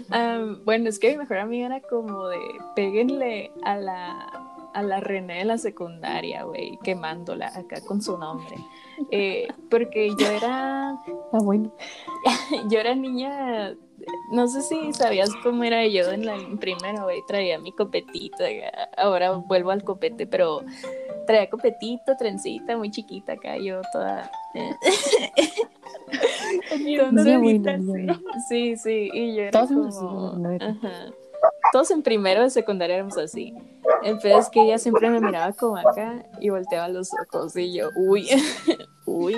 Am, 0.09 0.61
bueno, 0.66 0.89
es 0.89 0.99
que 0.99 1.11
mi 1.11 1.18
mejor 1.18 1.38
amiga 1.38 1.66
era 1.68 1.82
como 1.82 2.28
de 2.28 2.39
péguenle 2.76 3.51
a 3.63 3.78
la, 3.78 4.70
a 4.74 4.84
la 4.84 4.99
René 4.99 5.39
de 5.39 5.45
la 5.45 5.57
secundaria, 5.57 6.43
güey, 6.43 6.78
quemándola 6.84 7.47
acá 7.47 7.82
con 7.82 8.01
su 8.01 8.18
nombre. 8.18 8.55
Eh, 9.11 9.47
porque 9.70 10.09
yo 10.18 10.28
era, 10.28 10.91
Ah, 11.32 11.39
bueno. 11.41 11.72
yo 12.70 12.80
era 12.80 12.95
niña, 12.95 13.76
no 14.32 14.47
sé 14.47 14.61
si 14.61 14.93
sabías 14.93 15.30
cómo 15.43 15.63
era 15.63 15.86
yo 15.88 16.11
en 16.11 16.26
la 16.26 16.36
en 16.36 16.57
primero, 16.57 17.03
güey, 17.03 17.22
traía 17.28 17.59
mi 17.59 17.72
copetito, 17.72 18.43
ahora 18.97 19.32
vuelvo 19.32 19.72
al 19.72 19.84
copete, 19.84 20.28
pero 20.28 20.61
traía 21.26 21.49
copetito, 21.49 22.15
trencita, 22.17 22.78
muy 22.78 22.91
chiquita 22.91 23.34
acá, 23.34 23.57
yo 23.57 23.82
toda... 23.91 24.30
eh. 24.53 24.71
Entonces. 26.71 28.17
Sí, 28.47 28.78
sí, 28.78 29.09
y 29.13 29.36
yo 29.36 29.41
era 29.43 29.51
Todos 29.51 29.97
como... 29.97 30.47
Ajá. 30.59 31.13
Todos 31.71 31.91
en 31.91 32.03
primero 32.03 32.41
de 32.41 32.49
secundaria 32.49 32.95
éramos 32.95 33.17
así. 33.17 33.53
El 34.03 34.17
pedo 34.19 34.39
es 34.39 34.49
que 34.49 34.61
ella 34.61 34.78
siempre 34.78 35.09
me 35.09 35.19
miraba 35.19 35.51
como 35.53 35.78
acá 35.78 36.26
y 36.39 36.49
volteaba 36.49 36.88
los 36.88 37.09
ojos 37.13 37.55
y 37.55 37.73
yo, 37.73 37.89
uy, 37.95 38.28
uy. 39.05 39.36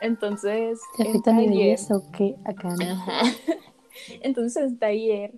Entonces, 0.00 0.80
¿Te 0.96 1.08
afecta 1.08 1.32
mi 1.32 1.48
belleza 1.48 1.96
o 1.96 2.10
qué? 2.12 2.36
Acá 2.44 2.68
no. 2.68 2.92
Ajá. 2.92 3.22
Entonces, 4.22 4.62
en 4.62 4.78
taller, 4.78 5.34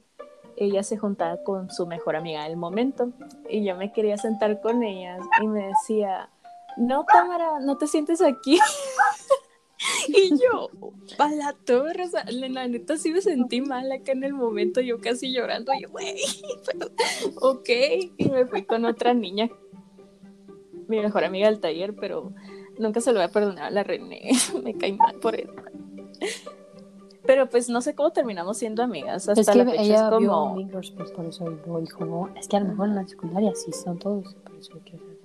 ella 0.57 0.83
se 0.83 0.97
juntaba 0.97 1.43
con 1.43 1.71
su 1.71 1.87
mejor 1.87 2.17
amiga 2.17 2.45
del 2.45 2.57
momento 2.57 3.13
y 3.49 3.65
yo 3.65 3.77
me 3.77 3.93
quería 3.93 4.17
sentar 4.17 4.61
con 4.61 4.83
ellas 4.83 5.21
y 5.43 5.47
me 5.47 5.69
decía, 5.69 6.31
no, 6.77 7.05
Tamara, 7.05 7.61
no 7.61 7.77
te 7.77 7.87
sientes 7.87 8.21
aquí. 8.23 8.59
y 10.09 10.31
yo, 10.31 10.71
a 11.19 11.31
la 11.31 11.55
torre, 11.65 12.05
la 12.31 12.69
neta 12.69 12.97
sí 12.97 13.13
me 13.13 13.21
sentí 13.21 13.61
mal 13.61 13.91
acá 13.93 14.13
en 14.13 14.25
el 14.25 14.33
momento, 14.33 14.81
yo 14.81 15.01
casi 15.01 15.33
llorando, 15.33 15.73
y 15.75 15.83
yo, 15.83 15.91
güey, 15.91 16.17
pero, 16.67 16.91
ok, 17.41 17.69
y 18.17 18.29
me 18.31 18.47
fui 18.47 18.65
con 18.65 18.85
otra 18.85 19.15
niña, 19.15 19.51
mi 20.89 21.01
mejor 21.01 21.25
amiga 21.25 21.49
del 21.49 21.61
taller, 21.61 21.95
pero 21.95 22.33
nunca 22.79 23.01
se 23.01 23.13
lo 23.13 23.19
voy 23.19 23.29
a 23.29 23.33
perdonar 23.33 23.65
a 23.65 23.71
la 23.71 23.83
René, 23.83 24.31
me 24.63 24.75
cae 24.75 24.93
mal 24.93 25.17
por 25.17 25.35
eso. 25.35 25.53
Pero 27.27 27.49
pues 27.49 27.69
no 27.69 27.81
sé 27.81 27.95
cómo 27.95 28.11
terminamos 28.11 28.59
siendo 28.59 28.83
amigas. 28.83 29.29
Hasta 29.29 29.41
Es 29.41 29.51
que 29.51 29.59
la 29.59 29.65
fecha 29.65 29.83
ella 29.83 30.11
es 30.11 30.19
vio 30.19 30.31
como. 30.31 30.55
Mean 30.57 30.69
Girls, 30.69 30.91
pues 30.93 31.11
por 31.11 31.25
eso 31.27 31.47
es 32.37 32.49
que 32.49 32.57
a 32.57 32.61
lo 32.61 32.67
mejor 32.67 32.89
en 32.89 32.95
la 32.95 33.07
secundaria 33.07 33.55
sí 33.55 33.73
son 33.73 33.99
todos, 33.99 34.35
por 34.35 34.55
eso 34.57 34.75
hay 34.75 34.81
que 34.81 34.97
hacer. 34.97 35.17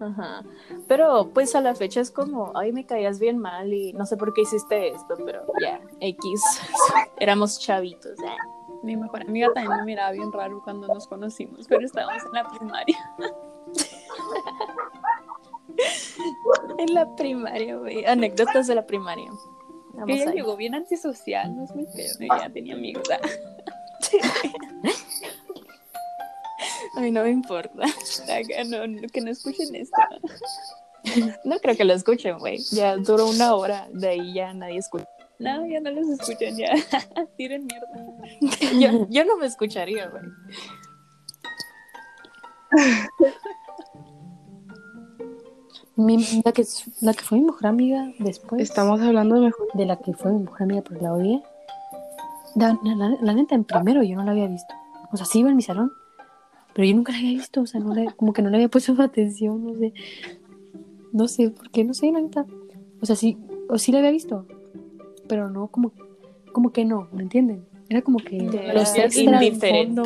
Ajá. 0.00 0.44
Pero 0.88 1.30
pues 1.32 1.54
a 1.54 1.60
la 1.60 1.74
fecha 1.74 2.00
es 2.00 2.10
como, 2.10 2.52
ay, 2.54 2.72
me 2.72 2.84
caías 2.84 3.20
bien 3.20 3.38
mal 3.38 3.72
y 3.72 3.92
no 3.92 4.04
sé 4.04 4.16
por 4.16 4.34
qué 4.34 4.42
hiciste 4.42 4.88
esto, 4.88 5.14
pero 5.24 5.44
ya, 5.60 5.80
X. 6.00 6.42
Éramos 7.20 7.60
chavitos. 7.60 8.16
ya. 8.18 8.36
Mi 8.82 8.96
mejor 8.96 9.22
amiga 9.22 9.48
también 9.54 9.76
me 9.76 9.84
miraba 9.84 10.10
bien 10.10 10.32
raro 10.32 10.60
cuando 10.64 10.88
nos 10.88 11.06
conocimos, 11.06 11.68
pero 11.68 11.84
estábamos 11.84 12.24
en 12.24 12.32
la 12.32 12.48
primaria. 12.50 12.98
En 16.78 16.94
la 16.94 17.14
primaria, 17.16 17.76
güey. 17.76 18.04
Anécdotas 18.04 18.66
de 18.66 18.74
la 18.74 18.86
primaria. 18.86 19.30
Vamos 20.02 20.16
ella 20.16 20.30
ahí. 20.30 20.36
llegó 20.36 20.56
bien 20.56 20.74
antisocial, 20.74 21.54
no 21.56 21.64
es 21.64 21.74
muy 21.74 21.86
feo, 21.86 22.12
ella 22.20 22.50
tenía 22.52 22.74
amigos. 22.74 23.08
ah. 23.10 23.18
A 26.96 27.00
mí 27.00 27.10
no 27.10 27.22
me 27.22 27.30
importa. 27.30 27.86
No, 28.66 29.08
que 29.12 29.20
no 29.20 29.30
escuchen 29.30 29.74
esto. 29.74 29.96
No 31.44 31.58
creo 31.58 31.76
que 31.76 31.84
lo 31.84 31.94
escuchen, 31.94 32.38
güey. 32.38 32.58
Ya 32.70 32.96
duró 32.96 33.28
una 33.28 33.54
hora, 33.54 33.88
de 33.92 34.08
ahí 34.08 34.34
ya 34.34 34.52
nadie 34.52 34.78
escucha. 34.78 35.08
No, 35.38 35.66
ya 35.66 35.80
no 35.80 35.90
los 35.90 36.08
escuchan, 36.08 36.56
ya. 36.56 36.72
Tiren 37.36 37.66
mierda. 37.66 37.88
Yo, 38.78 39.06
yo 39.10 39.24
no 39.24 39.36
me 39.38 39.46
escucharía, 39.46 40.08
güey. 40.08 40.22
Mi- 45.96 46.42
la, 46.44 46.52
que, 46.52 46.64
la 47.00 47.12
que 47.12 47.22
fue 47.22 47.38
mi 47.38 47.44
mejor 47.44 47.66
amiga 47.66 48.10
después 48.18 48.62
Estamos 48.62 49.00
hablando 49.00 49.34
de 49.34 49.42
mejor. 49.42 49.66
de 49.74 49.84
la 49.86 49.96
que 49.96 50.14
fue 50.14 50.32
mi 50.32 50.40
mejor 50.40 50.62
amiga, 50.62 50.82
pero 50.88 51.00
la 51.02 51.12
odié. 51.12 51.42
La, 52.56 52.78
la- 52.82 52.94
la- 52.94 53.16
la 53.20 53.34
neta, 53.34 53.54
en 53.54 53.64
primero 53.64 54.02
yo 54.02 54.16
no 54.16 54.24
la 54.24 54.30
había 54.32 54.46
visto. 54.46 54.74
O 55.12 55.16
sea, 55.16 55.26
sí 55.26 55.40
iba 55.40 55.50
en 55.50 55.56
mi 55.56 55.62
salón, 55.62 55.92
pero 56.74 56.86
yo 56.88 56.94
nunca 56.94 57.12
la 57.12 57.18
había 57.18 57.32
visto. 57.32 57.60
O 57.62 57.66
sea, 57.66 57.80
no 57.80 57.94
le- 57.94 58.12
como 58.16 58.32
que 58.32 58.40
no 58.42 58.48
le 58.50 58.56
había 58.56 58.68
puesto 58.68 58.94
atención, 59.02 59.64
no 59.64 59.74
sé. 59.74 59.92
No 61.12 61.28
sé, 61.28 61.50
por 61.50 61.70
qué, 61.70 61.84
no 61.84 61.92
sé, 61.92 62.10
la 62.10 62.20
neta. 62.20 62.46
O 63.02 63.06
sea, 63.06 63.16
sí, 63.16 63.36
o 63.68 63.76
sí 63.78 63.92
la 63.92 63.98
había 63.98 64.10
visto, 64.12 64.46
pero 65.28 65.50
no, 65.50 65.66
como, 65.68 65.92
como 66.52 66.72
que 66.72 66.84
no, 66.86 67.08
¿me 67.12 67.22
entienden? 67.22 67.66
Era 67.90 68.00
como 68.00 68.18
que 68.18 68.38
Era 68.38 68.72
los 68.72 68.94
extras 68.96 69.14
del 69.14 69.24
indiferente. 69.42 69.84
fondo 69.84 70.02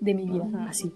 de 0.00 0.14
mi 0.14 0.24
vida, 0.26 0.48
Ajá. 0.52 0.66
así. 0.70 0.90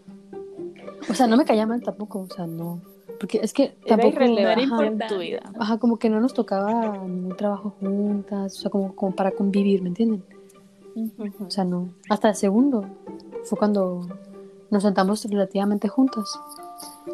O 1.09 1.15
sea, 1.15 1.29
no 1.29 1.37
me 1.37 1.45
caía 1.45 1.67
mal 1.67 1.81
tampoco, 1.83 2.21
o 2.29 2.35
sea, 2.35 2.47
no. 2.49 2.81
Porque 3.19 3.41
es 3.43 3.53
que 3.53 3.77
Era 3.85 3.97
tampoco. 3.97 4.19
ajá, 4.23 4.87
en 4.87 4.99
tu 4.99 5.19
vida. 5.19 5.43
Ajá, 5.59 5.79
como 5.79 5.99
que 5.99 6.11
no 6.11 6.21
nos 6.21 6.35
tocaba 6.35 6.99
ningún 6.99 7.37
trabajo 7.37 7.75
juntas, 7.81 8.59
o 8.59 8.61
sea, 8.61 8.71
como, 8.71 8.95
como 8.95 9.15
para 9.15 9.31
convivir, 9.31 9.83
¿me 9.83 9.89
entienden? 9.89 10.23
O 11.47 11.51
sea, 11.51 11.65
no. 11.65 11.91
Hasta 12.09 12.31
el 12.31 12.35
segundo 12.37 12.87
fue 13.45 13.59
cuando 13.59 14.07
nos 14.71 14.83
sentamos 14.83 15.25
relativamente 15.25 15.89
juntas. 15.89 16.39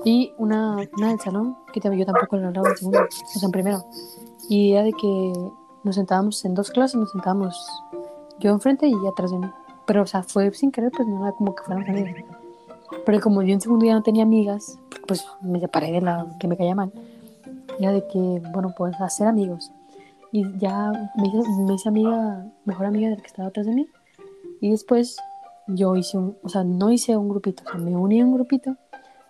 Y 0.04 0.32
una, 0.38 0.76
una 0.96 1.08
del 1.08 1.20
salón, 1.20 1.56
que 1.72 1.80
yo 1.80 2.06
tampoco 2.06 2.36
le 2.36 2.46
hablaba 2.46 2.70
en 2.70 2.76
segundo, 2.76 3.00
o 3.00 3.38
sea, 3.38 3.46
en 3.46 3.52
primero. 3.52 3.84
Y 4.48 4.72
era 4.72 4.82
de 4.82 4.92
que 4.92 5.32
nos 5.84 5.94
sentábamos 5.94 6.44
en 6.44 6.54
dos 6.54 6.70
clases, 6.70 6.96
nos 6.96 7.10
sentábamos 7.10 7.68
yo 8.38 8.50
enfrente 8.50 8.86
y 8.86 8.92
ella 8.92 9.10
atrás 9.10 9.30
de 9.30 9.38
mí. 9.38 9.50
Pero, 9.86 10.02
o 10.02 10.06
sea, 10.06 10.22
fue 10.22 10.52
sin 10.52 10.70
querer, 10.70 10.90
pues 10.92 11.06
no 11.08 11.26
era 11.26 11.36
como 11.36 11.54
que 11.54 11.62
fuéramos 11.64 11.88
amigas. 11.88 12.24
Pero 13.04 13.20
como 13.20 13.42
yo 13.42 13.52
en 13.52 13.60
segundo 13.60 13.84
ya 13.86 13.94
no 13.94 14.02
tenía 14.02 14.22
amigas, 14.22 14.78
pues 15.06 15.26
me 15.40 15.60
separé 15.60 15.92
de 15.92 16.00
la 16.00 16.26
que 16.38 16.48
me 16.48 16.56
caía 16.56 16.74
mal. 16.74 16.92
Era 17.78 17.92
de 17.92 18.06
que, 18.06 18.42
bueno, 18.52 18.74
pues 18.76 19.00
hacer 19.00 19.26
amigos. 19.26 19.72
Y 20.30 20.44
ya 20.58 20.92
me 21.16 21.28
hice, 21.28 21.50
me 21.66 21.74
hice 21.74 21.88
amiga, 21.88 22.46
mejor 22.64 22.86
amiga 22.86 23.08
de 23.08 23.16
la 23.16 23.20
que 23.20 23.26
estaba 23.26 23.48
atrás 23.48 23.66
de 23.66 23.74
mí. 23.74 23.86
Y 24.60 24.70
después 24.70 25.16
yo 25.66 25.96
hice 25.96 26.18
un, 26.18 26.36
o 26.42 26.48
sea, 26.48 26.64
no 26.64 26.90
hice 26.90 27.16
un 27.16 27.28
grupito, 27.28 27.62
o 27.66 27.70
sea, 27.70 27.78
me 27.80 27.96
uní 27.96 28.20
a 28.20 28.24
un 28.24 28.34
grupito 28.34 28.76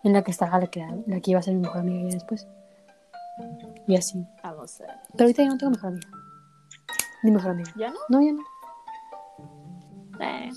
en 0.02 0.12
la 0.12 0.22
que 0.22 0.30
estaba 0.30 0.58
la 0.58 0.66
que, 0.66 0.86
la 1.06 1.20
que 1.20 1.30
iba 1.30 1.40
a 1.40 1.42
ser 1.42 1.54
mi 1.54 1.60
mejor 1.60 1.80
amiga 1.80 2.08
ya 2.08 2.14
después. 2.14 2.46
Y 3.86 3.96
así. 3.96 4.24
Vamos 4.42 4.80
a 4.80 4.86
ver. 4.86 4.96
Pero 5.12 5.24
ahorita 5.24 5.42
ya 5.42 5.48
no 5.48 5.58
tengo 5.58 5.70
mejor 5.72 5.88
amiga. 5.90 6.08
Ni 7.22 7.30
mejor 7.30 7.50
amiga. 7.52 7.72
¿Ya 7.76 7.90
no? 7.90 7.98
No, 8.08 8.22
ya 8.22 8.32
no. 8.32 8.42
Eh, 10.20 10.50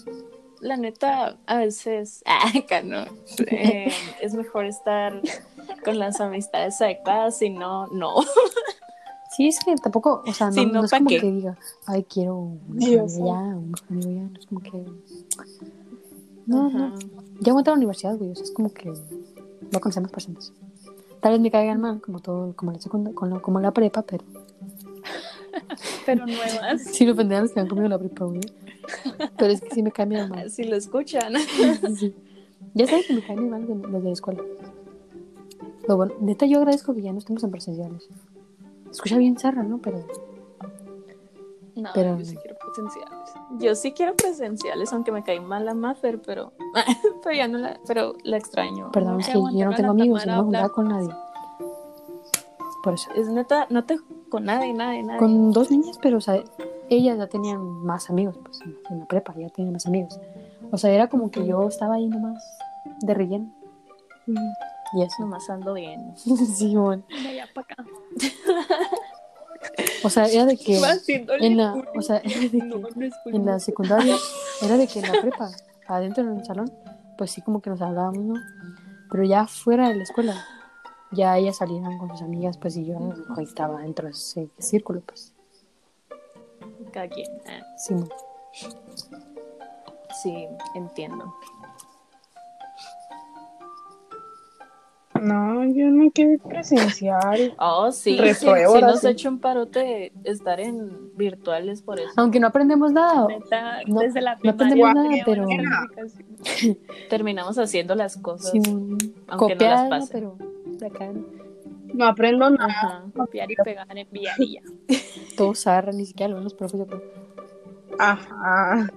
la 0.61 0.77
neta, 0.77 1.37
a 1.45 1.57
veces, 1.57 2.23
ah, 2.27 2.51
acá 2.55 2.81
no, 2.81 3.05
eh, 3.47 3.91
es 4.21 4.33
mejor 4.33 4.65
estar 4.65 5.21
con 5.83 5.99
las 5.99 6.19
amistades 6.19 6.81
adecuadas, 6.81 7.37
si 7.37 7.49
no, 7.49 7.87
no. 7.87 8.15
Sí, 9.35 9.47
es 9.47 9.59
que 9.59 9.75
tampoco, 9.75 10.23
o 10.25 10.33
sea, 10.33 10.49
no, 10.49 10.63
no, 10.65 10.71
no 10.71 10.85
es 10.85 10.91
¿pa' 10.91 10.97
como 10.97 11.09
qué? 11.09 11.19
que 11.19 11.31
diga, 11.31 11.57
ay, 11.87 12.03
quiero 12.03 12.37
un 12.37 12.61
amigo 12.69 13.05
ya, 13.07 13.33
un 13.33 13.75
amigo 13.89 14.11
ya, 14.11 14.21
no 14.21 14.39
es 14.39 14.45
como 14.45 14.61
que... 14.61 14.85
No, 16.45 16.69
no, 16.69 16.85
Ajá. 16.85 16.95
ya 17.41 17.51
voy 17.51 17.59
a 17.59 17.61
entrar 17.61 17.73
a 17.73 17.75
la 17.75 17.77
universidad, 17.77 18.17
güey, 18.17 18.31
o 18.31 18.35
sea, 18.35 18.43
es 18.43 18.51
como 18.51 18.71
que 18.71 18.89
voy 18.89 18.99
a 19.73 19.79
conocer 19.79 20.03
más 20.03 20.11
personas. 20.11 20.53
Tal 21.19 21.33
vez 21.33 21.41
me 21.41 21.51
caigan 21.51 21.81
mal, 21.81 22.01
como 22.01 22.19
todo, 22.19 22.55
como 22.55 22.71
la 22.71 22.79
segunda, 22.79 23.11
como, 23.13 23.41
como 23.41 23.59
la 23.59 23.71
prepa, 23.71 24.03
pero 24.03 24.23
Pero 26.05 26.25
nuevas. 26.25 26.83
sí 26.91 27.05
los 27.05 27.15
que 27.15 27.59
han 27.59 27.67
comido 27.67 27.87
la 27.89 27.99
prepa, 27.99 28.25
güey. 28.25 28.41
Pero 29.37 29.51
es 29.51 29.61
que 29.61 29.69
sí 29.71 29.83
me 29.83 29.91
bien 30.05 30.29
mal. 30.29 30.49
Si 30.49 30.63
lo 30.63 30.75
escuchan. 30.75 31.33
Sí. 31.97 32.15
Ya 32.73 32.87
sabes 32.87 33.07
que 33.07 33.13
me 33.13 33.21
caen 33.25 33.39
bien 33.39 33.49
mal 33.51 33.61
los 33.61 33.69
de, 33.81 33.87
los 33.87 34.01
de 34.03 34.09
la 34.09 34.13
escuela. 34.13 34.43
Pero 35.81 35.97
bueno, 35.97 36.13
neta, 36.19 36.45
yo 36.45 36.57
agradezco 36.57 36.93
que 36.93 37.01
ya 37.01 37.11
no 37.11 37.19
estemos 37.19 37.43
en 37.43 37.51
presenciales. 37.51 38.09
Escucha 38.91 39.17
bien 39.17 39.37
zarra, 39.37 39.63
¿no? 39.63 39.77
Pero 39.79 40.05
No, 41.75 41.89
Pero- 41.93 42.17
yo 42.17 42.25
sí 42.25 42.35
quiero 42.37 42.55
presenciales. 42.57 43.29
Yo 43.59 43.75
sí 43.75 43.91
quiero 43.91 44.15
presenciales, 44.15 44.91
aunque 44.93 45.11
me 45.11 45.23
cae 45.23 45.39
mal 45.39 45.65
la 45.65 45.73
Maffer, 45.73 46.21
pero, 46.21 46.53
pero 47.23 47.35
ya 47.35 47.47
no 47.47 47.57
la, 47.57 47.79
pero 47.87 48.15
la 48.23 48.37
extraño. 48.37 48.91
perdón, 48.91 49.19
es 49.19 49.27
que 49.27 49.33
yo 49.33 49.41
no 49.69 49.75
tengo 49.75 49.91
amigos 49.91 50.25
no 50.25 50.31
me 50.33 50.37
a 50.39 50.43
juntaba 50.43 50.69
con 50.69 50.87
nadie. 50.89 51.09
Por 52.83 52.93
eso. 52.93 53.11
Es 53.15 53.27
neta, 53.29 53.67
no 53.69 53.83
te 53.83 53.97
con 54.29 54.45
nadie, 54.45 54.73
nadie, 54.73 55.03
nadie. 55.03 55.19
Con 55.19 55.51
dos 55.51 55.71
niñas, 55.71 55.97
pero, 56.01 56.17
o 56.17 56.21
sea, 56.21 56.43
ellas 56.89 57.17
ya 57.17 57.27
tenían 57.27 57.61
más 57.61 58.09
amigos, 58.09 58.37
pues, 58.43 58.59
en- 58.89 58.99
la 58.99 59.05
prepa, 59.05 59.33
ya 59.37 59.49
tenían 59.49 59.73
más 59.73 59.85
amigos. 59.85 60.19
O 60.71 60.77
sea, 60.77 60.91
era 60.91 61.07
como 61.07 61.29
que 61.31 61.45
yo 61.45 61.67
estaba 61.67 61.95
ahí 61.95 62.07
nomás 62.07 62.43
de 63.01 63.13
relleno. 63.13 63.47
Y 64.93 65.01
eso. 65.01 65.15
Nomás 65.19 65.49
ando 65.49 65.73
bien. 65.73 66.13
sí, 66.55 66.75
bueno. 66.75 67.03
De 67.09 67.27
allá 67.29 67.47
para 67.53 67.67
acá. 67.73 67.85
O 70.03 70.09
sea, 70.09 70.25
era 70.27 70.45
de 70.45 70.57
que 70.57 70.79
en 71.39 71.57
la, 71.57 71.73
o 71.95 72.01
sea, 72.01 72.17
era 72.23 72.39
de 72.39 72.49
que 72.49 72.57
No, 72.57 72.77
no 72.77 72.87
en 73.25 73.45
la 73.45 73.59
secundaria, 73.59 74.15
era 74.61 74.77
de 74.77 74.87
que 74.87 74.99
en 74.99 75.11
la 75.11 75.19
prepa, 75.21 75.49
adentro 75.87 76.23
en 76.23 76.37
el 76.37 76.45
salón, 76.45 76.71
pues 77.17 77.31
sí 77.31 77.41
como 77.41 77.61
que 77.61 77.69
nos 77.69 77.81
hablábamos, 77.81 78.23
¿no? 78.23 78.35
Pero 79.11 79.23
ya 79.23 79.47
fuera 79.47 79.89
de 79.89 79.95
la 79.95 80.03
escuela, 80.03 80.35
ya 81.11 81.37
ellas 81.37 81.57
salieron 81.57 81.97
con 81.97 82.09
sus 82.09 82.21
amigas, 82.21 82.57
pues 82.57 82.77
y 82.77 82.85
yo 82.85 82.99
no 82.99 83.13
estaba 83.41 83.81
dentro 83.81 84.05
de 84.05 84.11
ese 84.11 84.49
círculo, 84.59 85.01
pues. 85.01 85.33
Cada 86.95 87.09
quien. 87.09 87.27
Ah, 87.45 87.61
Sí, 90.23 90.47
entiendo. 90.75 91.35
No, 95.21 95.65
yo 95.65 95.87
no 95.89 96.09
quiero 96.11 96.41
presencial. 96.47 97.53
Oh, 97.59 97.91
sí, 97.91 98.17
sí, 98.17 98.33
sí 98.35 98.45
nos 98.81 99.01
sí. 99.01 99.07
ha 99.07 99.09
hecho 99.09 99.27
un 99.29 99.39
parote 99.39 100.11
de 100.13 100.29
estar 100.31 100.59
en 100.61 101.15
virtuales 101.17 101.81
por 101.81 101.99
eso. 101.99 102.11
Aunque 102.15 102.39
no 102.39 102.47
aprendemos 102.47 102.91
nada, 102.93 103.27
Neta, 103.27 103.81
No- 103.87 103.99
desde 103.99 104.21
la 104.21 104.37
no 104.41 104.53
nada, 104.93 105.09
pero-. 105.25 105.47
Terminamos 107.09 107.57
haciendo 107.57 107.95
las 107.95 108.15
cosas. 108.17 108.51
sí, 108.51 108.59
Aunque 109.27 109.55
no 109.55 109.65
las 109.65 109.89
pasen. 109.89 110.09
pero 110.11 110.37
de 110.65 110.85
acá 110.87 111.11
No 111.95 112.05
aprendo 112.05 112.49
nada. 112.49 112.65
Ajá. 112.69 113.03
Copiar 113.15 113.49
y 113.51 113.55
pegar, 113.55 113.87
enviar 113.97 114.35
y 114.41 114.53
ya. 114.55 114.61
todo 115.37 115.55
zarra, 115.55 115.91
ni 115.91 116.05
siquiera 116.05 116.33
los 116.39 116.53
profes, 116.53 116.79
yo 116.79 116.87
creo. 116.87 117.01
Ajá. 117.99 118.87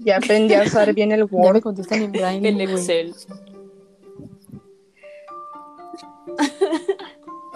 Ya 0.00 0.18
aprendí 0.18 0.54
a 0.54 0.62
usar 0.62 0.92
bien 0.94 1.12
el 1.12 1.20
Ya 1.26 1.26
me 1.30 1.38
Word. 1.38 1.62
contestan 1.62 2.02
en 2.02 2.12
braille, 2.12 2.48
El. 2.48 2.60
Excel. 2.60 3.14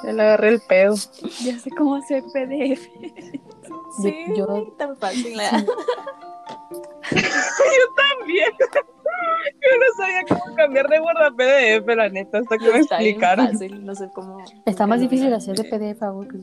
Ya 0.04 0.12
le 0.12 0.22
agarré 0.22 0.48
el 0.48 0.60
pedo. 0.60 0.94
Ya 1.44 1.58
sé 1.58 1.70
cómo 1.70 1.94
hacer 1.96 2.22
PDF. 2.32 2.88
Sí, 4.02 4.14
yo- 4.36 4.72
tan 4.78 4.96
fácil. 4.96 5.36
También. 8.18 8.50
Yo 9.44 9.70
no 9.78 9.86
sabía 10.04 10.22
cómo 10.28 10.54
cambiar 10.56 10.88
de 10.88 10.96
a 10.96 11.30
PDF, 11.36 11.86
la 11.96 12.08
neta, 12.08 12.38
hasta 12.38 12.58
que 12.58 12.70
me 12.72 12.78
Está 12.78 12.96
explicaron. 12.96 13.46
fácil, 13.48 13.84
no 13.84 13.94
sé 13.94 14.08
cómo. 14.14 14.38
Está 14.66 14.86
más 14.86 15.00
difícil 15.00 15.30
lo- 15.30 15.36
hacer 15.36 15.56
de 15.56 15.64
PDF, 15.64 16.00
güey, 16.10 16.28
que. 16.28 16.36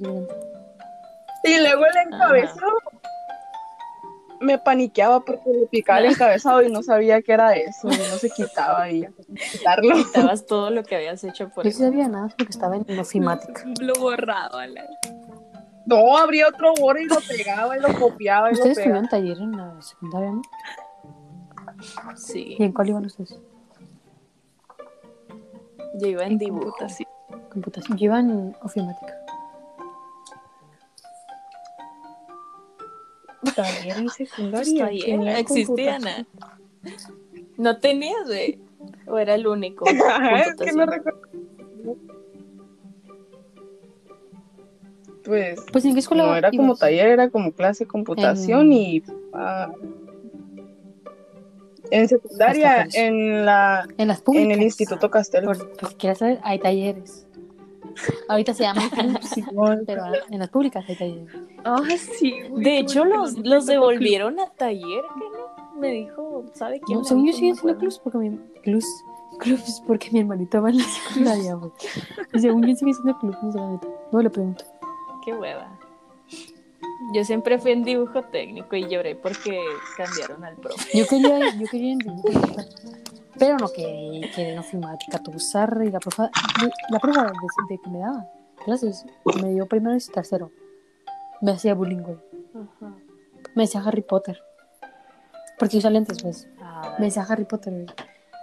Y 1.45 1.59
luego 1.61 1.85
el 1.85 2.13
encabezado. 2.13 2.73
Me 4.41 4.57
paniqueaba 4.57 5.19
porque 5.19 5.49
le 5.49 5.67
picaba 5.67 5.99
el 5.99 6.05
encabezado 6.05 6.61
y 6.61 6.71
no 6.71 6.81
sabía 6.81 7.21
qué 7.21 7.33
era 7.33 7.55
eso. 7.57 7.89
Y 7.89 7.97
no 7.97 8.17
se 8.17 8.29
quitaba 8.29 8.89
y 8.89 9.01
ya, 9.01 9.09
quitarlo. 9.51 9.95
Quitabas 9.95 10.45
todo 10.45 10.69
lo 10.69 10.83
que 10.83 10.95
habías 10.95 11.21
hecho 11.25 11.49
por 11.49 11.65
Yo 11.65 11.71
sí 11.71 11.77
eso. 11.83 11.91
sabía 11.91 12.07
nada 12.07 12.27
porque 12.37 12.51
estaba 12.51 12.77
en 12.77 12.99
ofimática. 12.99 13.63
Lo 13.81 13.93
borraba. 13.95 14.65
La... 14.67 14.85
No, 15.85 16.17
abría 16.17 16.47
otro 16.47 16.71
Word 16.79 16.99
y 16.99 17.05
lo 17.05 17.17
pegaba 17.27 17.75
y 17.77 17.81
lo 17.81 17.93
copiaba 17.99 18.49
y 18.51 18.53
lo 18.55 18.59
Ustedes 18.59 18.77
pegaba. 18.77 19.01
estudiaron 19.01 19.09
taller 19.09 19.37
en 19.43 19.51
la 19.75 19.81
secundaria, 19.81 20.31
¿no? 20.31 20.41
Sí. 22.15 22.55
¿Y 22.59 22.63
en 22.63 22.71
cuál 22.71 22.89
iban 22.89 23.05
ustedes? 23.05 23.37
Yo 25.99 26.07
iba 26.07 26.23
en 26.25 26.37
dibujo. 26.37 26.63
computación. 26.71 27.09
Computación. 27.51 27.97
Yo 27.97 28.05
iba 28.05 28.19
en 28.19 28.55
ofimática. 28.61 29.13
Taller 33.55 33.97
en 33.97 34.03
Pues, 34.05 34.13
secundaria. 34.29 34.85
taller, 34.85 35.05
tenía 35.05 35.39
existían. 35.39 36.01
No 37.57 37.77
tenías, 37.79 38.25
güey. 38.27 38.59
O 39.07 39.17
era 39.17 39.35
el 39.35 39.47
único. 39.47 39.85
Ajá, 39.89 40.39
es 40.41 40.55
que 40.55 40.71
no 40.73 40.85
recuerdo. 40.85 41.19
Pues 45.25 45.59
Pues 45.71 45.85
en 45.85 45.93
qué 45.93 45.99
escuela 45.99 46.25
no 46.25 46.35
era 46.35 46.49
como 46.49 46.63
ibas? 46.67 46.79
taller, 46.79 47.07
era 47.07 47.29
como 47.29 47.51
clase 47.51 47.83
de 47.83 47.87
computación 47.89 48.67
En- 48.67 48.73
y 48.73 49.03
ah, 49.33 49.71
en 51.91 52.07
secundaria 52.07 52.87
en 52.93 53.45
la 53.45 53.87
En 53.97 54.07
las 54.07 54.21
públicas. 54.21 54.45
en 54.45 54.51
el 54.51 54.61
Instituto 54.63 55.09
Castelo. 55.09 55.47
Por, 55.47 55.77
pues, 55.77 55.95
quieras 55.95 56.19
saber, 56.19 56.39
hay 56.43 56.59
talleres. 56.59 57.25
Ahorita 58.27 58.53
se 58.53 58.65
Simón. 59.33 59.83
pero 59.87 60.03
en 60.29 60.39
las 60.39 60.49
públicas 60.49 60.85
hay 60.87 60.95
talleres. 60.95 61.35
Ah, 61.63 61.81
sí. 62.19 62.33
güey, 62.49 62.63
De 62.63 62.79
hecho, 62.79 63.05
los, 63.05 63.37
los 63.39 63.65
devolvieron 63.65 64.39
a 64.39 64.49
taller, 64.49 65.03
¿qué 65.15 65.25
no? 65.37 65.79
Me 65.79 65.91
dijo, 65.91 66.45
¿sabe 66.53 66.81
quién? 66.81 66.99
No, 66.99 67.05
según 67.05 67.25
yo 67.27 67.33
siguen 67.33 67.55
siendo 67.55 67.77
clubs 67.77 67.99
porque 67.99 68.17
mi 68.17 68.37
clubs, 68.63 68.85
clubs 69.39 69.81
porque 69.87 70.09
mi 70.11 70.19
hermanito 70.19 70.61
va 70.61 70.69
en 70.69 70.77
la 70.77 70.83
secundaria, 70.83 71.53
güey. 71.55 71.71
Según 72.37 72.65
yo 72.65 72.75
sigue 72.75 72.93
siendo 72.93 73.17
clubs, 73.19 73.37
no 73.41 73.51
sé 73.51 73.57
la 73.57 73.69
neta. 73.71 73.87
No 74.11 74.21
le 74.21 74.29
pregunto. 74.29 74.65
Qué 75.23 75.33
hueva. 75.33 75.78
Yo 77.13 77.23
siempre 77.25 77.57
fui 77.57 77.71
en 77.71 77.83
dibujo 77.83 78.21
técnico 78.23 78.75
y 78.75 78.87
lloré 78.87 79.15
porque 79.15 79.59
cambiaron 79.97 80.43
al 80.43 80.55
profe. 80.57 80.97
Yo 80.97 81.07
quería, 81.07 81.39
yo 81.55 81.67
quería 81.67 81.93
en 81.93 81.99
dibujo, 81.99 82.29
neta. 82.29 82.65
pero 83.37 83.57
no 83.57 83.69
quería 83.71 84.51
en 84.53 84.59
ofimática, 84.59 85.19
tu 85.19 85.39
zarra 85.39 85.85
y 85.85 85.91
la 85.91 85.99
profa, 85.99 86.29
la 86.89 86.99
profa 86.99 87.23
de, 87.23 87.31
de 87.69 87.81
que 87.81 87.89
me 87.89 87.99
daba 87.99 88.27
clases, 88.63 89.05
me 89.41 89.51
dio 89.51 89.65
primero 89.65 89.95
y 89.95 89.99
tercero. 89.99 90.51
Me 91.41 91.51
hacía 91.51 91.73
bullying, 91.73 92.01
güey. 92.03 92.17
Me 93.55 93.63
decía 93.63 93.81
Harry 93.85 94.01
Potter. 94.01 94.39
Porque 95.57 95.77
usa 95.77 95.89
lentes, 95.89 96.21
pues. 96.21 96.47
Me 96.99 97.05
decía 97.05 97.25
Harry 97.27 97.45
Potter, 97.45 97.73
güey. 97.73 97.85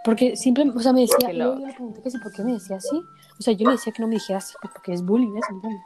Porque 0.05 0.37
siempre, 0.37 0.65
o 0.69 0.81
sea, 0.81 0.93
me 0.93 1.01
decía, 1.01 1.33
yo 1.33 1.57
le 1.57 1.73
pregunté 1.73 2.01
que 2.01 2.11
sí, 2.11 2.19
¿por 2.19 2.33
qué 2.33 2.45
me 2.45 2.53
decía 2.53 2.77
así? 2.77 3.03
O 3.39 3.43
sea, 3.43 3.53
yo 3.55 3.67
le 3.67 3.73
decía 3.73 3.93
que 3.93 4.03
no 4.03 4.09
me 4.09 4.15
dijera 4.15 4.39
así, 4.39 4.55
porque 4.63 4.93
es 4.93 5.03
bullying, 5.03 5.37
¿eso? 5.37 5.53
¿entiendes? 5.53 5.83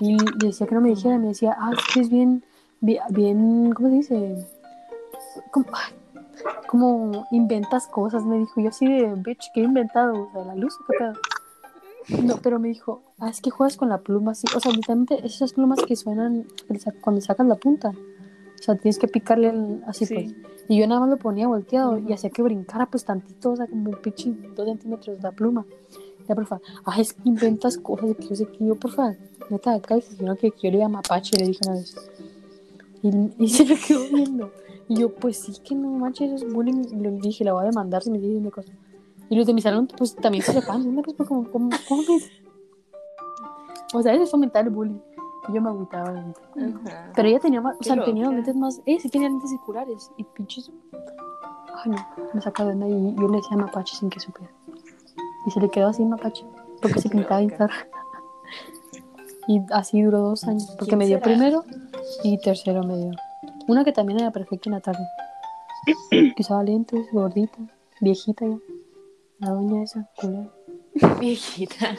Y 0.00 0.16
decía 0.36 0.66
que 0.66 0.74
no 0.74 0.80
me 0.80 0.90
dijera, 0.90 1.18
me 1.18 1.28
decía, 1.28 1.56
ah, 1.58 1.70
es 1.76 1.94
que 1.94 2.00
es 2.00 2.08
bien, 2.10 2.42
bien, 2.80 3.72
¿cómo 3.74 3.88
se 3.90 3.94
dice? 3.96 4.46
Como, 5.50 5.66
como 6.68 7.26
inventas 7.30 7.86
cosas, 7.86 8.24
me 8.24 8.38
dijo. 8.38 8.60
Yo 8.60 8.68
así 8.70 8.86
de, 8.86 9.14
bitch, 9.14 9.50
¿qué 9.54 9.60
he 9.60 9.64
inventado? 9.64 10.28
O 10.28 10.32
sea, 10.32 10.44
la 10.44 10.54
luz, 10.54 10.74
¿qué 10.86 10.96
pedo? 10.98 11.12
No, 12.24 12.36
pero 12.42 12.58
me 12.58 12.68
dijo, 12.68 13.02
ah, 13.18 13.28
es 13.28 13.40
que 13.40 13.50
juegas 13.50 13.76
con 13.76 13.88
la 13.88 13.98
pluma 13.98 14.32
así. 14.32 14.46
O 14.56 14.60
sea, 14.60 14.72
literalmente 14.72 15.24
esas 15.24 15.52
plumas 15.52 15.80
que 15.86 15.94
suenan 15.96 16.46
cuando 17.02 17.20
sacas 17.20 17.46
la 17.46 17.56
punta. 17.56 17.90
O 17.90 18.62
sea, 18.62 18.74
tienes 18.76 18.98
que 18.98 19.06
picarle 19.08 19.50
el- 19.50 19.82
así, 19.86 20.06
Sí. 20.06 20.14
pues. 20.14 20.34
Y 20.68 20.78
yo 20.78 20.86
nada 20.86 21.00
más 21.00 21.10
lo 21.10 21.16
ponía 21.18 21.48
volteado 21.48 21.98
y 21.98 22.12
hacía 22.12 22.30
que 22.30 22.42
brincara, 22.42 22.86
pues 22.86 23.04
tantito, 23.04 23.52
o 23.52 23.56
sea, 23.56 23.66
como 23.66 23.90
un 23.90 23.96
pinche 23.96 24.30
dos 24.54 24.66
centímetros 24.66 25.16
de 25.16 25.22
la 25.22 25.32
pluma. 25.32 25.64
Ya, 26.30 26.36
por 26.36 26.46
favor, 26.46 26.64
ay, 26.84 27.00
es 27.00 27.12
que 27.12 27.28
inventas 27.28 27.76
cosas 27.76 28.14
que 28.16 28.28
yo 28.28 28.36
sé 28.36 28.46
que 28.46 28.64
yo, 28.64 28.76
por 28.76 28.92
favor, 28.92 29.16
neta, 29.48 29.80
cállate, 29.80 30.14
sino 30.16 30.36
que 30.36 30.52
yo 30.62 30.70
le 30.70 30.78
llamo 30.78 30.98
mapache, 30.98 31.36
le 31.36 31.48
dije 31.48 31.58
una 31.66 31.74
vez. 31.74 31.96
Y, 33.02 33.32
y 33.36 33.48
se 33.48 33.64
me 33.64 33.74
quedó 33.74 34.04
viendo. 34.12 34.52
Y 34.86 35.00
yo, 35.00 35.12
pues 35.12 35.38
sí, 35.38 35.52
que 35.64 35.74
no 35.74 35.90
manches, 35.90 36.30
eso 36.30 36.46
es 36.46 36.52
bullying. 36.52 36.84
Y 36.88 36.94
le 36.94 37.10
dije, 37.10 37.42
la 37.42 37.52
voy 37.52 37.62
a 37.62 37.66
demandar 37.66 38.04
si 38.04 38.12
me 38.12 38.18
sigue 38.18 38.28
diciendo 38.28 38.52
cosas. 38.52 38.76
Y 39.28 39.34
los 39.34 39.44
de 39.44 39.54
mi 39.54 39.60
salón, 39.60 39.88
pues 39.98 40.14
también 40.14 40.44
se 40.44 40.52
sepan, 40.52 40.94
¿no? 40.94 41.02
Pues, 41.02 41.16
como, 41.16 41.50
como, 41.50 41.70
¿cómo 41.88 42.02
O 43.92 44.02
sea, 44.02 44.14
eso 44.14 44.22
es 44.22 44.30
fomentar 44.30 44.64
el 44.64 44.70
bullying. 44.70 45.00
Yo 45.52 45.60
me 45.60 45.68
agüitaba. 45.68 46.12
la 46.12 46.22
neta. 46.22 46.40
Ajá. 46.54 47.12
Pero 47.16 47.28
ella 47.28 47.40
tenía 47.40 47.60
más, 47.60 47.76
o 47.80 47.82
sea, 47.82 48.04
tenía 48.04 48.30
lentes 48.30 48.54
más, 48.54 48.80
eh, 48.86 49.00
sí 49.00 49.08
tenía 49.08 49.30
lentes 49.30 49.50
circulares 49.50 50.12
y 50.16 50.22
pinches. 50.22 50.70
Ay, 51.82 51.90
no, 51.90 51.98
me 52.34 52.40
sacaba 52.40 52.68
de 52.68 52.74
onda 52.76 52.86
y 52.86 53.16
yo 53.16 53.26
le 53.26 53.38
decía 53.38 53.56
mapache 53.56 53.96
sin 53.96 54.10
que 54.10 54.20
supiera. 54.20 54.52
Y 55.46 55.50
se 55.50 55.60
le 55.60 55.68
quedó 55.70 55.88
así 55.88 56.04
mapache, 56.04 56.44
porque 56.80 57.00
se 57.00 57.08
pintaba 57.08 57.40
bien 57.40 57.54
Y 59.48 59.60
así 59.72 60.02
duró 60.02 60.20
dos 60.20 60.44
años, 60.44 60.66
porque 60.78 60.90
¿Quién 60.90 60.98
me 60.98 61.06
dio 61.06 61.18
será? 61.18 61.24
primero 61.24 61.64
y 62.22 62.38
tercero 62.38 62.84
me 62.84 62.96
dio. 62.96 63.10
Una 63.66 63.84
que 63.84 63.92
también 63.92 64.20
era 64.20 64.30
perfecta 64.30 64.68
en 64.68 64.74
la 64.74 64.80
tarde. 64.80 65.04
que 66.10 66.34
usaba 66.38 66.62
lentes, 66.62 67.06
gordita, 67.12 67.58
viejita 68.00 68.46
ya. 68.46 68.58
La 69.38 69.50
doña 69.50 69.82
esa, 69.82 70.08
culera. 70.16 70.50
Viejita. 71.18 71.96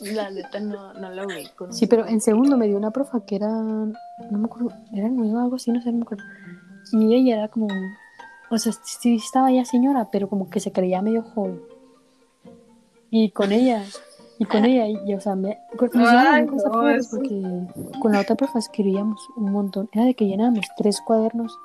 La 0.00 0.30
neta 0.30 0.60
no, 0.60 0.92
no 0.94 1.10
la 1.10 1.24
ubico. 1.24 1.72
Sí, 1.72 1.86
pero 1.86 2.06
en 2.06 2.20
segundo 2.20 2.58
me 2.58 2.66
dio 2.66 2.76
una 2.76 2.90
profa 2.90 3.24
que 3.24 3.36
era, 3.36 3.48
no 3.48 3.94
me 4.30 4.44
acuerdo, 4.44 4.68
era 4.92 5.08
nueva 5.08 5.40
o 5.40 5.44
algo 5.44 5.56
así, 5.56 5.70
no 5.70 5.80
sé, 5.80 5.90
no 5.90 5.98
me 5.98 6.02
acuerdo. 6.02 6.24
Y 6.92 7.14
ella 7.14 7.36
era 7.36 7.48
como, 7.48 7.68
o 8.50 8.58
sea, 8.58 8.72
sí 8.84 9.14
estaba 9.14 9.50
ya 9.50 9.64
señora, 9.64 10.08
pero 10.12 10.28
como 10.28 10.50
que 10.50 10.60
se 10.60 10.72
creía 10.72 11.00
medio 11.00 11.22
joven. 11.22 11.62
Y 13.10 13.30
con 13.30 13.52
ella, 13.52 13.84
y 14.38 14.44
con 14.44 14.64
ella, 14.64 14.86
y, 14.88 15.14
o 15.14 15.20
sea, 15.20 15.34
me, 15.36 15.58
nos 15.98 16.08
Ay, 16.08 16.46
no, 16.46 16.52
porque 17.10 17.98
con 18.00 18.12
la 18.12 18.20
otra 18.20 18.34
profa 18.36 18.58
escribíamos 18.58 19.20
un 19.36 19.52
montón. 19.52 19.88
Era 19.92 20.04
de 20.04 20.14
que 20.14 20.26
llenábamos 20.26 20.66
tres 20.76 21.00
cuadernos, 21.00 21.56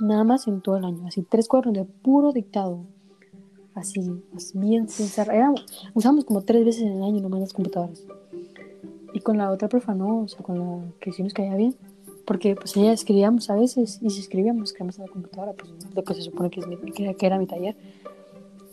nada 0.00 0.24
más 0.24 0.46
en 0.48 0.60
todo 0.60 0.76
el 0.76 0.84
año, 0.84 1.06
así, 1.06 1.22
tres 1.22 1.48
cuadernos 1.48 1.74
de 1.74 1.84
puro 1.84 2.32
dictado. 2.32 2.80
Así, 3.74 4.00
así, 4.36 4.58
bien 4.58 4.88
sin 4.88 5.06
cerrar. 5.06 5.36
Era- 5.36 5.54
Usábamos 5.94 6.24
como 6.24 6.42
tres 6.42 6.64
veces 6.64 6.82
en 6.82 6.92
el 6.98 7.02
año 7.04 7.20
nomás 7.20 7.40
las 7.40 7.52
computadoras. 7.52 8.02
Y 9.12 9.20
con 9.20 9.38
la 9.38 9.50
otra 9.50 9.68
profa 9.68 9.94
no, 9.94 10.22
o 10.22 10.28
sea, 10.28 10.42
con 10.42 10.58
la 10.58 10.84
que 11.00 11.12
sí 11.12 11.22
nos 11.22 11.32
caía 11.32 11.54
bien. 11.54 11.74
Porque 12.26 12.54
pues 12.56 12.76
ella 12.76 12.92
escribíamos 12.92 13.48
a 13.50 13.54
veces 13.56 13.98
y 14.02 14.10
si 14.10 14.20
escribíamos, 14.20 14.70
escribíamos 14.70 14.98
en 14.98 15.06
la 15.06 15.10
computadora, 15.12 15.52
pues 15.54 15.72
lo 15.94 16.04
que 16.04 16.14
se 16.14 16.22
supone 16.22 16.50
que, 16.50 16.60
es 16.60 16.66
mi- 16.66 16.76
que 17.14 17.26
era 17.26 17.38
mi 17.38 17.46
taller. 17.46 17.76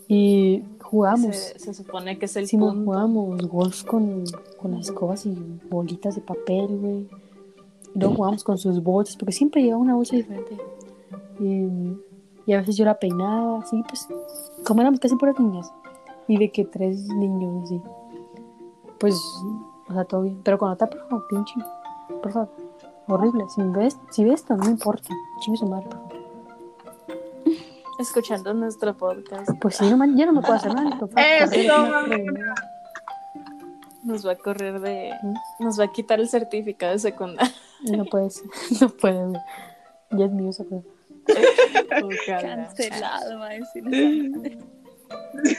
Y 0.08 0.62
jugábamos. 0.82 1.36
Se, 1.36 1.58
se 1.58 1.74
supone 1.74 2.18
que 2.18 2.24
es 2.24 2.36
el 2.36 2.46
Sí, 2.48 2.56
punto. 2.56 2.82
jugábamos 2.84 3.46
golf 3.46 3.84
con, 3.84 4.24
con 4.60 4.70
las 4.72 4.86
escobas 4.88 5.26
y 5.26 5.36
bolitas 5.70 6.14
de 6.14 6.22
papel, 6.22 6.66
güey. 6.78 7.08
Luego 7.94 8.14
jugábamos 8.14 8.42
con 8.44 8.56
sus 8.58 8.82
bolsas, 8.82 9.16
porque 9.16 9.32
siempre 9.32 9.62
llevaba 9.62 9.82
una 9.82 9.94
bolsa 9.94 10.16
diferente. 10.16 10.56
Y, 11.40 11.66
y 12.46 12.52
a 12.54 12.58
veces 12.58 12.76
yo 12.76 12.84
la 12.84 12.98
peinaba, 12.98 13.58
así, 13.60 13.82
pues, 13.88 14.08
como 14.66 14.80
éramos 14.80 14.98
casi 15.00 15.14
puras 15.16 15.38
niñas. 15.38 15.70
Y 16.26 16.38
de 16.38 16.50
que 16.50 16.64
tres 16.64 17.06
niños, 17.08 17.64
así. 17.64 17.80
Pues, 18.98 19.14
o 19.88 19.92
sea, 19.92 20.04
todo 20.04 20.22
bien. 20.22 20.40
Pero 20.42 20.58
con 20.58 20.70
otra, 20.70 20.88
por 20.88 21.06
favor, 21.08 21.26
pinche. 21.28 21.54
Por 22.22 22.32
favor, 22.32 22.48
horrible. 23.08 23.44
Si 23.54 23.62
ves, 23.62 23.98
si 24.10 24.24
ves 24.24 24.40
esto, 24.40 24.56
no 24.56 24.68
importa. 24.68 25.08
Chingue 25.40 25.58
su 25.58 25.66
madre, 25.66 25.86
por 25.88 25.98
favor. 25.98 26.07
Escuchando 27.98 28.54
nuestro 28.54 28.96
podcast. 28.96 29.50
Pues 29.60 29.76
sí, 29.76 29.90
no, 29.90 29.96
man, 29.96 30.16
ya 30.16 30.26
no 30.26 30.32
me 30.32 30.40
puedo 30.40 30.54
hacer 30.54 30.72
nada. 30.72 30.90
Nos 34.04 34.26
va 34.26 34.32
a 34.32 34.36
correr 34.36 34.80
de. 34.80 35.12
Nos 35.58 35.78
va 35.78 35.84
a 35.84 35.92
quitar 35.92 36.20
el 36.20 36.28
certificado 36.28 36.92
de 36.92 36.98
secundaria. 37.00 37.52
No 37.82 38.04
puede 38.10 38.30
ser. 38.30 38.46
No 38.80 38.88
puede, 38.88 39.26
güey. 39.26 39.42
Ya 40.10 40.24
es 40.26 40.30
mío. 40.30 40.50
Ojalá. 42.02 42.66
Cancelado, 42.68 43.38
va 43.38 43.48
a 43.48 43.54
decir. 43.54 43.84
Eso. 45.42 45.54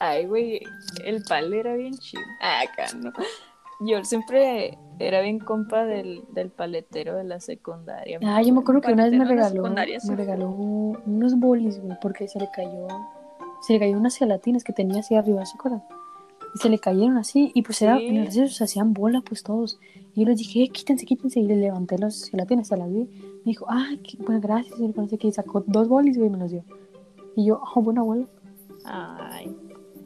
Ay, 0.00 0.26
güey, 0.26 0.60
el 1.04 1.22
pal 1.22 1.52
era 1.54 1.74
bien 1.74 1.94
chido. 1.94 2.22
Ah, 2.40 2.62
acá 2.62 2.86
no. 2.96 3.12
Yo 3.80 4.04
siempre 4.04 4.76
era 4.98 5.20
bien 5.20 5.38
compa 5.38 5.84
del, 5.84 6.22
del 6.32 6.50
paletero 6.50 7.16
de 7.16 7.24
la 7.24 7.40
secundaria. 7.40 8.18
Ah, 8.24 8.42
yo 8.42 8.52
me 8.54 8.60
acuerdo 8.60 8.80
que 8.80 8.92
una 8.92 9.04
vez 9.04 9.12
me 9.14 9.24
regaló, 9.24 9.64
sí 10.00 10.10
me 10.10 10.16
regaló 10.16 10.50
unos 10.50 11.38
bolis, 11.38 11.80
güey, 11.80 11.96
porque 12.00 12.28
se 12.28 12.38
le 12.38 12.48
cayó, 12.54 12.86
se 13.62 13.74
le 13.74 13.78
cayó 13.80 13.96
unas 13.96 14.16
gelatinas 14.16 14.64
que 14.64 14.72
tenía 14.72 15.00
así 15.00 15.14
arriba, 15.14 15.44
¿se 15.46 15.56
acuerdan? 15.56 15.82
Y 16.54 16.58
se 16.58 16.68
le 16.70 16.78
cayeron 16.78 17.18
así, 17.18 17.50
y 17.54 17.62
pues 17.62 17.82
era, 17.82 17.98
Sí. 17.98 18.06
en 18.06 18.16
el 18.16 18.26
receso 18.26 18.52
se 18.54 18.64
hacían 18.64 18.94
bola, 18.94 19.20
pues 19.20 19.42
todos. 19.42 19.78
Y 20.14 20.22
yo 20.22 20.28
les 20.28 20.38
dije, 20.38 20.62
eh, 20.64 20.68
quítense, 20.70 21.04
quítense, 21.04 21.40
y 21.40 21.44
le 21.44 21.56
levanté 21.56 21.98
las 21.98 22.24
gelatinas, 22.30 22.68
se 22.68 22.76
las 22.76 22.88
di. 22.92 23.00
Me 23.44 23.50
dijo, 23.52 23.66
ah, 23.68 23.88
qué, 24.02 24.16
bueno, 24.24 24.40
gracias, 24.40 24.78
y 24.80 24.88
no 24.88 25.06
sé 25.08 25.18
qué, 25.18 25.28
y 25.28 25.32
sacó 25.32 25.62
dos 25.66 25.88
bolis, 25.88 26.16
güey, 26.16 26.28
y 26.28 26.32
me 26.32 26.38
los 26.38 26.50
dio. 26.50 26.64
Y 27.36 27.44
yo, 27.46 27.60
oh, 27.74 27.82
buena 27.82 28.00
abuela. 28.00 28.26
Ay, 28.84 29.54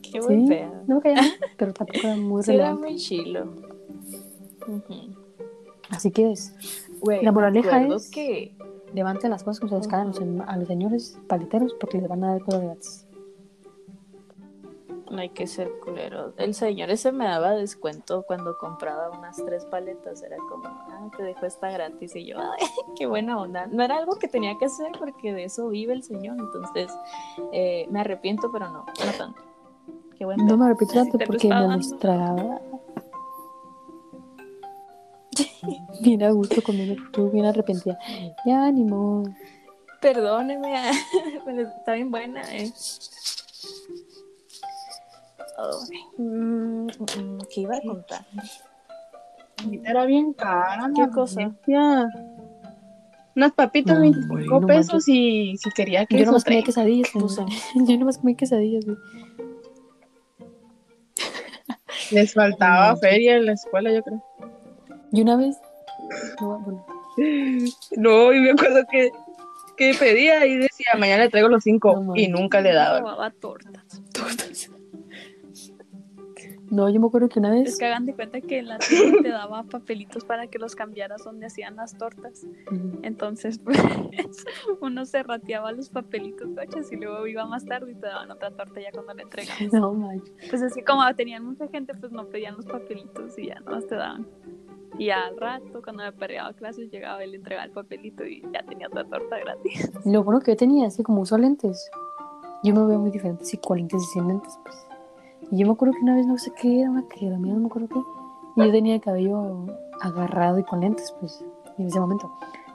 qué 0.03 0.20
Sí, 0.20 0.26
buen 0.26 0.49
pedo. 0.49 0.72
no 0.88 1.01
me 1.01 1.14
pero 1.57 1.72
tampoco 1.72 2.01
era 2.03 2.16
muy 2.16 2.43
Sí, 2.43 2.53
era 2.55 2.74
muy 2.74 2.97
chilo. 2.97 3.72
Así 5.91 6.11
que 6.11 6.33
es, 6.33 6.55
Güey, 7.01 7.23
La 7.25 7.33
moraleja 7.33 7.83
es- 7.87 8.11
que 8.11 8.55
levante 8.95 9.29
las 9.29 9.43
cosas 9.43 9.61
como 9.61 9.71
se 9.71 9.77
les 9.79 9.89
caen 9.89 10.03
a 10.03 10.07
los, 10.07 10.19
Ujú. 10.21 10.43
a 10.47 10.57
los 10.57 10.69
señores 10.69 11.19
paleteros 11.27 11.75
porque 11.81 11.99
les 11.99 12.09
van 12.09 12.23
a 12.25 12.33
dar 12.33 12.43
cosas 12.45 12.63
gratis. 12.63 13.07
no 15.11 15.19
hay 15.21 15.29
que 15.29 15.47
ser 15.47 15.71
culero. 15.85 16.33
El 16.39 16.55
señor 16.55 16.89
ese 16.89 17.13
me 17.13 17.27
daba 17.27 17.51
descuento 17.51 18.23
cuando 18.27 18.57
compraba 18.57 19.11
unas 19.11 19.37
tres 19.45 19.67
paletas. 19.67 20.23
Era 20.23 20.39
como, 20.49 20.65
ah, 20.67 21.11
te 21.15 21.23
dejo 21.23 21.45
esta 21.45 21.69
gratis. 21.71 22.17
Y 22.17 22.25
yo, 22.25 22.39
ay, 22.39 22.67
qué 22.97 23.05
buena 23.05 23.39
onda. 23.39 23.67
No 23.67 23.83
era 23.83 23.99
algo 23.99 24.19
que 24.19 24.27
tenía 24.27 24.57
que 24.57 24.65
hacer 24.65 24.91
porque 24.99 25.35
de 25.35 25.45
eso 25.45 25.69
vive 25.69 25.93
el 25.93 26.03
señor. 26.03 26.39
Entonces, 26.39 26.91
eh, 27.53 27.87
me 27.91 28.01
arrepiento, 28.01 28.51
pero 28.51 28.71
no, 28.71 28.87
no 28.87 29.13
tanto. 29.19 29.43
Qué 30.17 30.25
buen 30.25 30.39
No 30.47 30.57
me 30.57 30.69
repito 30.69 30.95
tanto 30.95 31.19
porque 31.27 31.47
me 31.49 31.55
dando. 31.57 32.61
bien 36.01 36.22
a 36.22 36.30
gusto 36.30 36.62
comiendo, 36.62 37.03
tú 37.12 37.30
bien 37.30 37.47
arrepentida. 37.47 37.99
Ya, 38.47 38.70
ni 38.70 38.85
modo. 38.85 39.30
Perdóneme, 40.01 40.76
ah, 40.76 40.93
pero 41.45 41.62
está 41.62 41.95
bien 41.95 42.11
buena, 42.11 42.43
eh. 42.57 42.72
Mm, 46.18 46.87
mm, 46.87 47.39
¿Qué 47.55 47.61
iba 47.61 47.76
a 47.76 47.80
contar? 47.80 48.26
Era 49.85 50.05
bien 50.07 50.33
cara. 50.33 50.91
¿Qué 50.95 51.09
cosa? 51.11 51.53
Unas 53.35 53.53
papitas, 53.53 53.95
No, 53.97 54.03
25 54.03 54.35
güey, 54.35 54.47
no 54.49 54.66
pesos 54.66 54.93
manches. 54.95 55.09
y 55.09 55.57
si 55.57 55.70
quería 55.70 56.05
que 56.05 56.18
Yo 56.18 56.26
nomás 56.26 56.45
comía 56.45 56.62
quesadillas. 56.62 57.09
Pues. 57.12 57.37
Yo 57.87 57.97
nomás 57.97 58.18
comía 58.18 58.37
quesadillas, 58.37 58.85
güey. 58.85 58.97
Les 62.11 62.35
faltaba 62.35 62.91
No. 62.91 62.97
feria 62.99 63.37
en 63.37 63.47
la 63.47 63.53
escuela, 63.53 63.91
yo 63.91 64.03
creo. 64.03 64.22
Y 65.13 65.21
una 65.23 65.37
vez. 65.37 65.57
no, 66.41 66.59
bueno, 66.61 66.87
No, 67.97 68.33
y 68.33 68.41
me 68.41 68.51
acuerdo 68.53 68.81
que, 68.91 69.11
que 69.77 69.95
pedía 69.99 70.45
y 70.47 70.57
decía, 70.57 70.93
mañana 70.99 71.25
le 71.25 71.31
traigo 71.31 71.49
los 71.49 71.63
cinco. 71.63 72.01
No 72.03 72.17
y 72.17 72.29
nunca 72.29 72.61
le 72.61 72.73
daban. 72.73 73.03
Robaba 73.03 73.31
tortas. 73.31 74.03
no, 76.71 76.89
yo 76.89 76.99
me 77.01 77.07
acuerdo 77.07 77.29
que 77.29 77.39
una 77.39 77.55
Es 77.59 77.65
vez. 77.65 77.79
que 77.79 77.85
hagan 77.85 78.07
de 78.07 78.15
cuenta 78.15 78.41
que 78.41 78.59
en 78.61 78.69
la 78.69 78.79
tienda 78.79 79.19
te 79.23 79.29
daba 79.29 79.63
papelitos 79.65 80.25
para 80.25 80.47
que 80.47 80.59
los 80.59 80.75
cambiaras 80.75 81.23
donde 81.23 81.45
hacían 81.45 81.77
las 81.77 81.99
tortas. 81.99 82.47
Entonces, 83.03 83.59
pues, 83.59 83.77
uno 84.81 85.05
se 85.05 85.23
rateaba 85.23 85.73
los 85.73 85.91
papelitos, 85.91 86.49
coches, 86.57 86.91
y 86.91 86.97
luego 86.97 87.27
iba 87.27 87.45
más 87.45 87.67
tarde 87.67 87.93
y 87.93 87.95
te 87.95 88.07
daban 88.07 88.31
otra 88.31 88.51
torta 88.53 88.81
ya 88.81 88.91
cuando 88.93 89.13
le 89.13 89.25
entregaban. 89.25 89.69
No, 89.73 89.93
manches. 89.93 90.33
Pues 90.49 90.63
así 90.63 90.83
como 90.83 91.03
tenían 91.15 91.45
mucha 91.45 91.69
gente, 91.69 91.93
pues 91.95 92.11
no 92.11 92.27
pedían 92.29 92.57
los 92.57 92.65
papelitos 92.65 93.39
y 93.39 93.49
ya 93.49 93.61
nomás 93.61 93.87
te 93.87 93.97
daban. 93.97 94.27
Y 94.99 95.11
al 95.11 95.36
rato, 95.38 95.80
cuando 95.82 96.03
me 96.05 96.12
perreaba 96.12 96.53
clases, 96.53 96.90
llegaba 96.90 97.24
le 97.24 97.36
entregaba 97.36 97.64
el 97.64 97.72
papelito 97.72 98.24
y 98.24 98.43
ya 98.53 98.62
tenía 98.64 98.88
otra 98.88 99.05
torta 99.05 99.38
gratis. 99.38 99.90
Lo 100.05 100.22
bueno 100.22 100.40
que 100.40 100.53
yo 100.53 100.57
tenía, 100.57 100.86
así 100.86 101.03
como 101.03 101.22
uso 101.22 101.38
lentes. 101.38 101.90
Yo 102.62 102.74
me 102.74 102.86
veo 102.86 102.99
muy 102.99 103.11
diferente, 103.11 103.45
sí, 103.45 103.57
con 103.59 103.78
lentes 103.78 104.03
y 104.03 104.07
sin 104.07 104.28
lentes, 104.28 104.59
pues. 104.62 104.76
Y 105.51 105.59
yo 105.59 105.66
me 105.66 105.72
acuerdo 105.72 105.95
que 105.95 106.03
una 106.03 106.14
vez 106.14 106.26
no 106.26 106.38
sé 106.38 106.53
qué 106.61 106.80
era, 106.80 106.90
una 106.90 107.05
que 107.09 107.26
mía, 107.26 107.55
no 107.55 107.61
me 107.61 107.66
acuerdo 107.66 107.88
qué. 107.88 108.01
Y 108.57 108.66
yo 108.66 108.70
tenía 108.72 108.95
el 108.95 109.01
cabello 109.01 109.66
agarrado 110.01 110.59
y 110.59 110.64
con 110.64 110.80
lentes, 110.80 111.12
pues, 111.18 111.45
en 111.78 111.86
ese 111.86 111.99
momento. 111.99 112.26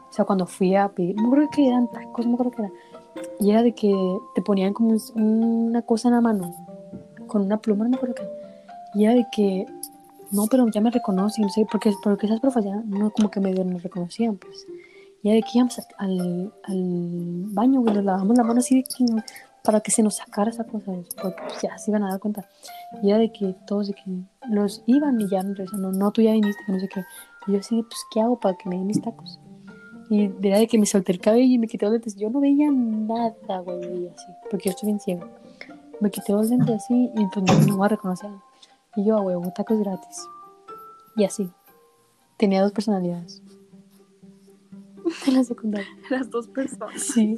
O 0.09 0.11
sea, 0.11 0.25
cuando 0.25 0.45
fui 0.45 0.75
a 0.75 0.89
pedir, 0.89 1.15
no 1.15 1.23
me 1.23 1.27
acuerdo 1.29 1.49
que 1.51 1.67
eran 1.67 1.89
tacos, 1.91 2.25
no 2.25 2.31
me 2.31 2.35
acuerdo 2.35 2.51
que 2.51 2.61
era. 2.63 2.71
Y 3.39 3.51
era 3.51 3.63
de 3.63 3.73
que 3.73 3.93
te 4.35 4.41
ponían 4.41 4.73
como 4.73 4.89
un- 5.15 5.43
una 5.69 5.81
cosa 5.83 6.07
en 6.09 6.15
la 6.15 6.21
mano, 6.21 6.51
con 7.27 7.43
una 7.43 7.57
pluma, 7.57 7.83
no 7.85 7.91
me 7.91 7.95
acuerdo 7.97 8.15
qué. 8.15 8.27
Y 8.95 9.05
era 9.05 9.13
de 9.13 9.25
que, 9.31 9.65
no, 10.31 10.47
pero 10.47 10.67
ya 10.67 10.81
me 10.81 10.91
reconocen, 10.91 11.43
no 11.45 11.49
sé, 11.49 11.65
porque, 11.71 11.93
porque 12.03 12.25
esas 12.27 12.39
profes 12.39 12.65
ya 12.65 12.75
no 12.85 13.09
como 13.11 13.29
que 13.31 13.39
medio 13.39 13.63
nos 13.63 13.83
reconocían, 13.83 14.37
pues. 14.37 14.65
Y 15.23 15.31
de 15.31 15.41
que 15.41 15.49
íbamos 15.55 15.79
a- 15.79 15.83
al, 15.97 16.53
al 16.63 17.45
baño, 17.53 17.81
güey, 17.81 17.93
nos 17.95 18.03
lavamos 18.05 18.37
la 18.37 18.43
mano 18.43 18.59
así 18.59 18.75
de 18.75 18.83
que, 18.83 19.05
para 19.63 19.81
que 19.81 19.91
se 19.91 20.01
nos 20.03 20.15
sacara 20.15 20.49
esa 20.49 20.63
cosa, 20.63 20.91
porque 21.21 21.41
pues, 21.47 21.61
ya 21.61 21.77
se 21.77 21.91
iban 21.91 22.03
a 22.03 22.11
dar 22.11 22.19
cuenta. 22.19 22.45
Y 23.03 23.09
era 23.09 23.19
de 23.19 23.31
que 23.31 23.53
todos 23.65 23.87
de 23.87 23.93
que 23.93 24.03
los 24.49 24.83
iban 24.85 25.19
y 25.19 25.27
ya 25.27 25.41
regresaban, 25.41 25.81
no, 25.81 25.91
no, 25.91 26.11
tú 26.11 26.21
ya 26.21 26.31
viniste, 26.31 26.61
no 26.67 26.79
sé 26.79 26.87
qué. 26.87 27.03
Y 27.47 27.53
yo 27.53 27.59
así, 27.59 27.81
pues, 27.83 27.99
¿qué 28.13 28.21
hago 28.21 28.39
para 28.39 28.55
que 28.57 28.69
me 28.69 28.75
den 28.77 28.87
mis 28.87 29.01
tacos? 29.01 29.39
Y 30.09 30.29
era 30.41 30.59
de 30.59 30.67
que 30.67 30.77
me 30.77 30.85
solté 30.85 31.11
el 31.11 31.19
cabello 31.19 31.43
y 31.45 31.57
me 31.57 31.67
quité 31.67 31.85
los 31.85 31.93
lentes. 31.93 32.15
Yo 32.15 32.29
no 32.29 32.39
veía 32.39 32.71
nada, 32.71 33.59
güey, 33.59 34.07
así, 34.07 34.27
porque 34.49 34.69
yo 34.69 34.71
estoy 34.71 34.87
bien 34.87 34.99
ciego. 35.01 35.27
Me 35.99 36.09
quité 36.11 36.31
los 36.31 36.49
lentes 36.49 36.75
así 36.75 37.11
y 37.13 37.25
pues 37.27 37.45
no, 37.45 37.67
no 37.67 37.77
me 37.77 37.87
reconocer. 37.89 38.29
Y 38.97 39.05
yo, 39.05 39.21
güey, 39.21 39.37
tacos 39.55 39.79
gratis. 39.79 40.27
Y 41.15 41.23
así. 41.23 41.49
Tenía 42.35 42.61
dos 42.61 42.73
personalidades. 42.73 43.41
En 45.25 45.35
la 45.35 45.43
secundaria. 45.45 45.87
Las 46.09 46.29
dos 46.29 46.47
personas. 46.49 47.01
Sí. 47.01 47.37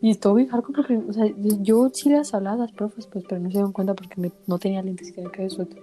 Y 0.00 0.10
estuvo 0.10 0.34
bien 0.34 0.48
hardcore 0.48 0.76
porque, 0.76 0.96
o 0.98 1.12
sea, 1.12 1.26
yo 1.36 1.88
sí 1.92 2.10
las 2.10 2.32
hablaba 2.34 2.56
a 2.56 2.66
las 2.66 2.72
profes, 2.72 3.06
pues, 3.08 3.24
pero 3.28 3.40
no 3.40 3.48
se 3.48 3.54
dieron 3.54 3.72
cuenta 3.72 3.94
porque 3.94 4.20
me- 4.20 4.30
no 4.46 4.58
tenía 4.58 4.82
lentes 4.82 5.08
y 5.08 5.12
tenía 5.12 5.50
suelto. 5.50 5.76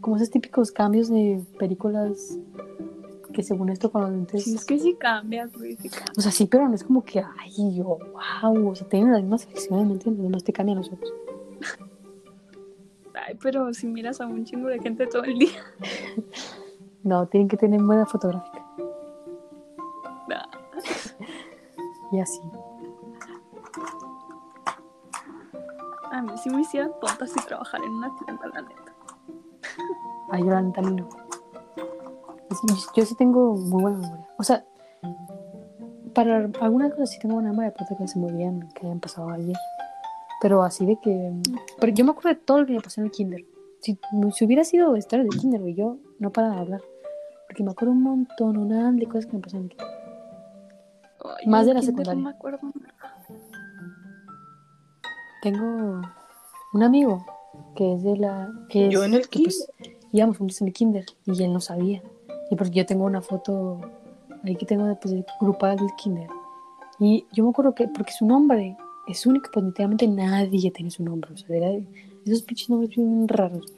Como 0.00 0.16
esos 0.16 0.30
típicos 0.30 0.70
cambios 0.70 1.08
de 1.08 1.42
películas 1.58 2.38
que 3.32 3.42
según 3.42 3.70
esto 3.70 3.90
con 3.90 4.02
los 4.02 4.10
lentes. 4.12 4.44
Sí, 4.44 4.54
es 4.54 4.64
que 4.64 4.78
sí 4.78 4.94
cambias, 4.94 5.52
güey. 5.52 5.76
sí 5.76 5.88
cambias. 5.88 6.18
O 6.18 6.20
sea, 6.20 6.30
sí, 6.30 6.46
pero 6.46 6.68
no 6.68 6.74
es 6.74 6.84
como 6.84 7.02
que, 7.02 7.20
ay, 7.20 7.74
yo, 7.74 7.98
wow, 8.42 8.68
o 8.68 8.74
sea, 8.76 8.86
tienen 8.88 9.10
las 9.12 9.22
mismas 9.22 9.46
facciones, 9.46 9.86
¿me 9.86 9.94
entiendes? 9.94 10.22
Nomás 10.22 10.44
te 10.44 10.52
cambian 10.52 10.78
los 10.78 10.92
ojos. 10.92 11.12
Ay, 13.26 13.38
pero 13.42 13.72
si 13.72 13.86
miras 13.86 14.20
a 14.20 14.26
un 14.26 14.44
chingo 14.44 14.68
de 14.68 14.78
gente 14.78 15.06
todo 15.06 15.24
el 15.24 15.38
día. 15.38 15.60
No, 17.04 17.26
tienen 17.26 17.48
que 17.48 17.58
tener 17.58 17.82
buena 17.82 18.06
fotográfica. 18.06 18.64
nah. 20.26 20.46
Y 22.12 22.18
así. 22.18 22.40
A 26.10 26.22
mí 26.22 26.32
sí 26.42 26.48
me 26.48 26.62
hicieran 26.62 26.92
tonta 27.02 27.26
si 27.26 27.34
trabajar 27.46 27.82
en 27.84 27.90
una 27.90 28.10
tienda, 28.24 28.46
la 28.54 28.62
neta. 28.62 28.94
Ay, 30.30 30.44
yo 30.44 30.50
la 30.50 30.62
neta 30.62 30.80
no. 30.80 30.96
Yo, 31.76 32.74
yo 32.96 33.04
sí 33.04 33.14
tengo 33.16 33.54
muy 33.54 33.82
buena 33.82 33.98
memoria. 33.98 34.28
O 34.38 34.42
sea, 34.42 34.64
para 36.14 36.48
algunas 36.62 36.92
cosas 36.92 37.10
sí 37.10 37.18
tengo 37.18 37.34
buena 37.34 37.50
memoria, 37.50 37.68
otras 37.68 37.86
cosas 37.90 38.12
se 38.12 38.18
me 38.18 38.28
olvidan 38.28 38.66
que 38.72 38.86
hayan 38.86 39.00
pasado 39.00 39.28
ayer. 39.28 39.56
Pero 40.40 40.62
así 40.62 40.84
de 40.84 40.96
que... 41.00 41.32
Pero 41.80 41.92
yo 41.94 42.04
me 42.04 42.10
acuerdo 42.10 42.30
de 42.30 42.36
todo 42.36 42.60
lo 42.60 42.66
que 42.66 42.72
me 42.74 42.80
pasó 42.80 43.00
en 43.00 43.06
el 43.06 43.12
kinder. 43.12 43.44
Si, 43.80 43.98
si 44.34 44.44
hubiera 44.44 44.64
sido 44.64 44.96
historia 44.96 45.24
del 45.24 45.38
kinder, 45.40 45.60
güey, 45.60 45.74
yo 45.74 45.98
no 46.18 46.30
para 46.30 46.50
de 46.50 46.56
hablar. 46.58 46.82
Porque 47.48 47.62
me 47.62 47.70
acuerdo 47.70 47.92
un 47.92 48.02
montón, 48.02 48.56
una 48.56 48.90
de 48.92 49.06
cosas 49.06 49.26
que 49.26 49.36
me 49.36 49.42
pasaron 49.42 49.66
en 49.66 49.70
el 49.70 49.76
kinder. 49.76 49.94
Ay, 51.38 51.46
Más 51.46 51.62
en 51.62 51.66
de 51.68 51.74
la 51.74 51.80
kinder 51.80 51.84
secundaria. 51.84 52.14
No 52.14 52.28
me 52.30 52.30
acuerdo. 52.36 52.58
Tengo 55.42 56.02
un 56.72 56.82
amigo 56.82 57.24
que 57.76 57.94
es 57.94 58.02
de 58.02 58.16
la... 58.16 58.50
Que 58.68 58.88
Yo 58.90 59.00
es- 59.04 59.08
en 59.08 59.14
el 59.14 59.28
que, 59.28 59.42
pues, 59.44 59.70
íbamos 60.12 60.38
juntos 60.38 60.60
en 60.60 60.68
el 60.68 60.72
kinder 60.74 61.04
y 61.26 61.42
él 61.42 61.52
no 61.52 61.60
sabía. 61.60 62.02
Y 62.50 62.56
porque 62.56 62.72
yo 62.74 62.86
tengo 62.86 63.04
una 63.04 63.20
foto 63.20 63.80
ahí 64.44 64.56
que 64.56 64.66
tengo 64.66 64.86
de, 64.86 64.96
pues, 64.96 65.14
de 65.14 65.24
grupal 65.40 65.76
del 65.76 65.90
kinder. 65.96 66.28
Y 66.98 67.26
yo 67.32 67.44
me 67.44 67.50
acuerdo 67.50 67.74
que, 67.74 67.88
porque 67.88 68.12
su 68.12 68.24
nombre 68.26 68.76
es 69.06 69.26
único, 69.26 69.50
pues 69.52 69.64
literalmente 69.64 70.08
nadie 70.08 70.70
tiene 70.70 70.90
su 70.90 71.02
nombre. 71.04 71.32
O 71.32 71.36
sea, 71.36 71.80
esos 72.24 72.42
pinches 72.42 72.70
nombres 72.70 72.90
bien 72.90 73.28
raros. 73.28 73.72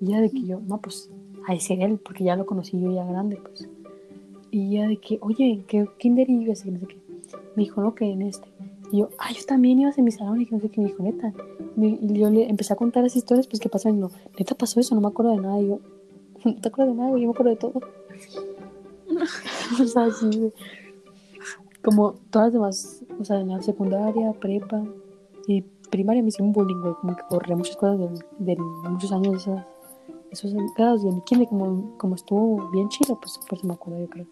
Y 0.00 0.06
ya 0.06 0.20
de 0.20 0.30
que 0.30 0.42
yo, 0.42 0.60
no, 0.60 0.78
pues, 0.78 1.10
a 1.46 1.54
ese 1.54 1.74
él, 1.74 1.98
porque 1.98 2.24
ya 2.24 2.36
lo 2.36 2.46
conocí 2.46 2.80
yo 2.80 2.92
ya 2.92 3.04
grande, 3.04 3.36
pues. 3.36 3.68
Y 4.50 4.70
ya 4.70 4.88
de 4.88 4.96
que, 4.96 5.18
oye, 5.20 5.50
¿en 5.52 5.62
qué 5.64 5.86
kinder 5.98 6.28
ibas? 6.28 6.64
Y 6.64 6.70
no 6.70 6.80
sé 6.80 6.86
qué. 6.86 6.96
Me 7.56 7.64
dijo, 7.64 7.80
no, 7.80 7.94
que 7.94 8.04
en 8.06 8.22
este. 8.22 8.48
Y 8.92 8.98
yo, 8.98 9.10
ah, 9.18 9.32
yo 9.32 9.44
también 9.44 9.78
ibas 9.80 9.98
en 9.98 10.04
mi 10.04 10.10
salón 10.10 10.40
y 10.40 10.46
que 10.46 10.54
no 10.54 10.60
sé 10.60 10.68
qué. 10.68 10.80
Me 10.80 10.88
dijo, 10.88 11.02
neta. 11.02 11.32
Y 11.76 12.18
yo 12.18 12.30
le 12.30 12.48
empecé 12.48 12.72
a 12.72 12.76
contar 12.76 13.02
las 13.02 13.16
historias, 13.16 13.46
pues, 13.46 13.60
que 13.60 13.68
pasan. 13.68 13.96
Y 13.96 14.00
no, 14.00 14.10
neta 14.38 14.54
pasó 14.54 14.80
eso, 14.80 14.94
no 14.94 15.00
me 15.00 15.08
acuerdo 15.08 15.32
de 15.32 15.40
nada. 15.40 15.60
Y 15.60 15.68
yo, 15.68 15.80
no 16.44 16.54
te 16.54 16.68
acuerdas 16.68 16.96
de 16.96 17.02
nada, 17.02 17.18
yo 17.18 17.26
me 17.26 17.30
acuerdo 17.30 17.50
de 17.50 17.56
todo. 17.56 17.80
o 19.82 19.86
sea, 19.86 20.10
sí. 20.10 20.52
Como 21.82 22.12
todas 22.30 22.48
las 22.48 22.52
demás, 22.52 23.04
o 23.18 23.24
sea, 23.24 23.40
en 23.40 23.48
la 23.48 23.62
secundaria, 23.62 24.32
prepa 24.32 24.82
y 25.46 25.62
primaria 25.90 26.22
me 26.22 26.28
hicieron 26.28 26.52
bullying, 26.52 26.80
güey. 26.80 26.94
Como 27.00 27.16
que 27.16 27.22
borré 27.30 27.56
muchas 27.56 27.76
cosas 27.76 27.98
de, 28.38 28.54
de 28.54 28.88
muchos 28.88 29.12
años 29.12 29.32
de 29.32 29.38
esas, 29.38 29.66
esos 30.30 30.54
grados. 30.76 31.04
Y 31.04 31.08
en 31.08 31.16
mi 31.16 31.22
kinder, 31.22 31.48
como, 31.48 31.98
como 31.98 32.14
estuvo 32.14 32.70
bien 32.70 32.88
chido, 32.88 33.18
pues 33.18 33.38
por 33.48 33.58
eso 33.58 33.66
me 33.66 33.74
acuerdo, 33.74 34.00
yo 34.00 34.08
creo. 34.08 34.26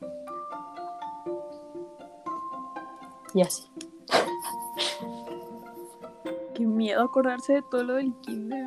Y 3.35 3.43
así. 3.43 3.65
Qué 6.55 6.67
miedo 6.67 7.03
acordarse 7.03 7.55
de 7.55 7.63
todo 7.63 7.85
lo 7.85 7.95
del 7.95 8.15
kinder. 8.21 8.67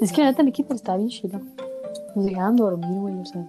Es 0.00 0.12
que 0.12 0.22
la 0.22 0.30
neta 0.30 0.42
mi 0.42 0.52
kinder 0.52 0.76
estaba 0.76 0.98
bien 0.98 1.08
chido. 1.08 1.40
Nos 2.14 2.24
dejaban 2.24 2.56
dormir, 2.56 3.00
güey, 3.00 3.18
o 3.18 3.24
sea. 3.24 3.46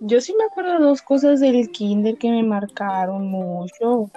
Yo 0.00 0.20
sí 0.20 0.34
me 0.36 0.44
acuerdo 0.44 0.78
dos 0.78 1.02
cosas 1.02 1.40
del 1.40 1.70
kinder 1.70 2.16
que 2.18 2.30
me 2.30 2.42
marcaron 2.42 3.28
mucho. 3.28 4.10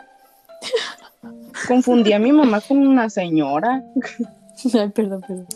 Confundí 1.68 2.14
a 2.14 2.20
mi 2.20 2.32
mamá 2.32 2.62
con 2.62 2.86
una 2.86 3.10
señora. 3.10 3.84
Ay, 4.74 4.90
perdón, 4.90 5.22
perdón. 5.22 5.48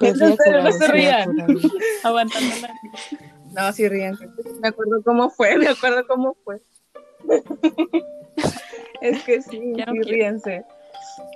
No, 0.00 0.08
estoy 0.08 0.30
no, 0.62 0.72
se 0.72 0.88
rían. 0.88 1.22
apurada. 1.22 1.54
Aguantando 2.04 2.54
la 2.60 2.74
No, 3.52 3.72
sí, 3.72 3.88
ríense. 3.88 4.28
Me 4.60 4.68
acuerdo 4.68 5.02
cómo 5.04 5.30
fue, 5.30 5.56
me 5.58 5.68
acuerdo 5.68 6.06
cómo 6.06 6.36
fue. 6.44 6.62
es 9.00 9.22
que 9.24 9.42
sí, 9.42 9.58
no 9.58 9.84
sí, 9.92 10.02
ríense. 10.02 10.64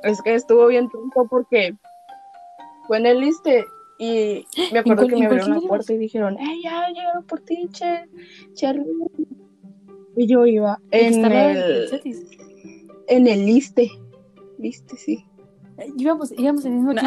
Es 0.04 0.22
que 0.22 0.34
estuvo 0.34 0.66
bien 0.68 0.88
tonto 0.90 1.26
porque 1.28 1.74
fue 2.86 2.98
en 2.98 3.06
el 3.06 3.20
liste 3.20 3.64
y 4.00 4.46
me 4.72 4.78
acuerdo 4.78 5.06
que 5.06 5.16
me 5.16 5.26
abrieron 5.26 5.50
la 5.50 5.60
puerta 5.60 5.92
y 5.92 5.98
dijeron, 5.98 6.38
¡Ey, 6.38 6.62
ya 6.62 6.88
llegaron 6.88 7.22
por 7.24 7.40
ti, 7.40 7.68
che, 7.70 8.08
Charlie! 8.54 8.86
Y 10.16 10.26
yo 10.26 10.46
iba 10.46 10.80
en 10.90 11.24
el, 11.24 11.88
en 13.08 13.26
el 13.26 13.46
liste. 13.46 13.90
Liste, 14.58 14.96
sí. 14.96 15.24
Eh, 15.78 15.92
Íbamos, 15.96 16.32
íbamos 16.36 16.64
en 16.64 16.72
el 16.72 16.78
mismo 16.78 16.92
Nah. 16.94 17.02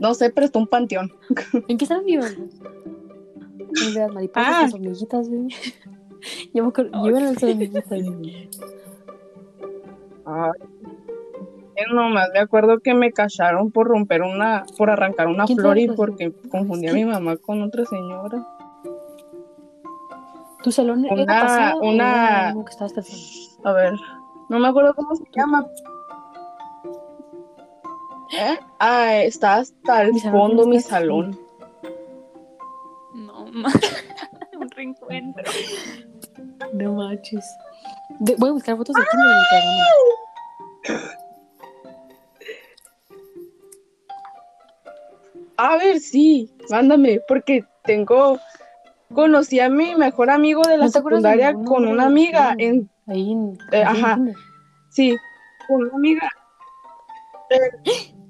No 0.00 0.14
sé, 0.14 0.30
pero 0.30 0.46
está 0.46 0.58
un 0.58 0.66
panteón. 0.66 1.12
¿En 1.68 1.76
qué 1.76 1.84
estaban 1.84 2.04
vivos? 2.04 2.32
En 2.36 3.94
las 3.94 4.12
mariposas, 4.12 4.44
Ah. 4.48 4.62
las 4.62 4.74
hormiguitas, 4.74 5.28
güey. 5.28 5.48
Yo 6.54 6.62
me 6.62 6.68
acuerdo, 6.68 7.08
yo 7.08 7.16
en 7.16 7.24
las 7.24 7.42
hormiguitas, 7.42 7.88
güey. 7.88 8.48
Yo 10.24 10.52
nomás 11.90 12.28
me 12.32 12.40
acuerdo 12.40 12.80
que 12.80 12.94
me 12.94 13.12
cacharon 13.12 13.70
por 13.70 13.86
romper 13.88 14.22
una, 14.22 14.64
por 14.76 14.90
arrancar 14.90 15.28
una 15.28 15.44
¿Quién 15.46 15.56
te 15.56 15.62
flor 15.62 15.78
y 15.78 15.88
porque 15.88 16.32
confundí 16.50 16.88
a 16.88 16.92
mi 16.92 17.04
mamá 17.04 17.36
con 17.36 17.62
otra 17.62 17.84
señora. 17.84 18.46
¿Tu 20.62 20.70
salón 20.70 21.04
era 21.04 21.14
Una- 21.14 21.40
pasado 21.40 21.80
una- 21.80 22.38
era 22.48 22.52
uno 22.54 22.64
que 22.64 22.70
estabas 22.70 22.92
pensando? 22.92 23.68
A 23.68 23.72
ver, 23.72 23.92
no 24.48 24.58
me 24.58 24.68
acuerdo 24.68 24.94
cómo 24.94 25.14
se 25.16 25.24
llama. 25.34 25.66
¿Eh? 28.38 28.58
Ah, 28.78 29.16
está 29.16 29.56
hasta 29.56 30.02
el 30.02 30.12
Mi 30.14 30.20
fondo 30.20 30.66
mi 30.66 30.76
aquí. 30.76 30.84
salón. 30.88 31.38
No, 33.14 33.44
ma. 33.52 33.68
Un 34.58 34.70
reencuentro. 34.70 35.44
No 36.72 36.92
manches. 36.94 37.44
De- 38.20 38.36
voy 38.36 38.50
a 38.50 38.52
buscar 38.52 38.76
fotos 38.76 38.94
de 38.94 39.02
kinder 39.10 39.26
y 39.36 39.50
te 39.50 39.56
A 45.64 45.76
ver, 45.76 46.00
sí, 46.00 46.50
mándame, 46.70 47.20
porque 47.28 47.64
tengo. 47.84 48.38
Conocí 49.14 49.60
a 49.60 49.68
mi 49.68 49.94
mejor 49.94 50.30
amigo 50.30 50.62
de 50.62 50.78
la 50.78 50.84
¿No 50.84 50.84
de 50.86 50.90
secundaria 50.90 51.50
ningún 51.52 51.66
con 51.66 51.86
una 51.86 52.04
de 52.04 52.08
amiga. 52.08 52.54
En, 52.58 52.88
Ahí 53.06 53.32
en, 53.32 53.58
Eh, 53.70 53.82
ajá. 53.82 54.18
sí, 54.88 55.14
con 55.68 55.82
una 55.84 55.94
amiga. 55.94 56.30
El, 57.50 57.60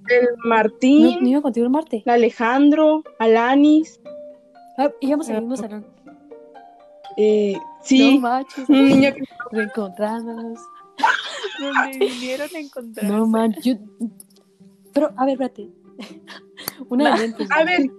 el 0.08 0.24
¿No, 0.42 0.48
Martín, 0.48 1.18
¿No 1.20 1.28
iba 1.28 1.40
contigo 1.40 1.64
el 1.66 1.70
Marte? 1.70 2.02
el 2.04 2.10
Alejandro, 2.12 3.04
Alanis. 3.20 4.00
Ah, 4.76 4.90
íbamos 5.00 5.28
al 5.30 5.42
mismo 5.42 5.56
salón. 5.56 5.86
Eh, 7.16 7.54
No 7.54 7.62
sí, 7.84 8.18
manches. 8.18 8.68
un 8.68 8.84
niño 8.88 9.14
que 9.14 9.22
Reencontrándonos. 9.52 10.58
Donde 11.60 11.98
vinieron 11.98 12.48
a 12.54 12.58
encontrarse. 12.58 13.12
No 13.12 13.26
manches. 13.26 13.64
Yo... 13.64 13.74
Pero, 14.92 15.12
a 15.16 15.24
ver, 15.26 15.34
espérate. 15.34 15.68
Una 16.88 17.14
de 17.14 17.28
lentes. 17.28 17.48
A 17.50 17.64
ver, 17.64 17.90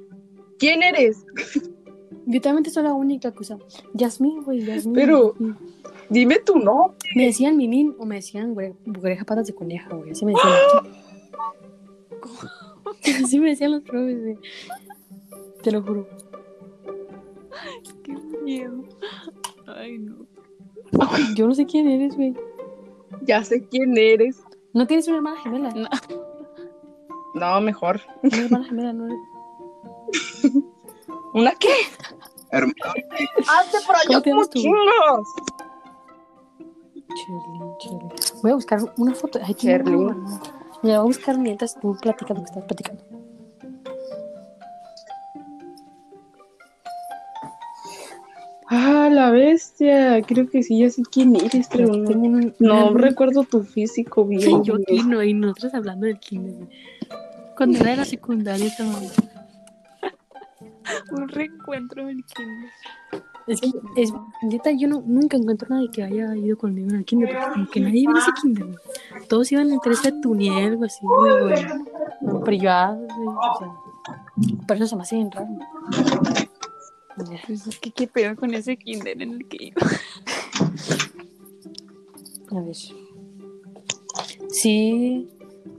¿quién 0.60 0.84
eres? 0.84 1.26
Literalmente 2.26 2.70
soy 2.70 2.84
la 2.84 2.94
única 2.94 3.34
usa. 3.40 3.58
Yasmín, 3.94 4.44
güey, 4.44 4.66
Yasmín. 4.66 4.96
Pero-. 4.96 5.36
Dime 6.10 6.40
tu 6.40 6.60
nombre. 6.60 6.98
Me 7.16 7.26
decían 7.26 7.58
Minin 7.58 7.96
o 7.98 8.06
me 8.06 8.16
decían, 8.16 8.54
güey, 8.54 8.74
patas 9.26 9.48
de 9.48 9.56
coneja, 9.56 9.96
güey. 9.96 10.12
Así 10.12 10.26
me 10.26 10.34
decían. 10.34 10.54
Así 13.24 13.40
me 13.40 13.50
decían 13.50 13.72
los 13.72 13.84
profes, 13.84 14.22
güey. 14.22 14.38
Te 15.62 15.72
lo 15.72 15.82
juro. 15.82 16.08
Qué 18.04 18.14
miedo. 18.44 18.84
Ay, 19.68 19.98
no. 19.98 20.28
Yo 21.36 21.48
no 21.48 21.56
sé 21.56 21.66
quién 21.66 21.88
eres, 21.88 22.16
güey. 22.16 22.36
Ya 23.24 23.44
sé 23.44 23.66
quién 23.68 23.98
eres. 23.98 24.44
¿No 24.74 24.86
tienes 24.88 25.08
una 25.08 25.18
hermana 25.18 25.42
gemela? 25.42 25.70
No. 25.72 25.88
No, 27.34 27.62
mejor. 27.62 28.02
Una 28.22 28.38
hermana 28.38 28.66
gemela, 28.66 28.94
no. 28.94 29.08
¿Una 31.34 31.52
qué? 31.56 31.74
Hermano, 32.52 32.74
Hazte 33.48 33.78
por 33.88 33.96
¿Cómo 34.06 34.18
allá 34.18 34.22
como 34.22 34.46
chingos. 34.46 35.28
Cherly, 37.16 37.60
Cherly. 37.80 38.10
Voy 38.42 38.52
a 38.52 38.56
buscar 38.56 38.80
una 38.98 39.16
foto. 39.16 39.40
Ay, 39.44 39.56
Cherly. 39.56 39.92
¿quién 39.92 40.04
era? 40.10 40.16
Me 40.16 40.90
voy 40.90 40.92
a 40.92 41.02
buscar 41.02 41.38
mientras 41.38 41.80
tú 41.80 41.98
platicas 42.00 42.38
lo 42.38 42.44
que 42.44 42.50
estás 42.50 42.64
platicando. 42.66 43.04
Ah, 48.76 49.08
la 49.12 49.30
bestia. 49.30 50.20
Creo 50.24 50.50
que 50.50 50.64
sí, 50.64 50.80
ya 50.80 50.90
sé 50.90 51.04
quién 51.12 51.36
eres, 51.36 51.68
pero 51.72 51.90
no, 52.60 52.88
un- 52.88 52.98
recuerdo 52.98 53.44
tu 53.44 53.62
físico 53.62 54.26
bien. 54.26 54.64
Yo 54.64 54.76
aquí 54.76 55.04
no, 55.04 55.22
y 55.22 55.36
nosotros 55.36 55.76
hablando 55.76 56.08
del 56.08 56.18
kinder. 56.20 56.68
Cuando 57.56 57.78
era 57.78 57.92
de 57.92 57.98
la 57.98 58.06
secundaria 58.06 58.66
estaba... 58.66 58.94
Un 61.12 61.28
reencuentro 61.28 62.08
del 62.08 62.26
kinder. 62.26 62.70
Es 63.46 63.62
que, 63.62 63.70
es, 63.96 64.12
neta, 64.42 64.72
yo 64.72 64.88
no, 64.88 65.04
nunca 65.06 65.38
encuentro 65.38 65.68
a 65.70 65.76
nadie 65.76 65.92
que 65.92 66.02
haya 66.02 66.36
ido 66.36 66.58
conmigo 66.58 66.90
en 66.90 66.96
el 66.96 67.06
kinder, 67.06 67.30
porque 67.32 67.52
como 67.54 67.70
que 67.70 67.80
nadie 67.80 68.00
iba 68.00 68.14
en 68.14 68.18
ese 68.18 68.32
kinder. 68.42 68.66
Todos 69.28 69.52
iban 69.52 69.72
entre 69.72 69.94
ese 69.94 70.14
tuniel, 70.14 70.72
algo 70.72 70.86
así, 70.86 71.06
güey, 71.06 71.42
güey. 71.42 71.66
No, 72.22 72.40
privados, 72.40 73.08
güey, 73.16 73.38
o 73.38 73.58
sea, 73.60 73.68
por 74.66 74.78
eso 74.78 74.88
se 74.88 74.96
me 74.96 75.04
hace 75.04 75.16
bien 75.18 75.30
raro. 75.30 75.48
Pues 77.48 77.68
es 77.68 77.80
que 77.80 77.92
qué 77.92 78.08
pedo 78.08 78.36
con 78.36 78.54
ese 78.54 78.76
kinder 78.78 79.22
en 79.22 79.34
el 79.34 79.48
que 79.48 79.58
iba. 79.68 79.82
A 82.52 82.62
ver. 82.62 82.76
Sí. 84.50 85.28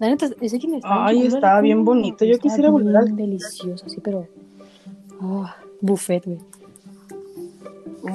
La 0.01 0.09
neta, 0.09 0.29
ese 0.41 0.59
kinder 0.59 0.79
estaba 0.79 1.07
Ay, 1.07 1.27
estaba 1.27 1.61
bien 1.61 1.79
como- 1.79 1.93
bonito. 1.93 2.25
Yo 2.25 2.39
quisiera 2.39 2.71
volver 2.71 2.97
al- 2.97 3.17
delicioso, 3.17 3.89
sí, 3.89 3.99
pero... 4.03 4.27
Ah, 5.21 5.57
buffet, 5.81 6.25
güey. 6.25 6.39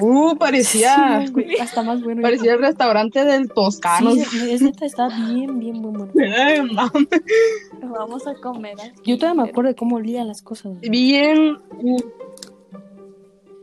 Uh, 0.00 0.36
parecía. 0.36 1.24
Sí, 1.26 1.32
güey, 1.32 1.56
hasta 1.58 1.82
más 1.82 2.00
bueno. 2.02 2.22
Parecía 2.22 2.52
el 2.52 2.60
restaurante 2.60 3.24
del 3.24 3.48
Toscano. 3.48 4.12
Sí, 4.12 4.50
es 4.52 4.62
neta, 4.62 4.86
está 4.86 5.08
bien, 5.08 5.58
bien, 5.58 5.82
bien 5.82 5.82
bueno. 5.82 6.08
Vamos 7.82 8.24
a 8.28 8.34
comer. 8.34 8.76
Yo 9.04 9.18
todavía 9.18 9.42
me 9.42 9.48
acuerdo 9.48 9.70
de 9.70 9.74
cómo 9.74 9.96
olían 9.96 10.28
las 10.28 10.42
cosas. 10.42 10.74
güey. 10.78 10.90
Bien. 10.90 11.58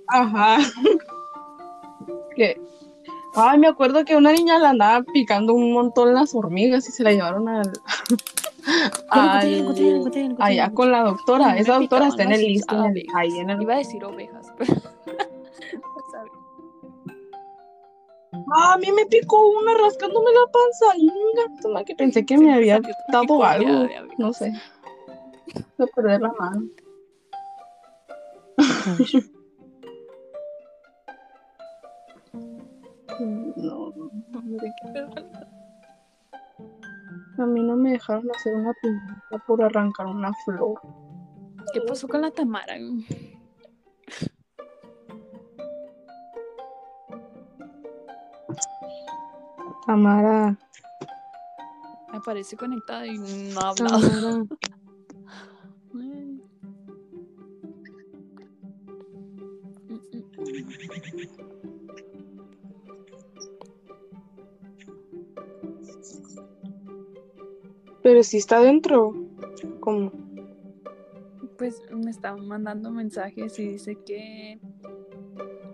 Ajá. 0.08 0.58
Que. 2.36 2.60
Ay, 3.36 3.60
me 3.60 3.68
acuerdo 3.68 4.04
que 4.06 4.16
una 4.16 4.32
niña 4.32 4.58
la 4.58 4.72
andaba 4.72 5.04
picando 5.04 5.54
un 5.54 5.72
montón 5.74 6.14
las 6.14 6.34
hormigas 6.34 6.88
y 6.90 6.92
se 6.92 7.04
la 7.04 7.12
llevaron 7.12 7.48
al. 7.50 7.72
Cotín. 10.00 10.36
allá 10.40 10.72
con 10.72 10.92
la 10.92 11.04
doctora. 11.04 11.54
Me 11.54 11.62
Esa 11.62 11.80
doctora 11.80 12.08
está 12.08 12.24
en 12.24 12.34
el 12.34 12.42
listo. 12.42 12.76
Ahí 13.14 13.38
en 13.38 13.50
el. 13.50 13.62
Iba 13.62 13.76
a 13.76 13.78
decir 13.78 14.04
ovejas, 14.04 14.54
pero. 14.58 14.74
Ah, 18.54 18.74
a 18.74 18.78
mí 18.78 18.92
me 18.92 19.06
picó 19.06 19.50
una 19.50 19.74
rascándome 19.74 20.32
la 20.32 20.52
panza. 20.52 20.98
Y 20.98 21.86
que 21.86 21.96
pensé 21.96 22.26
que 22.26 22.38
me 22.38 22.54
había 22.54 22.80
dado 23.12 23.44
algo. 23.44 23.88
No 24.18 24.32
sé. 24.32 24.54
Voy 25.78 25.88
a 25.88 25.96
perder 25.96 26.22
la 26.22 26.32
mano. 26.34 26.68
No, 33.20 33.92
¿De 34.44 34.74
qué 34.82 34.92
pedo? 34.94 35.10
a 37.40 37.46
mí 37.46 37.64
no 37.64 37.76
me 37.76 37.92
dejaron 37.92 38.30
hacer 38.32 38.54
una 38.56 38.74
pintura 38.82 39.44
por 39.46 39.64
arrancar 39.64 40.08
una 40.08 40.34
flor. 40.46 40.80
¿Qué 41.74 41.82
pasó 41.82 42.08
con 42.08 42.22
la 42.22 42.32
Tamara? 42.32 42.78
Tamara. 49.86 50.58
Aparece 52.12 52.58
conectada 52.58 53.06
y 53.08 53.18
no 53.18 53.60
ha 53.62 53.70
hablado. 53.70 54.00
Tamara. 54.00 54.46
Pero 68.08 68.24
si 68.24 68.38
está 68.38 68.62
dentro. 68.62 69.14
¿Cómo? 69.82 70.14
Pues 71.58 71.82
me 71.92 72.10
estaban 72.10 72.48
mandando 72.48 72.90
mensajes 72.90 73.60
y 73.60 73.68
dice 73.68 73.98
que 74.06 74.62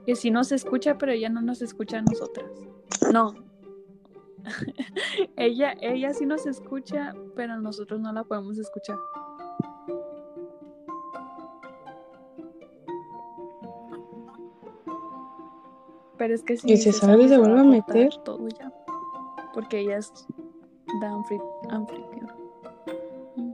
que 0.08 0.16
sí 0.16 0.32
nos 0.32 0.52
escucha, 0.52 0.98
pero 0.98 1.12
ella 1.12 1.30
no 1.30 1.44
nos 1.44 1.62
escucha 1.62 2.00
a 2.00 2.02
nosotras. 2.02 2.50
No. 3.14 3.36
ella, 5.38 5.76
ella 5.80 6.12
sí 6.16 6.26
nos 6.26 6.48
escucha, 6.48 7.14
pero 7.36 7.62
nosotros 7.62 8.00
no 8.02 8.12
la 8.12 8.24
podemos 8.24 8.58
escuchar. 8.58 8.98
Pero 16.18 16.34
es 16.34 16.42
que 16.42 16.58
si 16.58 16.72
¿Y 16.72 16.78
si 16.78 16.92
sale 16.92 17.26
y 17.26 17.30
se 17.30 17.38
vuelve 17.38 17.60
a 17.60 17.64
meter? 17.64 18.10
todo 18.26 18.48
ya. 18.48 18.74
Porque 19.54 19.82
ella 19.82 19.98
es 19.98 20.12
da 21.02 21.10
anfri- 21.10 21.42
anfitrión. 21.70 22.32
Mm. 23.38 23.54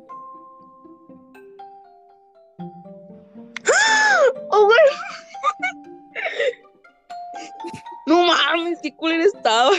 ¡Oh, 4.51 4.65
güey! 4.65 4.79
No 8.07 8.25
mames, 8.25 8.79
qué 8.81 8.95
culera 8.95 9.23
estaba. 9.23 9.71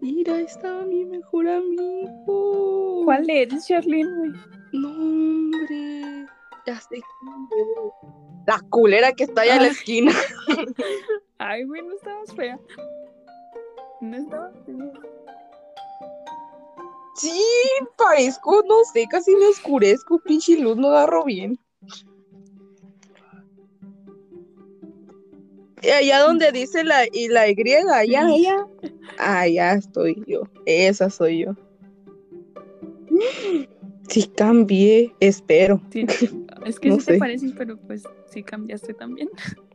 Mira, 0.00 0.40
estaba 0.40 0.84
mi 0.84 1.04
mejor 1.04 1.48
amigo. 1.48 3.02
¿Cuál 3.04 3.28
eres, 3.28 3.66
Charlene, 3.66 4.16
güey? 4.16 4.32
Es. 6.72 7.00
La 8.46 8.60
culera 8.70 9.12
que 9.12 9.24
está 9.24 9.42
allá 9.42 9.56
en 9.56 9.62
la 9.62 9.68
esquina. 9.68 10.12
Ay, 11.38 11.64
güey, 11.64 11.82
no 11.82 11.94
estabas 11.94 12.34
fea. 12.34 12.58
No 14.00 14.16
estabas 14.16 14.54
fea. 14.64 14.92
Sí, 17.14 17.42
parezco, 17.96 18.62
no 18.66 18.84
sé, 18.92 19.06
casi 19.08 19.36
me 19.36 19.46
oscurezco, 19.46 20.18
pinche 20.20 20.58
luz 20.58 20.76
no 20.76 20.88
agarro 20.88 21.24
bien. 21.24 21.58
Y 25.82 25.90
allá 25.90 26.20
donde 26.20 26.52
dice 26.52 26.84
la, 26.84 27.04
y 27.12 27.28
la 27.28 27.48
Y, 27.48 27.54
allá, 27.92 28.26
allá. 28.26 28.66
Allá 29.18 29.72
estoy 29.74 30.22
yo. 30.26 30.42
Esa 30.64 31.10
soy 31.10 31.44
yo. 31.44 31.54
Sí 34.08 34.30
cambié, 34.36 35.12
espero. 35.20 35.80
Sí, 35.90 36.06
es 36.64 36.78
que 36.78 36.88
No 36.90 36.96
sí 36.96 37.06
te 37.06 37.12
sé. 37.14 37.18
pareces, 37.18 37.52
pero 37.56 37.76
pues 37.78 38.04
sí 38.26 38.42
cambiaste 38.42 38.94
también. 38.94 39.28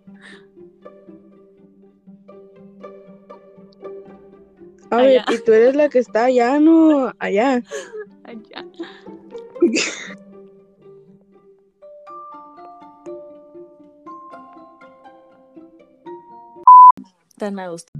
A 4.89 4.97
ver, 4.97 5.21
y 5.29 5.43
tú 5.43 5.51
eres 5.51 5.75
la 5.75 5.89
que 5.89 5.99
está 5.99 6.25
allá, 6.25 6.59
no, 6.59 7.11
allá. 7.19 7.61
Allá. 8.23 8.65
Tan 17.37 17.59
a 17.59 17.69
gusto 17.69 17.91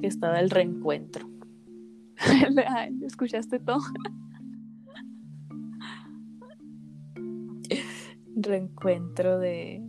que 0.00 0.06
estaba 0.06 0.38
el 0.40 0.50
reencuentro. 0.50 1.26
Ay, 2.68 2.92
¿Escuchaste 3.04 3.58
todo? 3.58 3.80
Reencuentro 8.48 9.38
de. 9.38 9.82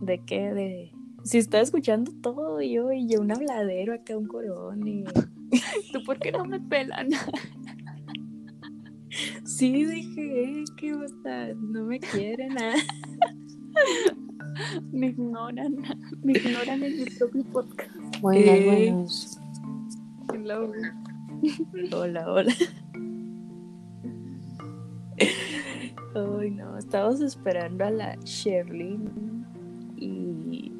¿De 0.00 0.18
qué? 0.24 0.52
De. 0.52 0.92
Si 1.22 1.38
estaba 1.38 1.62
escuchando 1.62 2.12
todo 2.22 2.60
yo 2.60 2.92
y 2.92 3.06
yo 3.08 3.20
un 3.20 3.30
habladero 3.32 3.94
acá, 3.94 4.16
un 4.16 4.26
corón 4.26 4.86
y. 4.88 5.04
¿Tú 5.92 6.02
por 6.04 6.18
qué 6.18 6.32
no 6.32 6.44
me 6.44 6.60
pelan? 6.60 7.08
Sí, 9.44 9.84
dije, 9.84 10.42
eh, 10.60 10.64
¿qué 10.76 10.92
onda? 10.92 11.54
No 11.54 11.84
me 11.84 12.00
quieren. 12.00 12.56
ah. 12.60 12.74
Me 14.92 15.08
ignoran. 15.08 15.76
Me 16.22 16.32
ignoran 16.32 16.82
en 16.82 16.96
mi 16.98 17.04
propio 17.10 17.44
podcast. 17.52 17.90
Buenas, 18.20 18.46
Eh. 18.48 18.64
buenas. 18.66 19.40
Hello. 20.32 20.72
Hola, 21.92 22.32
hola. 22.32 22.54
Ay, 26.44 26.50
no, 26.50 26.76
estábamos 26.76 27.22
esperando 27.22 27.86
a 27.86 27.90
la 27.90 28.16
Shirley 28.16 29.00
y 29.96 30.70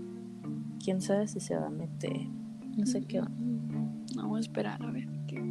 quién 0.84 1.00
sabe 1.00 1.26
si 1.26 1.40
se 1.40 1.56
va 1.56 1.68
a 1.68 1.70
meter. 1.70 2.28
No 2.76 2.84
sé 2.84 3.00
qué. 3.06 3.20
onda. 3.20 3.90
Vamos 4.14 4.36
a 4.36 4.40
esperar 4.40 4.82
a 4.82 4.90
ver 4.90 5.08
qué. 5.26 5.42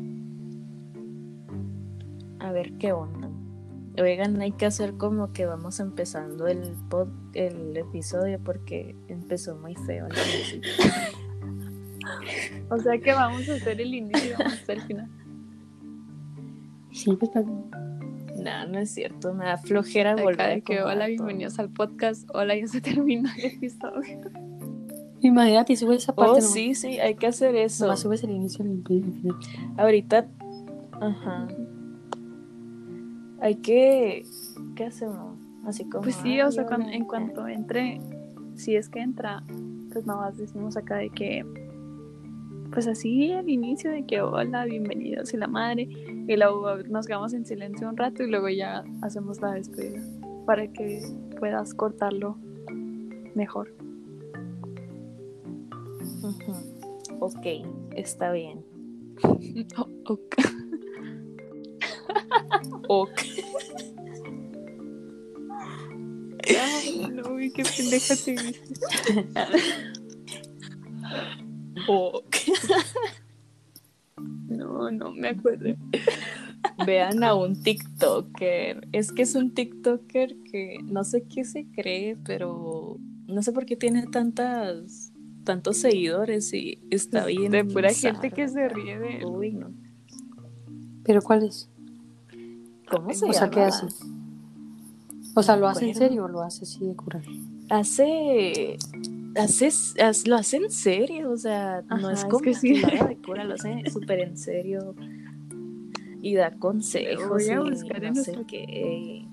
A 2.41 2.51
ver 2.51 2.73
qué 2.73 2.91
onda. 2.91 3.27
Oigan, 3.99 4.39
hay 4.39 4.51
que 4.51 4.67
hacer 4.67 4.97
como 4.97 5.33
que 5.33 5.47
vamos 5.47 5.79
empezando 5.79 6.45
el 6.45 6.75
pod, 6.91 7.07
el 7.33 7.75
episodio 7.75 8.39
porque 8.43 8.95
empezó 9.07 9.55
muy 9.55 9.73
feo. 9.73 10.07
O 12.69 12.79
sea 12.79 12.97
que 12.97 13.13
vamos 13.13 13.47
a 13.49 13.53
hacer 13.53 13.79
el 13.79 13.93
inicio 13.93 14.29
y 14.29 14.33
vamos 14.33 14.53
a 14.53 14.55
hacer 14.55 14.77
el 14.77 14.83
final. 14.83 15.09
Sí, 16.91 17.15
pues 17.15 17.31
No, 18.43 18.67
no 18.67 18.79
es 18.79 18.91
cierto. 18.91 19.33
Me 19.33 19.45
da 19.45 19.57
flojera 19.57 20.11
Acá 20.11 20.23
volver 20.23 20.41
a 20.41 20.47
de 20.49 20.61
que 20.61 20.81
hola, 20.81 21.07
bienvenidos 21.07 21.59
al 21.59 21.69
podcast. 21.69 22.29
Hola, 22.33 22.57
ya 22.57 22.67
se 22.67 22.81
terminó 22.81 23.29
el 23.37 23.45
episodio. 23.45 24.19
Imagínate, 25.21 25.77
subes 25.77 26.03
esa 26.03 26.13
parte. 26.13 26.31
Oh, 26.31 26.35
¿no? 26.35 26.41
sí, 26.41 26.75
sí, 26.75 26.99
hay 26.99 27.15
que 27.15 27.27
hacer 27.27 27.55
eso. 27.55 27.85
Nomás 27.85 28.01
subes 28.01 28.23
el 28.23 28.31
inicio 28.31 28.65
y 28.65 28.69
el 28.69 28.83
final. 29.13 29.37
Ahorita. 29.77 30.27
Ajá. 30.99 31.47
Hay 33.39 33.55
que. 33.55 34.25
¿Qué 34.75 34.85
hacemos? 34.85 35.39
Así 35.65 35.85
como. 35.85 36.03
Pues 36.03 36.15
sí, 36.15 36.41
o 36.41 36.51
sea, 36.51 36.63
ay, 36.63 36.67
cuan- 36.67 36.81
hola. 36.83 36.93
en 36.95 37.05
cuanto 37.05 37.47
entre, 37.47 38.01
si 38.55 38.75
es 38.75 38.89
que 38.89 38.99
entra, 38.99 39.43
pues 39.93 40.05
nada 40.05 40.19
más 40.19 40.37
decimos 40.37 40.75
acá 40.75 40.97
de 40.97 41.09
que, 41.09 41.45
pues 42.73 42.87
así 42.87 43.31
al 43.31 43.47
inicio 43.49 43.91
de 43.91 44.03
que 44.05 44.21
hola, 44.21 44.65
bienvenidos 44.65 45.31
y 45.33 45.37
la 45.37 45.47
madre, 45.47 45.83
y 45.83 46.35
luego 46.35 46.77
nos 46.89 47.05
quedamos 47.05 47.33
en 47.33 47.45
silencio 47.45 47.87
un 47.87 47.95
rato 47.95 48.23
y 48.23 48.31
luego 48.31 48.49
ya 48.49 48.83
hacemos 49.03 49.39
la 49.41 49.51
despedida 49.51 50.01
para 50.47 50.67
que 50.67 51.01
puedas 51.39 51.75
cortarlo 51.75 52.35
mejor. 53.35 53.73
Ok, 57.19 57.45
está 57.95 58.31
bien. 58.31 58.65
Oh, 59.77 59.87
ok. 60.05 60.35
Ok. 62.89 63.21
Ay, 66.59 67.07
no, 67.11 67.37
qué 67.53 67.63
pendeja 67.63 68.15
te 68.15 68.35
No, 74.47 74.91
no 74.91 75.11
me 75.11 75.29
acuerdo. 75.29 75.75
Vean 76.85 77.23
a 77.23 77.33
un 77.33 77.61
TikToker. 77.61 78.87
Es 78.91 79.11
que 79.11 79.23
es 79.23 79.35
un 79.35 79.53
TikToker 79.53 80.35
que 80.51 80.77
no 80.83 81.03
sé 81.03 81.23
qué 81.23 81.43
se 81.43 81.65
cree, 81.71 82.15
pero 82.23 82.99
no 83.25 83.41
sé 83.41 83.51
por 83.51 83.65
qué 83.65 83.75
tiene 83.75 84.05
tantas 84.07 85.11
tantos 85.43 85.77
seguidores 85.77 86.53
y 86.53 86.79
está 86.89 87.25
bien. 87.25 87.51
De 87.51 87.65
pura 87.65 87.93
gente 87.93 88.31
que 88.31 88.47
se 88.47 88.69
ríe 88.69 88.97
de 88.99 89.17
él. 89.17 89.25
Uy, 89.25 89.51
no. 89.53 89.71
¿Pero 91.03 91.21
cuál 91.21 91.43
es? 91.43 91.69
¿Cómo 92.89 93.13
se 93.13 93.25
O 93.25 93.33
sea? 93.33 93.49
¿qué 93.49 93.61
hace? 93.61 93.87
O 95.35 95.43
sea, 95.43 95.57
¿lo 95.57 95.67
hace 95.67 95.89
en 95.89 95.95
serio 95.95 96.25
o 96.25 96.27
lo 96.27 96.41
hace 96.41 96.63
así 96.63 96.85
de 96.85 96.95
curar? 96.95 97.23
Hace. 97.69 98.77
Haz- 99.35 100.27
lo 100.27 100.35
hace 100.35 100.57
en 100.57 100.69
serio, 100.71 101.31
o 101.31 101.37
sea, 101.37 101.81
no 101.89 101.95
Ajá, 101.95 102.11
es 102.13 102.19
es 102.19 102.25
como 102.25 102.39
que 102.39 102.53
sí. 102.53 102.73
que 102.81 102.85
haga 102.85 103.07
de 103.07 103.17
cura, 103.17 103.43
lo 103.45 103.55
hace 103.55 103.83
súper 103.91 104.19
en 104.19 104.37
serio 104.37 104.95
y 106.21 106.35
da 106.35 106.51
consejos 106.51 107.27
voy 107.29 107.49
a 107.49 107.53
y 107.55 107.69
buscar 107.71 108.03
en 108.03 108.13
no 108.13 108.23
sé 108.23 108.33
qué 108.47 109.27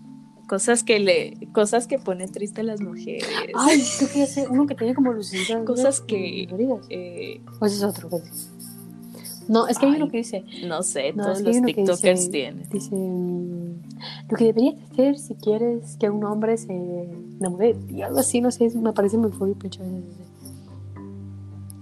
cosas 0.48 0.82
que 0.82 0.98
le 0.98 1.38
cosas 1.52 1.86
que 1.86 1.98
pone 2.00 2.26
triste 2.26 2.62
a 2.62 2.64
las 2.64 2.80
mujeres 2.80 3.28
Ay, 3.54 3.80
creo 3.98 4.10
que 4.12 4.26
sé, 4.26 4.48
uno 4.48 4.66
que 4.66 4.74
tiene 4.74 4.94
como 4.96 5.12
lucecitas. 5.12 5.64
Cosas 5.64 6.00
que-. 6.00 6.48
Eh, 6.88 7.40
ese 7.62 7.76
es 7.76 7.82
otro. 7.84 8.08
pues. 8.08 8.50
No, 9.46 9.68
es 9.68 9.78
que 9.78 9.86
hay 9.86 9.92
uno 9.96 10.08
que 10.10 10.18
dice, 10.18 10.44
no 10.66 10.82
sé 10.82 11.12
No, 11.12 11.24
todos 11.24 11.38
es 11.40 11.44
los 11.44 11.62
tiktokers 11.62 12.20
dice- 12.20 12.30
tienen 12.30 12.68
dice, 12.68 12.90
mm, 12.94 13.59
lo 14.28 14.36
que 14.36 14.44
deberías 14.44 14.76
hacer 14.90 15.18
si 15.18 15.34
quieres 15.34 15.96
que 15.98 16.10
un 16.10 16.24
hombre 16.24 16.56
se 16.56 16.72
enamore 16.72 17.76
y 17.88 18.02
algo 18.02 18.18
así, 18.18 18.40
no 18.40 18.50
sé, 18.50 18.70
me 18.76 18.92
parece 18.92 19.18
muy 19.18 19.30
feo 19.32 19.54
pecho. 19.54 19.82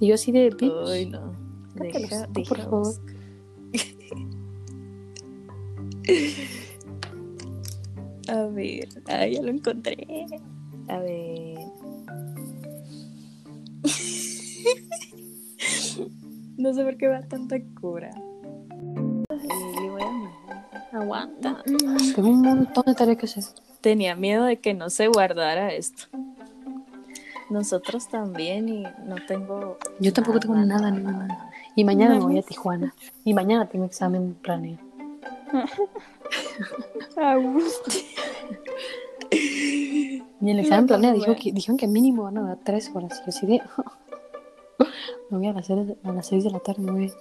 Y 0.01 0.09
yo 0.09 0.15
así 0.15 0.33
de, 0.33 0.51
bitch, 0.51 0.73
Ay, 0.87 1.07
no 1.07 1.33
Sácalo, 1.77 2.09
deja, 2.31 2.49
por 2.49 2.59
favor. 2.59 2.95
a 8.29 8.47
ver 8.47 8.89
ah 9.09 9.27
ya 9.27 9.43
lo 9.43 9.51
encontré 9.51 10.07
a 10.89 10.99
ver 10.99 11.59
no 16.59 16.75
sé 16.75 16.85
por 16.85 16.97
qué 16.97 17.09
va 17.09 17.23
tanta 17.23 17.57
cura 17.81 18.11
le 19.31 19.91
voy 19.91 20.03
a 20.03 20.11
mandar. 20.11 20.58
Aguanta 20.93 21.63
tengo 22.15 22.29
un 22.29 22.43
montón 22.43 22.85
de 22.87 22.95
tareas 22.95 23.19
que 23.19 23.27
hacer. 23.27 23.45
tenía 23.81 24.15
miedo 24.15 24.45
de 24.45 24.59
que 24.59 24.75
no 24.75 24.91
se 24.91 25.09
guardara 25.09 25.73
esto 25.73 26.09
nosotros 27.51 28.09
también 28.09 28.69
y 28.69 28.83
no 29.05 29.17
tengo 29.27 29.79
Yo 30.01 30.13
tampoco 30.13 30.41
tengo 30.41 30.55
nada, 30.57 30.91
nada, 30.91 31.27
nada. 31.27 31.51
Y 31.75 31.85
mañana 31.85 32.15
me 32.15 32.21
voy 32.21 32.39
a 32.39 32.43
Tijuana. 32.43 32.95
Y 33.25 33.35
mañana 33.35 33.67
tengo 33.67 33.85
examen 33.85 34.35
planeado. 34.35 34.83
Y 40.41 40.51
el 40.51 40.61
examen 40.61 40.87
planeado 40.87 41.17
dijo 41.17 41.35
que, 41.35 41.53
dijeron 41.53 41.77
que 41.77 41.89
mínimo 41.89 42.23
van 42.23 42.39
a 42.39 42.43
dar 42.43 42.59
tres 42.63 42.91
horas. 42.95 43.21
Y 43.21 43.25
yo 43.25 43.29
así 43.29 43.47
de... 43.47 43.61
me 45.31 45.39
voy 45.39 45.49
a 45.49 45.53
las, 45.53 45.67
seis, 45.67 45.95
a 46.03 46.13
las 46.13 46.27
seis 46.27 46.45
de 46.45 46.51
la 46.51 46.61
tarde. 46.61 46.81
Me 46.83 46.93
voy. 46.93 47.13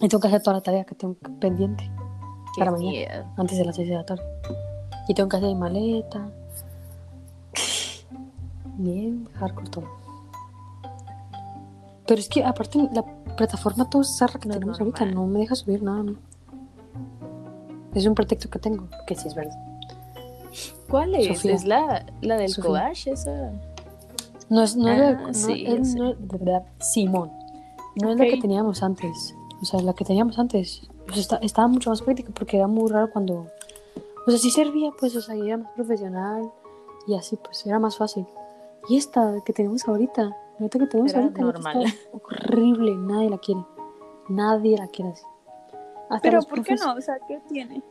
Y 0.00 0.08
tengo 0.08 0.20
que 0.20 0.28
hacer 0.28 0.42
toda 0.42 0.56
la 0.56 0.62
tarea 0.62 0.84
que 0.84 0.94
tengo 0.94 1.14
pendiente 1.40 1.84
Qué 2.54 2.58
para 2.60 2.70
mañana. 2.70 2.90
miedo. 2.90 3.24
antes 3.36 3.58
de 3.58 3.64
las 3.64 3.76
6 3.76 3.88
de 3.88 3.94
la 3.96 4.04
tarde. 4.06 4.22
Y 5.08 5.14
tengo 5.14 5.28
que 5.28 5.36
hacer 5.36 5.48
mi 5.48 5.54
maleta. 5.56 6.28
Bien, 8.76 9.28
hardcore 9.34 9.70
todo. 9.70 9.84
Pero 12.06 12.20
es 12.20 12.28
que 12.28 12.44
aparte 12.44 12.78
la 12.92 13.04
plataforma 13.36 13.88
todo 13.90 14.02
zarra 14.04 14.38
que 14.40 14.48
No 14.48 14.54
tenemos 14.54 14.80
ahorita 14.80 15.04
no 15.06 15.26
me 15.26 15.40
deja 15.40 15.54
subir 15.54 15.82
nada. 15.82 16.02
¿no? 16.04 16.14
Es 17.94 18.06
un 18.06 18.14
pretexto 18.14 18.48
que 18.50 18.58
tengo, 18.58 18.86
que 19.06 19.14
sí 19.14 19.28
es 19.28 19.34
verdad. 19.34 19.56
¿Cuál 20.88 21.14
es? 21.16 21.26
Sofía. 21.36 21.52
¿Es 21.54 21.64
la, 21.64 22.06
la 22.22 22.36
del 22.36 22.48
Sofía. 22.48 22.90
esa? 22.90 23.52
No 24.48 24.62
es, 24.62 24.76
no 24.76 24.88
es 24.88 24.98
Ah, 24.98 25.02
la- 25.02 25.12
no- 25.20 25.34
sí, 25.34 25.66
sé. 25.66 25.98
no 25.98 26.10
es- 26.10 26.18
de 26.28 26.38
verdad, 26.38 26.62
Simón. 26.80 27.30
No 28.00 28.10
es 28.12 28.16
la 28.18 28.24
que 28.24 28.38
teníamos 28.40 28.82
antes. 28.82 29.34
O 29.60 29.64
sea, 29.64 29.80
la 29.80 29.92
que 29.92 30.04
teníamos 30.04 30.38
antes 30.38 30.88
pues, 31.06 31.18
está- 31.18 31.36
estaba 31.38 31.68
mucho 31.68 31.90
más 31.90 32.02
práctica 32.02 32.30
porque 32.34 32.56
era 32.58 32.66
muy 32.66 32.90
raro 32.90 33.10
cuando. 33.10 33.46
O 34.26 34.30
sea, 34.30 34.38
sí 34.38 34.50
servía, 34.50 34.90
pues, 34.98 35.16
o 35.16 35.20
sea, 35.20 35.34
era 35.34 35.56
más 35.56 35.72
profesional 35.74 36.50
y 37.06 37.14
así, 37.14 37.36
pues, 37.36 37.64
era 37.66 37.78
más 37.78 37.96
fácil. 37.96 38.26
Y 38.88 38.96
esta 38.96 39.36
que 39.44 39.52
tenemos 39.52 39.86
ahorita, 39.88 40.36
la 40.58 40.68
que 40.68 40.78
tenemos 40.86 41.12
Era 41.12 41.22
ahorita, 41.22 41.40
normal. 41.42 41.82
está 41.84 41.98
horrible, 42.22 42.94
nadie 42.96 43.30
la 43.30 43.38
quiere. 43.38 43.64
Nadie 44.28 44.76
la 44.76 44.86
quiere 44.88 45.12
así. 45.12 45.24
Hasta 46.10 46.20
Pero 46.22 46.42
¿por 46.42 46.62
qué 46.62 46.74
no? 46.76 46.94
O 46.94 47.00
sea, 47.00 47.16
¿qué 47.26 47.40
tiene? 47.48 47.82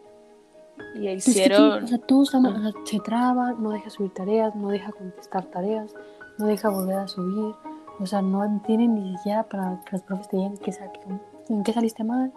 Y 0.96 1.08
es 1.08 1.26
que 1.26 1.32
hicieron. 1.32 1.84
o 1.84 1.88
sea, 1.88 1.98
todo 1.98 2.24
está 2.24 2.40
mal, 2.40 2.56
o 2.56 2.62
sea, 2.72 2.82
se 2.86 3.00
traba, 3.00 3.54
no 3.54 3.72
deja 3.72 3.90
subir 3.90 4.14
tareas, 4.14 4.56
no 4.56 4.70
deja 4.70 4.92
contestar 4.92 5.46
tareas, 5.46 5.94
no 6.38 6.46
deja 6.46 6.70
volver 6.70 6.98
a 7.00 7.08
subir. 7.08 7.56
O 8.00 8.06
sea, 8.06 8.22
no 8.22 8.62
tiene 8.66 8.88
ni 8.88 9.18
siquiera 9.18 9.42
para 9.44 9.82
que 9.86 9.94
los 9.94 10.02
profes 10.04 10.30
te 10.30 10.38
digan 10.38 10.58
que 10.58 10.72
sa- 10.72 10.92
que- 10.92 11.00
en 11.50 11.64
qué 11.64 11.74
saliste 11.74 12.04
mal. 12.04 12.32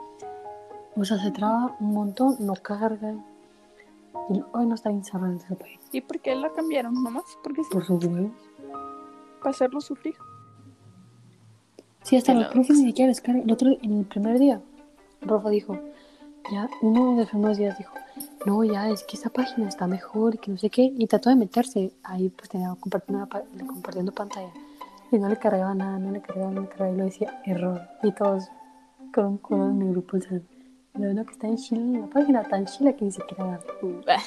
O 0.96 1.04
sea, 1.04 1.18
se 1.18 1.30
traba 1.30 1.76
un 1.80 1.92
montón, 1.94 2.36
no 2.40 2.54
carga. 2.54 3.14
Y 4.28 4.42
hoy 4.52 4.66
no 4.66 4.74
está 4.74 4.90
encerrado 4.90 5.32
en 5.32 5.38
ese 5.38 5.54
país. 5.54 5.80
¿Y 5.92 6.00
por 6.00 6.20
qué 6.20 6.34
la 6.34 6.50
cambiaron 6.50 6.94
nomás? 7.02 7.24
Porque 7.42 7.62
sí, 7.64 7.70
Por 7.72 7.84
sus 7.84 8.04
huevos. 8.04 8.32
para 9.38 9.50
hacerlo 9.50 9.80
sufrir. 9.80 10.14
Sí, 12.02 12.16
hasta 12.16 12.34
los 12.34 12.48
profes 12.48 12.78
ni 12.78 12.86
siquiera. 12.86 13.12
El 13.24 13.50
otro, 13.52 13.70
en 13.82 13.98
el 13.98 14.04
primer 14.04 14.38
día, 14.38 14.60
el 15.20 15.28
profe 15.28 15.50
dijo, 15.50 15.78
ya, 16.50 16.68
uno 16.82 17.12
de 17.12 17.20
los 17.22 17.28
primeros 17.30 17.58
días 17.58 17.76
dijo, 17.78 17.92
no, 18.46 18.64
ya, 18.64 18.88
es 18.88 19.04
que 19.04 19.16
esta 19.16 19.28
página 19.30 19.68
está 19.68 19.86
mejor 19.86 20.34
y 20.34 20.38
que 20.38 20.50
no 20.50 20.58
sé 20.58 20.70
qué. 20.70 20.92
Y 20.96 21.06
trató 21.06 21.30
de 21.30 21.36
meterse 21.36 21.92
ahí, 22.02 22.28
pues 22.30 22.48
tenía 22.48 22.74
compartiendo, 22.80 23.26
pa- 23.28 23.42
compartiendo 23.66 24.12
pantalla. 24.12 24.50
Y 25.12 25.18
no 25.18 25.28
le 25.28 25.36
cargaba 25.36 25.74
nada, 25.74 25.98
no 25.98 26.10
le 26.10 26.20
cargaba, 26.20 26.50
no 26.50 26.62
le 26.62 26.68
cargaba. 26.68 26.90
Y 26.92 26.96
lo 26.96 27.04
decía, 27.04 27.40
error. 27.44 27.80
Y 28.02 28.12
todos 28.12 28.48
con 29.12 29.40
en 29.52 29.78
mi 29.78 29.90
grupo. 29.90 30.16
O 30.16 30.20
sea, 30.20 30.40
lo 30.94 31.00
bueno 31.00 31.24
que 31.24 31.32
está 31.32 31.46
en 31.48 31.56
Chile, 31.56 32.00
la 32.00 32.06
página 32.06 32.42
tan 32.42 32.66
chila 32.66 32.92
que 32.94 33.04
ni 33.04 33.12
siquiera 33.12 33.44
agarra. 33.44 33.64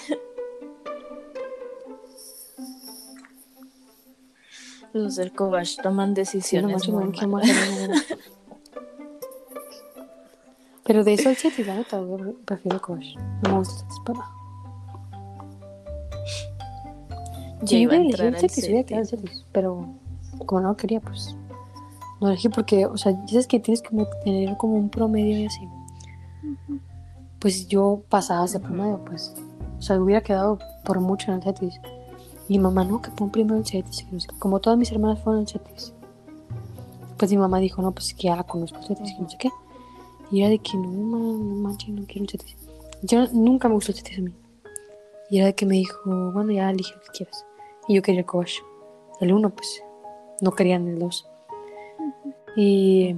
Los 4.94 5.16
del 5.16 5.32
collage 5.34 5.82
toman 5.82 6.10
Sí, 6.10 6.12
no 6.12 6.14
decisiones 6.14 6.88
muy 6.88 7.06
no, 7.06 7.28
malas. 7.28 7.28
mal, 7.28 7.44
no, 7.48 7.88
no, 7.88 7.94
no. 7.96 8.02
Pero 10.86 11.04
de 11.04 11.14
eso 11.14 11.30
al 11.30 11.36
7, 11.36 11.64
la 11.66 11.76
neta, 11.76 12.00
yo 12.00 12.36
prefiero 12.46 12.80
Coach. 12.82 13.16
No 13.44 13.50
me 13.50 13.58
gusta. 13.60 13.86
Ya 17.62 17.68
Sí, 17.68 17.78
iba 17.78 17.94
a 17.94 17.96
entrar 17.96 18.28
al 18.28 18.34
el 18.36 18.40
Cetis, 18.42 18.66
hubiera 18.66 18.84
quedado 18.86 19.02
el 19.04 19.08
Cetis. 19.08 19.30
Cetis, 19.30 19.46
pero 19.52 19.88
como 20.46 20.62
no 20.62 20.78
quería, 20.78 21.00
pues 21.00 21.36
no 22.24 22.30
elegí 22.30 22.48
porque, 22.48 22.86
o 22.86 22.96
sea, 22.96 23.12
sabes 23.28 23.48
que 23.48 23.60
tienes 23.60 23.82
que 23.82 23.90
tener 24.24 24.56
como 24.56 24.76
un 24.76 24.90
promedio 24.90 25.40
y 25.40 25.46
así. 25.46 25.68
Pues 27.40 27.68
yo 27.68 28.02
pasaba 28.08 28.46
ese 28.46 28.62
promedio, 28.62 29.04
pues. 29.04 29.36
O 29.78 29.82
sea, 29.82 30.00
hubiera 30.02 30.22
quedado 30.22 30.58
por 30.86 31.02
mucho 31.02 31.32
en 31.32 31.38
el 31.38 31.44
Cetis. 31.44 31.82
Y 32.48 32.60
mamá, 32.60 32.86
no, 32.86 33.02
que 33.02 33.12
pon 33.12 33.30
primero 33.30 33.58
el 33.58 33.66
Cetis. 33.66 34.08
no 34.10 34.22
sé. 34.22 34.30
Como 34.40 34.62
todas 34.62 34.80
mis 34.80 34.90
hermanas 34.94 35.20
fueron 35.20 35.42
el 35.42 35.48
Cetis. 35.50 35.94
pues 37.18 37.30
mi 37.30 37.38
mamá 37.38 37.60
dijo, 37.60 37.82
no, 37.82 37.92
pues 37.92 38.14
que 38.14 38.24
ya 38.24 38.42
conozco 38.44 38.80
el 38.80 38.86
cetis, 38.86 39.14
que 39.14 39.22
no 39.22 39.30
sé 39.30 39.38
qué. 39.38 39.50
Y 40.32 40.42
era 40.42 40.50
de 40.50 40.60
que 40.60 40.78
no, 40.78 40.88
ma, 40.88 41.18
no 41.18 41.56
manches, 41.56 41.90
no 41.90 42.06
quiero 42.06 42.22
el 42.22 42.30
cetis. 42.30 42.56
Yo 43.02 43.28
nunca 43.34 43.68
me 43.68 43.76
gustó 43.76 43.92
el 43.92 43.98
cetis 43.98 44.20
a 44.20 44.22
mí. 44.22 44.34
Y 45.30 45.40
era 45.40 45.48
de 45.48 45.56
que 45.56 45.66
me 45.66 45.76
dijo, 45.76 46.32
bueno, 46.32 46.54
ya 46.54 46.70
elige 46.70 46.96
lo 46.96 47.02
que 47.02 47.10
quieras. 47.18 47.46
Y 47.90 47.96
yo 47.96 48.02
quería 48.02 48.22
el 48.22 48.26
cobash. 48.26 48.60
El 49.20 49.34
uno, 49.34 49.50
pues, 49.50 49.84
no 50.40 50.52
querían 50.52 50.88
el 50.88 51.00
dos. 51.00 51.28
Y, 52.56 53.16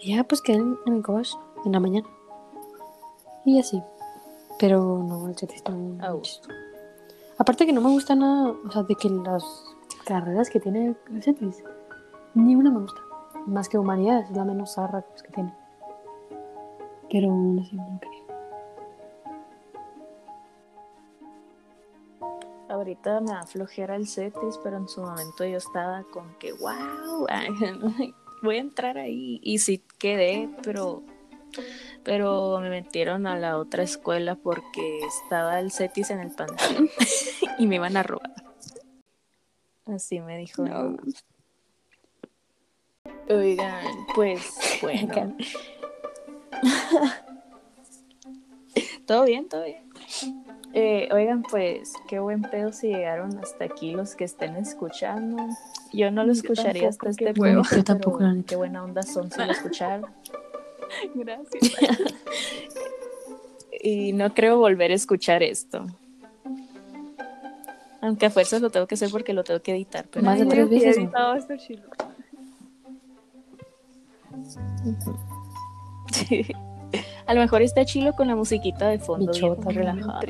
y 0.00 0.14
ya, 0.14 0.24
pues 0.24 0.40
quedé 0.42 0.58
en, 0.58 0.78
en 0.86 0.94
el 0.94 1.02
cobash 1.02 1.34
en 1.64 1.72
la 1.72 1.80
mañana. 1.80 2.08
Y 3.44 3.58
así. 3.58 3.82
Pero 4.58 5.02
no, 5.02 5.28
el 5.28 5.36
cetis 5.36 5.62
no. 5.68 5.98
Ah, 6.00 6.12
manches. 6.12 6.40
Aparte 7.36 7.66
que 7.66 7.72
no 7.72 7.80
me 7.80 7.90
gusta 7.90 8.14
nada, 8.14 8.54
o 8.64 8.70
sea, 8.70 8.84
de 8.84 8.94
que 8.94 9.10
las 9.10 9.44
carreras 10.04 10.50
que 10.50 10.60
tiene 10.60 10.94
el 11.10 11.22
CETIS, 11.22 11.64
ni 12.34 12.54
una 12.54 12.70
me 12.70 12.80
gusta. 12.80 13.00
Más 13.46 13.68
que 13.68 13.76
humanidades, 13.76 14.30
es 14.30 14.36
la 14.36 14.44
menos 14.44 14.74
zarra 14.74 15.02
que 15.02 15.32
tiene. 15.32 15.52
Pero 17.10 17.30
aún 17.30 17.58
así 17.58 17.76
no 17.76 18.00
quería. 18.00 18.24
Ahorita 22.68 23.20
me 23.20 23.32
da 23.32 23.42
flojera 23.44 23.96
el 23.96 24.06
CETIS, 24.06 24.58
pero 24.62 24.76
en 24.76 24.88
su 24.88 25.02
momento 25.02 25.44
yo 25.44 25.58
estaba 25.58 26.04
con 26.12 26.34
que, 26.38 26.52
wow, 26.52 27.26
voy 28.44 28.58
a 28.58 28.60
entrar 28.60 28.98
ahí. 28.98 29.40
Y 29.42 29.58
sí 29.58 29.82
quedé, 29.98 30.48
pero, 30.62 31.02
pero 32.04 32.60
me 32.60 32.70
metieron 32.70 33.26
a 33.26 33.36
la 33.36 33.58
otra 33.58 33.82
escuela 33.82 34.36
porque 34.36 35.00
estaba 35.00 35.58
el 35.58 35.72
CETIS 35.72 36.10
en 36.10 36.20
el 36.20 36.30
pantalón 36.30 36.88
y 37.58 37.66
me 37.66 37.76
iban 37.76 37.96
a 37.96 38.04
robar. 38.04 38.32
Así 39.86 40.20
me 40.20 40.38
dijo. 40.38 40.64
Oigan, 43.28 43.84
pues 44.14 44.78
bueno. 44.82 45.36
todo 49.06 49.24
bien, 49.24 49.48
todo 49.48 49.64
bien. 49.64 49.90
Eh, 50.76 51.08
oigan, 51.12 51.42
pues 51.42 51.92
qué 52.08 52.18
buen 52.18 52.42
pedo 52.42 52.72
si 52.72 52.88
llegaron 52.88 53.38
hasta 53.38 53.64
aquí 53.64 53.92
los 53.92 54.16
que 54.16 54.24
estén 54.24 54.56
escuchando. 54.56 55.46
Yo 55.92 56.10
no 56.10 56.24
lo 56.24 56.32
Yo 56.32 56.40
escucharía 56.40 56.88
hasta 56.88 57.10
este 57.10 57.32
punto, 57.32 57.62
Yo 57.76 57.84
tampoco, 57.84 58.18
pero. 58.18 58.44
Qué 58.44 58.56
buena 58.56 58.82
onda 58.82 59.04
son 59.04 59.30
si 59.30 59.38
lo 59.38 59.52
escucharon. 59.52 60.10
Gracias. 61.14 61.72
Y 63.86 64.14
no 64.14 64.32
creo 64.32 64.56
volver 64.58 64.92
a 64.92 64.94
escuchar 64.94 65.42
esto. 65.42 65.84
Aunque 68.00 68.24
a 68.24 68.30
fuerzas 68.30 68.62
lo 68.62 68.70
tengo 68.70 68.86
que 68.86 68.94
hacer 68.94 69.10
porque 69.10 69.34
lo 69.34 69.44
tengo 69.44 69.60
que 69.60 69.72
editar. 69.72 70.06
Pero 70.10 70.24
Más 70.24 70.38
de 70.38 70.46
tres 70.46 70.70
veces. 70.70 70.96
Sí. 76.12 76.46
A 77.26 77.34
lo 77.34 77.40
mejor 77.40 77.60
está 77.60 77.84
chilo 77.84 78.14
con 78.14 78.28
la 78.28 78.36
musiquita 78.36 78.88
de 78.88 78.98
fondo. 78.98 79.32
bien 79.32 79.62
relajada. 79.62 80.20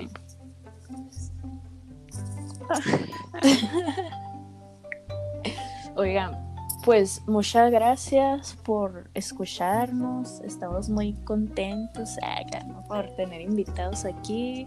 Oigan, 5.96 6.44
pues 6.84 7.22
muchas 7.26 7.70
gracias 7.70 8.56
por 8.64 9.10
escucharnos. 9.14 10.40
Estamos 10.40 10.88
muy 10.88 11.14
contentos 11.24 12.16
ah, 12.22 12.40
¿no? 12.66 12.82
por 12.84 13.14
tener 13.16 13.40
invitados 13.40 14.04
aquí. 14.04 14.66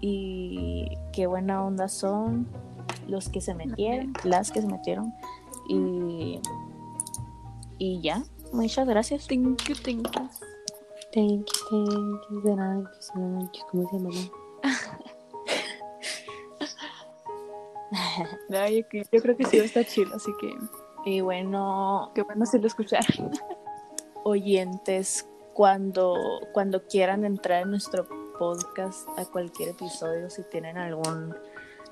Y 0.00 0.96
qué 1.12 1.26
buena 1.26 1.64
onda 1.64 1.88
son 1.88 2.46
los 3.08 3.28
que 3.28 3.40
se 3.40 3.54
metieron, 3.54 4.12
las 4.24 4.50
que 4.50 4.60
se 4.60 4.68
metieron. 4.68 5.12
Y, 5.68 6.40
y 7.78 8.00
ya, 8.00 8.22
muchas 8.52 8.86
gracias. 8.86 9.26
Thank 9.26 9.62
you, 9.68 9.74
thank 9.74 10.06
you. 10.06 10.28
Thank 11.12 11.46
you, 11.46 11.52
thank 11.70 12.20
you, 12.30 12.40
de 12.42 12.54
nada, 12.54 12.90
¿cómo 13.12 13.50
se 13.90 13.98
llama? 13.98 14.10
Yo, 19.12 19.22
creo 19.22 19.36
que 19.36 19.44
sí 19.46 19.56
va 19.58 19.62
a 19.64 19.66
estar 19.66 19.84
chido, 19.84 20.14
así 20.14 20.32
que 20.40 20.54
Y 21.04 21.20
bueno, 21.20 22.10
qué 22.14 22.22
bueno 22.22 22.46
si 22.46 22.58
lo 22.58 22.66
escucharon. 22.66 23.32
oyentes, 24.24 25.26
cuando, 25.54 26.16
cuando 26.52 26.86
quieran 26.86 27.24
entrar 27.24 27.62
en 27.62 27.70
nuestro 27.70 28.06
podcast 28.38 29.08
a 29.18 29.24
cualquier 29.24 29.70
episodio, 29.70 30.30
si 30.30 30.42
tienen 30.44 30.78
algún 30.78 31.34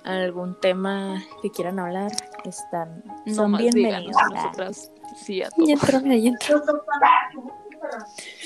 algún 0.04 0.58
tema 0.60 1.22
que 1.42 1.50
quieran 1.50 1.78
hablar, 1.78 2.12
están 2.44 3.02
son 3.34 3.56
bienvenidos. 3.56 4.16
a 4.16 4.28
nosotras 4.28 4.92
sí 5.16 5.42
a 5.42 5.50
todo. 5.50 5.66
Y 5.66 5.72
entró, 5.72 6.00
mira, 6.00 6.14
y 6.14 6.28
entró. 6.28 6.62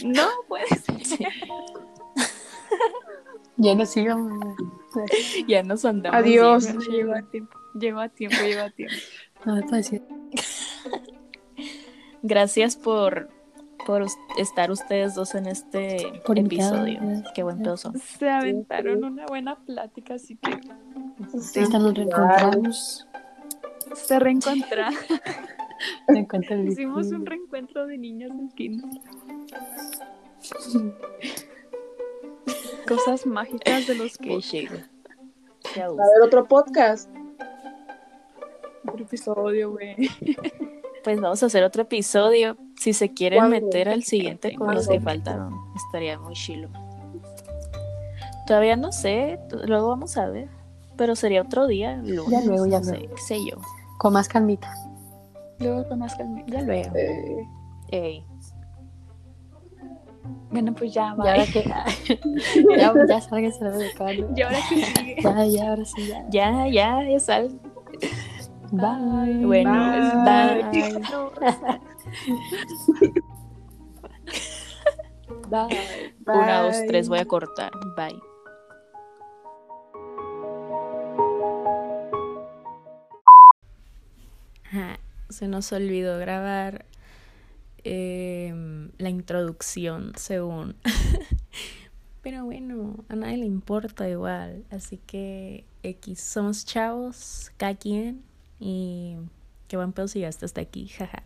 No 0.05 0.29
puede 0.49 0.66
ser. 0.66 1.05
Sí, 1.05 1.19
Ya 3.57 3.74
no 3.74 3.87
sigamos. 3.87 4.57
ya 5.48 5.62
nos 5.62 5.85
andamos. 5.85 6.19
Adiós. 6.19 6.66
Llegó 6.89 7.14
a 7.14 7.23
tiempo, 7.23 7.59
llegó 7.74 8.01
a 8.01 8.09
tiempo, 8.09 8.36
llegó 8.43 8.62
a 8.62 8.70
tiempo. 8.70 8.94
No 9.44 9.56
me 9.56 9.62
parecía. 9.62 10.01
Gracias 12.23 12.77
por 12.77 13.28
por 13.85 14.06
estar 14.39 14.70
ustedes 14.70 15.14
dos 15.14 15.35
en 15.35 15.47
este 15.47 16.23
Por 16.24 16.39
episodio. 16.39 16.98
Qué 17.35 17.43
buen 17.43 17.60
pedo 17.62 17.77
son. 17.77 17.98
Se 17.98 18.31
aventaron 18.31 19.05
una 19.05 19.27
buena 19.27 19.56
plática, 19.56 20.14
así 20.14 20.36
que 20.36 20.52
Ahorita 20.52 21.78
nos 21.78 21.94
reencontramos. 21.94 23.06
se 23.94 24.16
el 24.16 24.39
Hicimos 26.69 27.09
un 27.09 27.27
reencuentro 27.27 27.86
de 27.86 27.98
niños 27.98 28.35
del 28.36 28.48
kinder. 28.55 28.89
Cosas 32.89 33.27
mágicas 33.27 33.86
de 33.86 33.94
los 33.94 34.19
que 34.19 34.39
chido. 34.39 34.77
Qué 35.74 35.82
a 35.82 35.89
ver, 35.89 35.98
otro 36.24 36.47
podcast. 36.47 37.09
otro 38.86 39.05
episodio, 39.05 39.73
güey. 39.73 39.97
Pues 41.05 41.20
vamos 41.20 41.43
a 41.43 41.47
hacer 41.47 41.64
otro 41.64 41.82
episodio. 41.82 42.56
Si 42.78 42.93
se 42.93 43.12
quieren 43.12 43.40
¿Cuándo? 43.40 43.60
meter 43.60 43.89
al 43.89 44.05
siguiente 44.05 44.55
con 44.55 44.73
los 44.73 44.86
que 44.86 45.01
faltaron, 45.01 45.52
estaría 45.74 46.16
muy 46.16 46.35
chilo. 46.35 46.69
Todavía 48.47 48.77
no 48.77 48.93
sé, 48.93 49.40
luego 49.66 49.89
vamos 49.89 50.16
a 50.16 50.28
ver. 50.28 50.48
Pero 50.97 51.16
sería 51.16 51.43
otro 51.43 51.66
día, 51.66 51.97
lunes, 51.97 52.31
Ya 52.31 52.40
luego, 52.43 52.66
ya 52.66 52.78
no 52.78 52.85
sé, 52.85 52.98
qué 53.09 53.16
sé 53.20 53.39
yo. 53.44 53.56
Con 53.98 54.12
más 54.12 54.28
calmita. 54.28 54.73
Luego 55.59 55.89
con 55.89 55.98
más 55.98 56.14
calma. 56.14 56.44
Ya 56.47 56.62
luego. 56.62 56.94
Eh, 56.94 57.48
Ey. 57.90 58.24
Bueno, 60.51 60.74
pues 60.74 60.93
ya, 60.93 61.15
Y 61.24 61.28
ahora 61.28 61.44
bye. 61.44 61.53
que. 61.53 61.65
ya, 62.78 62.93
ya 63.09 63.20
sálganse 63.20 63.65
la 63.65 63.70
de 63.70 63.93
Carlos. 63.93 64.31
Y 64.36 64.43
ahora 64.43 64.59
que 64.69 64.85
sigue. 64.85 65.16
Ya, 65.23 65.47
ya, 65.47 65.69
ahora 65.70 65.85
sí, 65.85 66.07
ya. 66.07 66.24
Ya, 66.31 66.69
ya, 66.69 67.09
ya 67.11 67.20
sal. 67.20 67.49
Bye. 68.70 69.44
Bueno, 69.44 69.73
Bye. 70.24 70.62
bye. 70.70 71.03
Bye. 75.49 75.73
Una, 76.27 76.62
dos, 76.62 76.78
bye. 76.78 76.86
tres, 76.89 77.09
voy 77.09 77.19
a 77.19 77.24
cortar. 77.27 77.70
Bye. 77.97 78.19
Ajá, 84.65 84.99
Se 85.28 85.49
nos 85.49 85.73
olvidó 85.73 86.19
grabar 86.19 86.85
em, 87.85 88.91
la 88.99 89.11
introducción, 89.11 90.13
según. 90.17 90.77
Pero 92.23 92.45
bueno, 92.45 93.05
a 93.09 93.17
nadie 93.17 93.39
le 93.39 93.47
importa 93.47 94.09
igual. 94.09 94.65
Así 94.71 94.99
que 94.99 95.65
X, 95.83 96.21
somos 96.21 96.65
chavos, 96.65 97.51
cada 97.57 97.75
quien. 97.75 98.23
Y 98.61 99.17
qué 99.67 99.77
buen 99.77 99.93
pedo 99.93 100.07
si 100.07 100.25
hasta 100.25 100.61
aquí, 100.61 100.87
jaja. 100.87 101.25